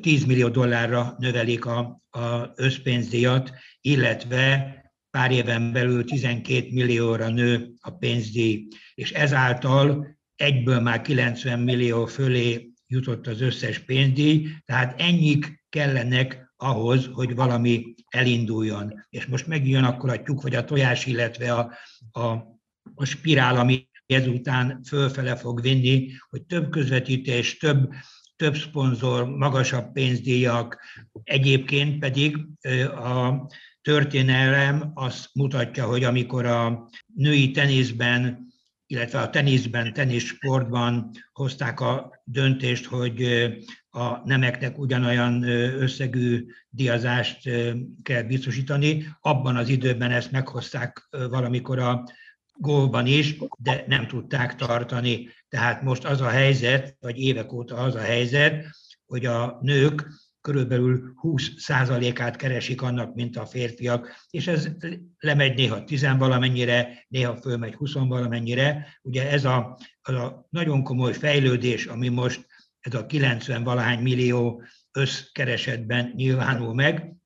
10 0.00 0.24
millió 0.24 0.48
dollárra 0.48 1.14
növelik 1.18 1.64
a, 1.64 2.00
a 2.10 2.52
összpénzdíjat, 2.54 3.52
illetve 3.80 4.74
pár 5.14 5.30
éven 5.30 5.72
belül 5.72 6.04
12 6.04 6.68
millióra 6.70 7.28
nő 7.28 7.72
a 7.80 7.90
pénzdíj, 7.90 8.66
és 8.94 9.12
ezáltal 9.12 10.16
egyből 10.36 10.80
már 10.80 11.00
90 11.02 11.58
millió 11.58 12.06
fölé 12.06 12.72
jutott 12.86 13.26
az 13.26 13.40
összes 13.40 13.78
pénzdíj, 13.78 14.48
tehát 14.64 15.00
ennyik 15.00 15.64
kellenek 15.68 16.52
ahhoz, 16.56 17.08
hogy 17.12 17.34
valami 17.34 17.94
elinduljon. 18.08 19.06
És 19.10 19.26
most 19.26 19.46
megjön 19.46 19.84
akkor 19.84 20.10
a 20.10 20.22
tyúk 20.22 20.42
vagy 20.42 20.54
a 20.54 20.64
tojás, 20.64 21.06
illetve 21.06 21.52
a, 21.52 21.72
a, 22.10 22.22
a 22.94 23.04
spirál, 23.04 23.56
ami 23.56 23.88
ezután 24.06 24.82
fölfele 24.82 25.36
fog 25.36 25.60
vinni, 25.60 26.10
hogy 26.28 26.42
több 26.42 26.70
közvetítés, 26.70 27.56
több, 27.56 27.94
több 28.36 28.56
szponzor, 28.56 29.28
magasabb 29.28 29.92
pénzdíjak, 29.92 30.78
egyébként 31.24 31.98
pedig 31.98 32.36
a 32.94 33.46
történelem 33.82 34.90
azt 34.94 35.28
mutatja, 35.34 35.86
hogy 35.86 36.04
amikor 36.04 36.46
a 36.46 36.88
női 37.14 37.50
teniszben, 37.50 38.52
illetve 38.86 39.20
a 39.20 39.30
teniszben, 39.30 39.92
teniszsportban 39.92 41.10
hozták 41.32 41.80
a 41.80 42.22
döntést, 42.24 42.84
hogy 42.84 43.22
a 43.90 44.20
nemeknek 44.24 44.78
ugyanolyan 44.78 45.42
összegű 45.80 46.46
diazást 46.68 47.50
kell 48.02 48.22
biztosítani. 48.22 49.06
Abban 49.20 49.56
az 49.56 49.68
időben 49.68 50.10
ezt 50.10 50.30
meghozták 50.30 51.08
valamikor 51.10 51.78
a 51.78 52.04
gólban 52.56 53.06
is, 53.06 53.36
de 53.58 53.84
nem 53.86 54.06
tudták 54.06 54.54
tartani. 54.54 55.28
Tehát 55.48 55.82
most 55.82 56.04
az 56.04 56.20
a 56.20 56.28
helyzet, 56.28 56.96
vagy 57.00 57.18
évek 57.18 57.52
óta 57.52 57.76
az 57.76 57.94
a 57.94 58.00
helyzet, 58.00 58.66
hogy 59.06 59.26
a 59.26 59.58
nők 59.62 60.08
körülbelül 60.40 61.14
20%-át 61.22 62.36
keresik 62.36 62.82
annak, 62.82 63.14
mint 63.14 63.36
a 63.36 63.46
férfiak, 63.46 64.26
és 64.30 64.46
ez 64.46 64.68
lemegy 65.18 65.54
néha 65.54 65.84
10 65.84 66.06
valamennyire, 66.18 67.06
néha 67.08 67.36
fölmegy 67.36 67.74
20 67.74 67.92
valamennyire. 67.92 68.98
Ugye 69.02 69.30
ez 69.30 69.44
a, 69.44 69.78
az 70.02 70.14
a 70.14 70.46
nagyon 70.50 70.82
komoly 70.82 71.12
fejlődés, 71.12 71.86
ami 71.86 72.08
most 72.08 72.46
ez 72.80 72.94
a 72.94 73.06
90 73.06 73.62
valahány 73.62 74.02
millió 74.02 74.62
összkeresetben 74.92 76.12
nyilvánul 76.16 76.74
meg, 76.74 77.16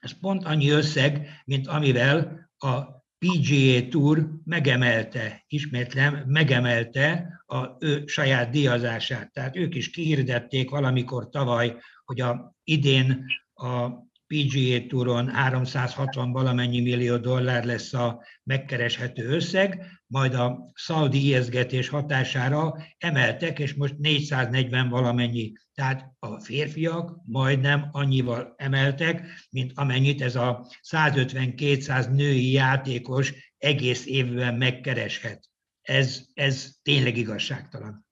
ez 0.00 0.18
pont 0.20 0.44
annyi 0.44 0.70
összeg, 0.70 1.28
mint 1.44 1.66
amivel 1.66 2.50
a 2.58 2.99
PGA 3.20 3.88
Tour 3.88 4.30
megemelte, 4.44 5.44
ismétlem, 5.48 6.24
megemelte 6.26 7.40
a 7.46 7.76
ő 7.78 8.06
saját 8.06 8.50
díjazását. 8.50 9.32
Tehát 9.32 9.56
ők 9.56 9.74
is 9.74 9.90
kihirdették 9.90 10.70
valamikor 10.70 11.28
tavaly, 11.28 11.76
hogy 12.04 12.20
a 12.20 12.54
idén 12.64 13.24
a 13.54 13.88
PGA 14.34 14.86
Touron 14.86 15.28
360 15.28 16.32
valamennyi 16.32 16.80
millió 16.80 17.16
dollár 17.16 17.64
lesz 17.64 17.92
a 17.92 18.24
megkereshető 18.42 19.28
összeg, 19.28 19.86
majd 20.06 20.34
a 20.34 20.70
szaudi 20.74 21.18
ijeszgetés 21.18 21.88
hatására 21.88 22.76
emeltek, 22.98 23.58
és 23.58 23.74
most 23.74 23.98
440 23.98 24.88
valamennyi. 24.88 25.52
Tehát 25.74 26.12
a 26.18 26.40
férfiak 26.40 27.16
majdnem 27.26 27.88
annyival 27.92 28.54
emeltek, 28.56 29.22
mint 29.50 29.72
amennyit 29.74 30.22
ez 30.22 30.36
a 30.36 30.66
150-200 30.90 32.14
női 32.14 32.50
játékos 32.50 33.34
egész 33.58 34.06
évben 34.06 34.54
megkereshet. 34.54 35.48
Ez, 35.82 36.24
ez 36.34 36.70
tényleg 36.82 37.16
igazságtalan. 37.16 38.06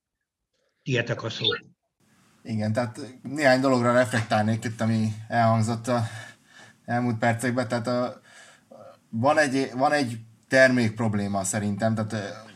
Tietek 0.83 1.23
a 1.23 1.31
szó. 1.31 1.47
Igen, 2.49 2.73
tehát 2.73 3.01
néhány 3.23 3.61
dologra 3.61 3.93
reflektálnék 3.93 4.65
itt, 4.65 4.81
ami 4.81 5.13
elhangzott 5.29 5.89
a 5.89 6.07
elmúlt 6.85 7.19
percekben. 7.19 7.69
Tehát 7.69 7.87
a, 7.87 8.21
van, 9.09 9.39
egy, 9.39 9.71
van 9.75 9.93
egy 9.93 10.19
termék 10.49 10.95
probléma 10.95 11.45
szerintem, 11.45 11.95
tehát 11.95 12.47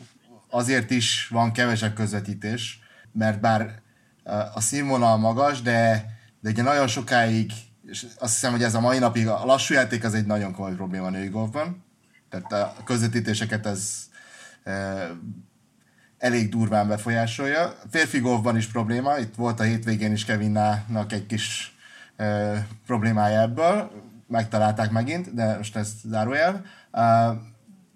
azért 0.51 0.91
is 0.91 1.29
van 1.29 1.53
kevesebb 1.53 1.95
közvetítés, 1.95 2.81
mert 3.13 3.41
bár 3.41 3.83
a 4.55 4.61
színvonal 4.61 5.17
magas, 5.17 5.63
de, 5.63 6.07
de 6.41 6.51
ugye 6.51 6.63
nagyon 6.63 6.87
sokáig, 6.87 7.53
és 7.87 8.07
azt 8.19 8.33
hiszem, 8.33 8.53
hogy 8.53 8.63
ez 8.63 8.75
a 8.75 8.81
mai 8.81 8.99
napig 8.99 9.29
a 9.29 9.45
lassú 9.45 9.75
játék 9.75 10.05
az 10.05 10.15
egy 10.15 10.27
nagyon 10.27 10.53
komoly 10.53 10.75
probléma 10.75 11.07
a 11.07 11.11
női 11.11 11.29
golfban. 11.29 11.85
Tehát 12.29 12.53
a 12.53 12.83
közvetítéseket 12.85 13.67
ez 13.67 14.09
elég 16.23 16.49
durván 16.49 16.89
befolyásolja. 16.89 17.75
Férfi 17.91 18.19
golfban 18.19 18.57
is 18.57 18.67
probléma, 18.67 19.19
itt 19.19 19.35
volt 19.35 19.61
a 19.61 19.63
hétvégén 19.63 20.13
is 20.13 20.25
Kevinnának 20.25 21.13
egy 21.13 21.27
kis 21.27 21.77
e, 22.17 22.67
problémája 22.87 23.41
ebből, 23.41 23.91
megtalálták 24.29 24.91
megint, 24.91 25.35
de 25.35 25.57
most 25.57 25.77
ez 25.77 25.93
zárójel. 26.05 26.55
E, 26.55 27.01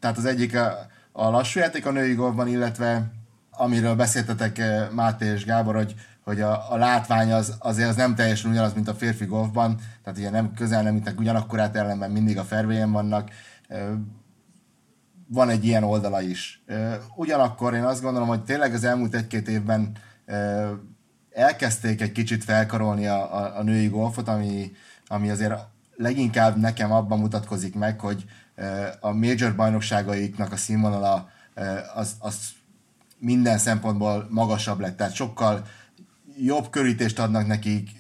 tehát 0.01 0.17
az 0.17 0.25
egyik 0.25 0.57
a, 0.57 0.87
a 1.13 1.31
lassú 1.31 1.61
játék 1.61 1.87
a 1.87 1.91
női 1.91 2.15
golfban, 2.15 2.49
illetve 2.49 3.11
amiről 3.51 3.95
beszéltetek 3.95 4.63
Máté 4.93 5.27
és 5.27 5.45
Gábor, 5.45 5.75
hogy, 5.75 5.95
hogy 6.25 6.41
a, 6.41 6.73
a 6.73 6.77
látvány 6.77 7.33
az, 7.33 7.55
azért 7.59 7.89
az 7.89 7.97
nem 7.97 8.15
teljesen 8.15 8.51
ugyanaz, 8.51 8.75
mint 8.75 8.89
a 8.89 8.95
férfi 8.95 9.25
golfban, 9.25 9.81
tehát 10.03 10.19
ugye 10.19 10.31
nem 10.31 10.55
közel 10.55 10.83
nem 10.83 10.97
ütnek 10.97 11.19
ugyanakkorát 11.19 11.77
ellenben 11.77 12.11
mindig 12.11 12.39
a 12.39 12.45
fervélyen 12.45 12.93
vannak, 12.93 13.31
van 15.27 15.49
egy 15.49 15.65
ilyen 15.65 15.83
oldala 15.83 16.21
is. 16.21 16.65
Ugyanakkor 17.17 17.75
én 17.75 17.85
azt 17.85 18.03
gondolom, 18.03 18.29
hogy 18.29 18.45
tényleg 18.45 18.75
az 18.75 18.85
elmúlt 18.85 19.15
egy-két 19.15 19.49
évben 19.49 19.93
elkezdték 21.31 22.01
egy 22.01 22.13
kicsit 22.13 22.45
felkarolni 22.45 23.07
a, 23.07 23.37
a, 23.37 23.59
a 23.59 23.63
női 23.63 23.89
golfot, 23.89 24.29
ami, 24.29 24.73
ami 25.07 25.31
azért 25.31 25.55
leginkább 25.97 26.57
nekem 26.57 26.93
abban 26.93 27.19
mutatkozik 27.19 27.75
meg, 27.75 28.01
hogy 28.01 28.25
a 29.01 29.13
major 29.13 29.57
bajnokságaiknak 29.57 30.53
a 30.53 30.57
színvonala 30.57 31.29
az, 31.95 32.15
az 32.19 32.37
minden 33.19 33.59
szempontból 33.59 34.27
magasabb 34.31 34.81
lett, 34.81 34.97
tehát 34.97 35.15
sokkal 35.15 35.67
jobb 36.39 36.71
körítést 36.71 37.19
adnak 37.19 37.47
nekik, 37.47 37.91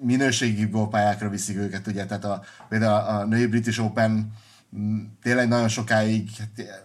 minőségi 0.00 0.66
gópályákra 0.66 1.28
viszik 1.28 1.56
őket, 1.56 1.86
ugye, 1.86 2.06
tehát 2.06 2.24
a, 2.24 2.42
például 2.68 3.18
a 3.18 3.24
női 3.24 3.46
British 3.46 3.84
Open 3.84 4.32
tényleg 5.22 5.48
nagyon 5.48 5.68
sokáig 5.68 6.30
hát, 6.38 6.84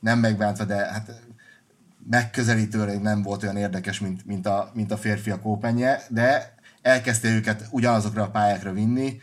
nem 0.00 0.18
megbántva, 0.18 0.64
de 0.64 0.74
hát 0.76 1.22
megközelítőleg 2.10 3.02
nem 3.02 3.22
volt 3.22 3.42
olyan 3.42 3.56
érdekes, 3.56 4.00
mint, 4.00 4.26
mint, 4.26 4.46
a, 4.46 4.70
mint 4.74 4.92
a 4.92 4.96
férfiak 4.96 5.46
openje, 5.46 6.02
de 6.08 6.54
elkezdte 6.82 7.28
őket 7.28 7.68
ugyanazokra 7.70 8.22
a 8.22 8.30
pályákra 8.30 8.72
vinni, 8.72 9.20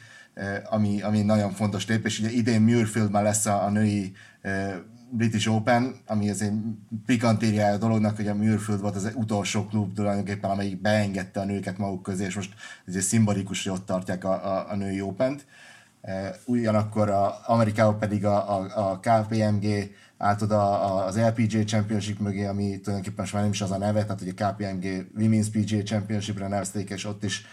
ami, 0.69 1.01
ami 1.01 1.21
nagyon 1.21 1.51
fontos 1.51 1.87
lépés. 1.87 2.19
Ugye 2.19 2.29
idén 2.29 2.61
Muirfieldben 2.61 3.23
lesz 3.23 3.45
a, 3.45 3.63
a 3.63 3.69
női 3.69 4.13
British 5.11 5.51
Open, 5.51 5.95
ami 6.05 6.29
azért 6.29 6.53
pikantériája 7.05 7.73
a 7.73 7.77
dolognak, 7.77 8.15
hogy 8.15 8.27
a 8.27 8.35
Muirfield 8.35 8.81
volt 8.81 8.95
az 8.95 9.11
utolsó 9.15 9.65
klub 9.65 9.93
tulajdonképpen, 9.93 10.49
amelyik 10.49 10.81
beengedte 10.81 11.39
a 11.39 11.45
nőket 11.45 11.77
maguk 11.77 12.03
közé, 12.03 12.25
és 12.25 12.35
most 12.35 12.53
azért 12.87 13.05
szimbolikus, 13.05 13.63
hogy 13.63 13.77
ott 13.77 13.85
tartják 13.85 14.23
a, 14.23 14.57
a, 14.57 14.71
a 14.71 14.75
női 14.75 15.01
Open-t. 15.01 15.45
Ugyanakkor 16.45 17.09
a, 17.09 17.39
Amerikában 17.45 17.99
pedig 17.99 18.25
a, 18.25 18.59
a, 18.59 18.89
a 18.91 18.99
KPMG 18.99 19.91
állt 20.17 20.41
oda 20.41 20.81
az 21.05 21.17
LPGA 21.17 21.63
Championship 21.63 22.19
mögé, 22.19 22.45
ami 22.45 22.79
tulajdonképpen 22.79 23.15
most 23.17 23.33
már 23.33 23.41
nem 23.41 23.51
is 23.51 23.61
az 23.61 23.71
a 23.71 23.77
neve, 23.77 24.05
tehát 24.05 24.21
a 24.21 24.51
KPMG 24.51 25.07
Women's 25.17 25.47
PGA 25.51 25.83
Championship-re 25.83 26.47
nevezték, 26.47 26.89
és 26.89 27.05
ott 27.05 27.23
is 27.23 27.45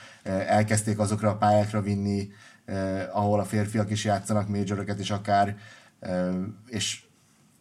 elkezdték 0.46 0.98
azokra 0.98 1.30
a 1.30 1.36
pályákra 1.36 1.80
vinni 1.80 2.28
eh, 2.64 3.16
ahol 3.16 3.40
a 3.40 3.44
férfiak 3.44 3.90
is 3.90 4.04
játszanak 4.04 4.48
majorokat 4.48 4.98
is 4.98 5.10
akár, 5.10 5.56
eh, 6.00 6.34
és 6.66 7.04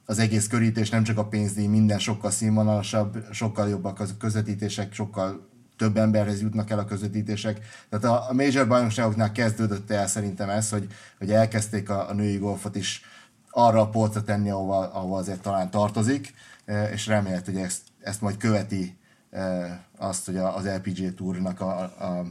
az 0.06 0.20
egész 0.20 0.48
körítés 0.48 0.90
nem 0.90 1.04
csak 1.04 1.18
a 1.18 1.28
pénzdíj, 1.28 1.68
minden 1.68 2.00
sokkal 2.00 2.32
színvonalasabb, 2.32 3.26
sokkal 3.32 3.70
jobbak 3.70 4.00
a 4.00 4.06
közvetítések, 4.20 4.94
sokkal 4.94 5.50
több 5.78 5.98
emberhez 5.98 6.42
jutnak 6.42 6.70
el 6.70 6.80
a 6.80 6.86
közvetítések. 6.86 7.60
Tehát 7.90 8.06
a, 8.06 8.30
a 8.30 8.34
major 8.34 8.68
bajnokságoknál 8.68 9.32
kezdődött 9.32 9.92
el 9.92 10.08
szerintem 10.08 10.50
ez, 10.50 10.70
hogy, 10.70 10.88
hogy 11.18 11.32
elkezdték 11.32 11.90
a, 11.90 12.10
a 12.10 12.14
női 12.14 12.38
golfot 12.38 12.76
is 12.76 13.02
arra 13.50 13.82
a 13.82 13.90
polcra 13.90 14.24
tenni, 14.24 14.50
ahova, 14.50 14.78
ahova 14.78 15.18
azért 15.18 15.42
talán 15.42 15.72
tartozik, 15.72 16.34
eh, 16.66 16.92
és 16.92 17.08
remélt, 17.08 17.46
hogy 17.46 17.58
ezt, 17.58 17.82
ezt 18.02 18.22
majd 18.22 18.38
követi 18.38 18.98
eh, 19.30 19.78
azt, 19.98 20.26
hogy 20.26 20.38
az 20.38 20.66
LPG 20.66 21.14
Tournak 21.14 21.62
a, 21.62 21.80
a, 21.80 22.26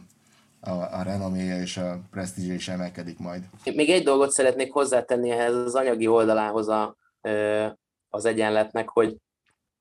a, 0.61 0.71
a 0.71 1.03
renoméja 1.03 1.61
és 1.61 1.77
a 1.77 2.01
presztízse 2.11 2.55
is 2.55 2.69
emelkedik 2.69 3.19
majd. 3.19 3.43
Még 3.65 3.91
egy 3.91 4.05
dolgot 4.05 4.31
szeretnék 4.31 4.73
hozzátenni 4.73 5.31
ehhez 5.31 5.55
az 5.55 5.75
anyagi 5.75 6.07
oldalához 6.07 6.69
a, 6.69 6.97
az 8.09 8.25
egyenletnek, 8.25 8.89
hogy 8.89 9.17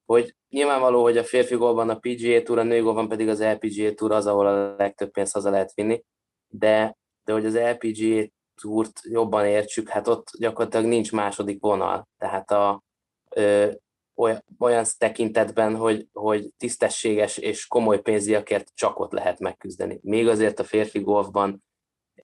hogy 0.05 0.35
nyilvánvaló, 0.53 1.01
hogy 1.01 1.17
a 1.17 1.23
férfi 1.23 1.55
golban 1.55 1.89
a 1.89 1.97
PGA 1.99 2.41
Tour, 2.41 2.59
a 2.59 2.63
női 2.63 2.79
golban 2.79 3.07
pedig 3.07 3.27
az 3.27 3.43
LPGA 3.43 3.93
Tour 3.93 4.11
az, 4.11 4.27
ahol 4.27 4.47
a 4.47 4.75
legtöbb 4.77 5.11
pénzt 5.11 5.33
haza 5.33 5.49
lehet 5.49 5.73
vinni, 5.73 6.03
de, 6.47 6.97
de 7.23 7.33
hogy 7.33 7.45
az 7.45 7.57
LPGA 7.57 8.27
Tourt 8.61 8.99
jobban 9.03 9.45
értsük, 9.45 9.89
hát 9.89 10.07
ott 10.07 10.27
gyakorlatilag 10.39 10.85
nincs 10.85 11.11
második 11.11 11.61
vonal, 11.61 12.07
tehát 12.17 12.51
a, 12.51 12.83
ö, 13.29 13.71
olyan, 14.15 14.43
olyan 14.59 14.85
tekintetben, 14.97 15.75
hogy, 15.75 16.07
hogy 16.11 16.49
tisztességes 16.57 17.37
és 17.37 17.67
komoly 17.67 18.01
pénzdiakért 18.01 18.71
csak 18.73 18.99
ott 18.99 19.11
lehet 19.11 19.39
megküzdeni. 19.39 19.99
Még 20.01 20.27
azért 20.27 20.59
a 20.59 20.63
férfi 20.63 20.99
golfban 20.99 21.63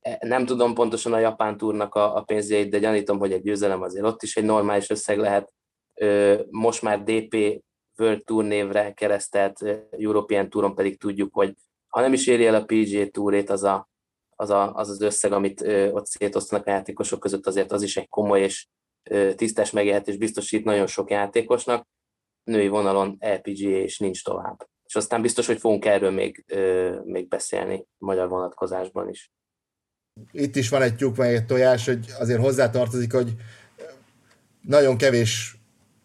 e, 0.01 0.17
nem 0.21 0.45
tudom 0.45 0.73
pontosan 0.73 1.13
a 1.13 1.19
japán 1.19 1.57
túrnak 1.57 1.95
a, 1.95 2.15
a 2.15 2.21
pénzjeit, 2.21 2.69
de 2.69 2.79
gyanítom, 2.79 3.19
hogy 3.19 3.31
egy 3.31 3.41
győzelem 3.41 3.81
azért 3.81 4.05
ott 4.05 4.23
is 4.23 4.37
egy 4.37 4.43
normális 4.43 4.89
összeg 4.89 5.17
lehet. 5.17 5.53
Most 6.49 6.81
már 6.81 7.03
DP 7.03 7.63
World 7.99 8.23
Tour 8.23 8.43
névre 8.43 8.93
keresztelt 8.93 9.65
European 9.91 10.49
Touron 10.49 10.75
pedig 10.75 10.99
tudjuk, 10.99 11.33
hogy 11.33 11.53
ha 11.87 12.01
nem 12.01 12.13
is 12.13 12.27
éri 12.27 12.45
el 12.45 12.55
a 12.55 12.65
PGA 12.65 13.07
Tourét, 13.07 13.49
az 13.49 13.63
a, 13.63 13.89
az, 14.35 14.49
a, 14.49 14.73
az, 14.73 14.89
az 14.89 15.01
összeg, 15.01 15.31
amit 15.31 15.61
ott 15.91 16.05
szétosztanak 16.05 16.67
a 16.67 16.69
játékosok 16.69 17.19
között, 17.19 17.47
azért 17.47 17.71
az 17.71 17.81
is 17.81 17.97
egy 17.97 18.09
komoly 18.09 18.41
és 18.41 18.67
tisztes 19.35 19.71
megélhetés 19.71 20.17
biztosít 20.17 20.63
nagyon 20.63 20.87
sok 20.87 21.09
játékosnak. 21.09 21.87
Női 22.43 22.67
vonalon 22.67 23.17
LPGA 23.19 23.69
és 23.69 23.99
nincs 23.99 24.23
tovább. 24.23 24.67
És 24.85 24.95
aztán 24.95 25.21
biztos, 25.21 25.47
hogy 25.47 25.59
fogunk 25.59 25.85
erről 25.85 26.11
még, 26.11 26.45
még 27.03 27.27
beszélni 27.27 27.85
magyar 27.97 28.29
vonatkozásban 28.29 29.09
is. 29.09 29.31
Itt 30.31 30.55
is 30.55 30.69
van 30.69 30.81
egy 30.81 30.95
tyúk, 30.95 31.15
meg 31.15 31.33
egy 31.33 31.45
tojás, 31.45 31.85
hogy 31.85 32.05
azért 32.19 32.41
hozzátartozik, 32.41 33.13
hogy 33.13 33.33
nagyon 34.61 34.97
kevés 34.97 35.58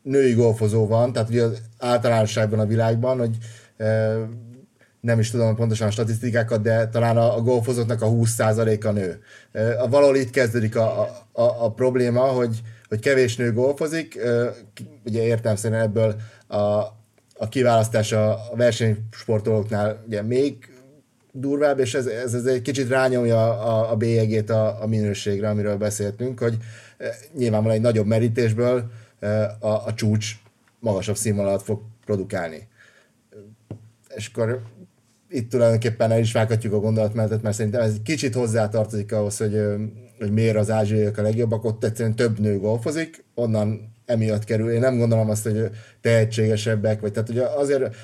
női 0.05 0.33
golfozó 0.33 0.87
van, 0.87 1.13
tehát 1.13 1.29
ugye 1.29 1.45
általánosságban 1.79 2.59
a 2.59 2.67
világban, 2.67 3.19
hogy 3.19 3.37
nem 5.01 5.19
is 5.19 5.31
tudom 5.31 5.57
pontosan 5.57 5.89
a 5.89 5.91
statisztikákat, 5.91 6.63
de 6.63 6.89
talán 6.89 7.17
a, 7.17 7.37
a 7.37 7.41
golfozóknak 7.41 8.03
a 8.03 8.07
20%-a 8.07 8.91
nő. 8.91 9.23
Valahol 9.89 10.17
itt 10.17 10.31
kezdődik 10.31 10.77
a, 10.77 11.01
a, 11.33 11.43
a 11.65 11.73
probléma, 11.73 12.21
hogy, 12.21 12.63
hogy 12.89 13.01
kevés 13.01 13.37
nő 13.37 13.53
golfozik, 13.53 14.19
ugye 15.05 15.23
értem 15.23 15.57
szerint 15.57 15.83
ebből 15.83 16.15
a, 16.47 16.59
a 17.37 17.49
kiválasztás 17.49 18.13
a 18.13 18.39
versenysportolóknál 18.57 20.03
ugye 20.07 20.23
még 20.23 20.57
durvább, 21.33 21.79
és 21.79 21.95
ez, 21.95 22.07
ez, 22.07 22.35
ez 22.35 22.45
egy 22.45 22.63
kicsit 22.63 22.89
rányomja 22.89 23.61
a, 23.61 23.91
a 23.91 23.97
bélyegét 23.97 24.51
a, 24.51 24.83
a 24.83 24.87
minőségre, 24.87 25.49
amiről 25.49 25.77
beszéltünk, 25.77 26.39
hogy 26.39 26.57
nyilvánvalóan 27.37 27.77
egy 27.77 27.85
nagyobb 27.85 28.07
merítésből 28.07 28.91
a, 29.61 29.87
a 29.87 29.95
csúcs 29.95 30.33
magasabb 30.81 31.17
színvonalat 31.17 31.63
fog 31.63 31.81
produkálni. 32.05 32.69
És 34.15 34.31
akkor 34.33 34.63
itt 35.29 35.51
tulajdonképpen 35.51 36.11
el 36.11 36.19
is 36.21 36.33
vághatjuk 36.33 36.73
a 36.73 36.81
gondolatmenetet, 36.81 37.43
mert 37.43 37.57
szerintem 37.57 37.81
ez 37.81 37.97
kicsit 38.05 38.35
hozzátartozik 38.35 39.13
ahhoz, 39.13 39.37
hogy, 39.37 39.63
hogy 40.19 40.33
miért 40.33 40.57
az 40.57 40.71
ázsiaiak 40.71 41.19
a 41.19 41.23
legjobbak, 41.23 41.65
ott 41.65 41.85
egyszerűen 41.85 42.17
több 42.17 42.39
nő 42.39 42.59
golfozik, 42.59 43.25
onnan 43.35 43.94
emiatt 44.07 44.45
kerül. 44.45 44.71
Én 44.71 44.81
nem 44.81 44.99
gondolom 44.99 45.31
azt, 45.31 45.43
hogy 45.43 45.71
tehetségesebbek, 46.01 47.01
vagy 47.01 47.13
tehát 47.13 47.29
ugye 47.29 47.45
azért 47.45 47.97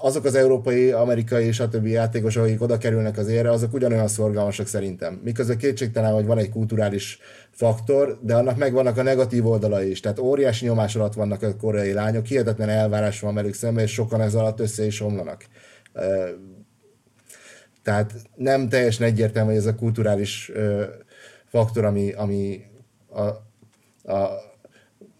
azok 0.00 0.24
az 0.24 0.34
európai, 0.34 0.90
amerikai 0.90 1.46
és 1.46 1.60
a 1.60 1.68
többi 1.68 1.90
játékosok, 1.90 2.44
akik 2.44 2.62
oda 2.62 2.78
kerülnek 2.78 3.18
az 3.18 3.28
érre, 3.28 3.50
azok 3.50 3.74
ugyanolyan 3.74 4.08
szorgalmasak 4.08 4.66
szerintem. 4.66 5.20
Miközben 5.24 5.58
kétségtelen, 5.58 6.12
hogy 6.12 6.26
van 6.26 6.38
egy 6.38 6.50
kulturális 6.50 7.18
faktor, 7.50 8.18
de 8.22 8.34
annak 8.34 8.56
megvannak 8.56 8.96
a 8.96 9.02
negatív 9.02 9.46
oldalai 9.46 9.90
is. 9.90 10.00
Tehát 10.00 10.18
óriási 10.18 10.64
nyomás 10.64 10.96
alatt 10.96 11.14
vannak 11.14 11.42
a 11.42 11.56
koreai 11.56 11.92
lányok, 11.92 12.26
hihetetlen 12.26 12.68
elvárás 12.68 13.20
van 13.20 13.34
velük 13.34 13.54
szemben, 13.54 13.84
és 13.84 13.92
sokan 13.92 14.20
ez 14.20 14.34
alatt 14.34 14.60
össze 14.60 14.84
is 14.84 15.00
omlanak. 15.00 15.44
Tehát 17.82 18.12
nem 18.34 18.68
teljesen 18.68 19.06
egyértelmű, 19.06 19.48
hogy 19.48 19.58
ez 19.58 19.66
a 19.66 19.74
kulturális 19.74 20.52
faktor, 21.46 21.84
ami, 21.84 22.12
ami 22.12 22.62
a, 23.08 23.22
a 24.12 24.52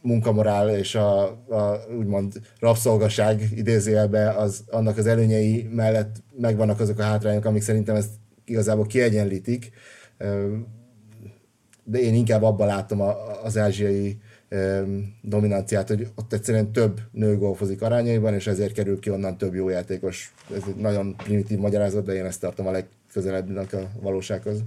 munkamorál 0.05 0.77
és 0.77 0.95
a, 0.95 1.23
a 1.49 1.85
úgymond 1.99 2.41
rabszolgaság 2.59 3.49
idézőjelbe, 3.55 4.31
az, 4.31 4.65
annak 4.71 4.97
az 4.97 5.07
előnyei 5.07 5.69
mellett 5.71 6.23
megvannak 6.37 6.81
azok 6.81 6.99
a 6.99 7.03
hátrányok, 7.03 7.45
amik 7.45 7.63
szerintem 7.63 7.97
ezt 7.97 8.11
igazából 8.45 8.87
kiegyenlítik, 8.87 9.71
de 11.85 11.99
én 11.99 12.15
inkább 12.15 12.43
abban 12.43 12.67
látom 12.67 13.01
az 13.43 13.59
ázsiai 13.59 14.19
dominanciát, 15.23 15.89
hogy 15.89 16.09
ott 16.15 16.33
egyszerűen 16.33 16.73
több 16.73 17.01
nő 17.13 17.37
golfozik 17.37 17.83
arányaiban, 17.83 18.35
és 18.35 18.47
ezért 18.47 18.73
kerül 18.73 18.99
ki 18.99 19.11
onnan 19.11 19.39
több 19.39 19.55
jó 19.55 19.69
játékos. 19.69 20.35
Ez 20.55 20.63
egy 20.69 20.77
nagyon 20.77 21.17
primitív 21.17 21.59
magyarázat, 21.59 22.05
de 22.05 22.15
én 22.15 22.25
ezt 22.25 22.41
tartom 22.41 22.67
a 22.67 22.71
legközelebbnek 22.71 23.73
a 23.73 23.91
valósághoz. 24.01 24.63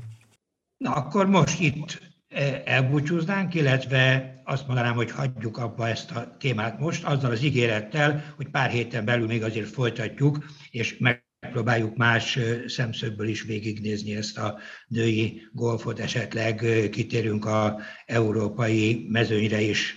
Na 0.77 0.91
akkor 0.91 1.25
most 1.25 1.59
itt 1.59 2.06
elbúcsúznánk, 2.65 3.53
illetve 3.53 4.33
azt 4.43 4.67
mondanám, 4.67 4.95
hogy 4.95 5.11
hagyjuk 5.11 5.57
abba 5.57 5.87
ezt 5.87 6.11
a 6.11 6.35
témát 6.39 6.79
most, 6.79 7.03
azzal 7.03 7.31
az 7.31 7.43
ígérettel, 7.43 8.33
hogy 8.35 8.49
pár 8.49 8.69
héten 8.69 9.05
belül 9.05 9.27
még 9.27 9.43
azért 9.43 9.69
folytatjuk, 9.69 10.45
és 10.69 10.97
megpróbáljuk 10.97 11.95
más 11.95 12.35
e, 12.35 12.67
szemszögből 12.67 13.27
is 13.27 13.41
végignézni 13.41 14.15
ezt 14.15 14.37
a 14.37 14.59
női 14.87 15.41
golfot, 15.51 15.99
esetleg 15.99 16.63
e, 16.63 16.89
kitérünk 16.89 17.45
a 17.45 17.79
európai 18.05 19.07
mezőnyre 19.09 19.61
is. 19.61 19.95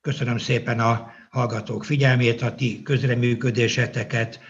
Köszönöm 0.00 0.38
szépen 0.38 0.80
a 0.80 1.10
hallgatók 1.30 1.84
figyelmét, 1.84 2.42
a 2.42 2.54
ti 2.54 2.82
közreműködéseteket, 2.82 4.40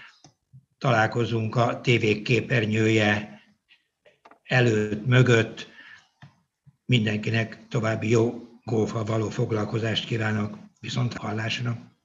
találkozunk 0.78 1.56
a 1.56 1.80
tévék 1.80 2.22
képernyője 2.22 3.40
előtt, 4.42 5.06
mögött, 5.06 5.74
Mindenkinek 6.87 7.66
további 7.68 8.09
jó 8.09 8.43
golfa 8.64 9.05
való 9.05 9.28
foglalkozást 9.28 10.07
kívánok. 10.07 10.59
Viszont 10.80 11.16
hallásra! 11.16 11.95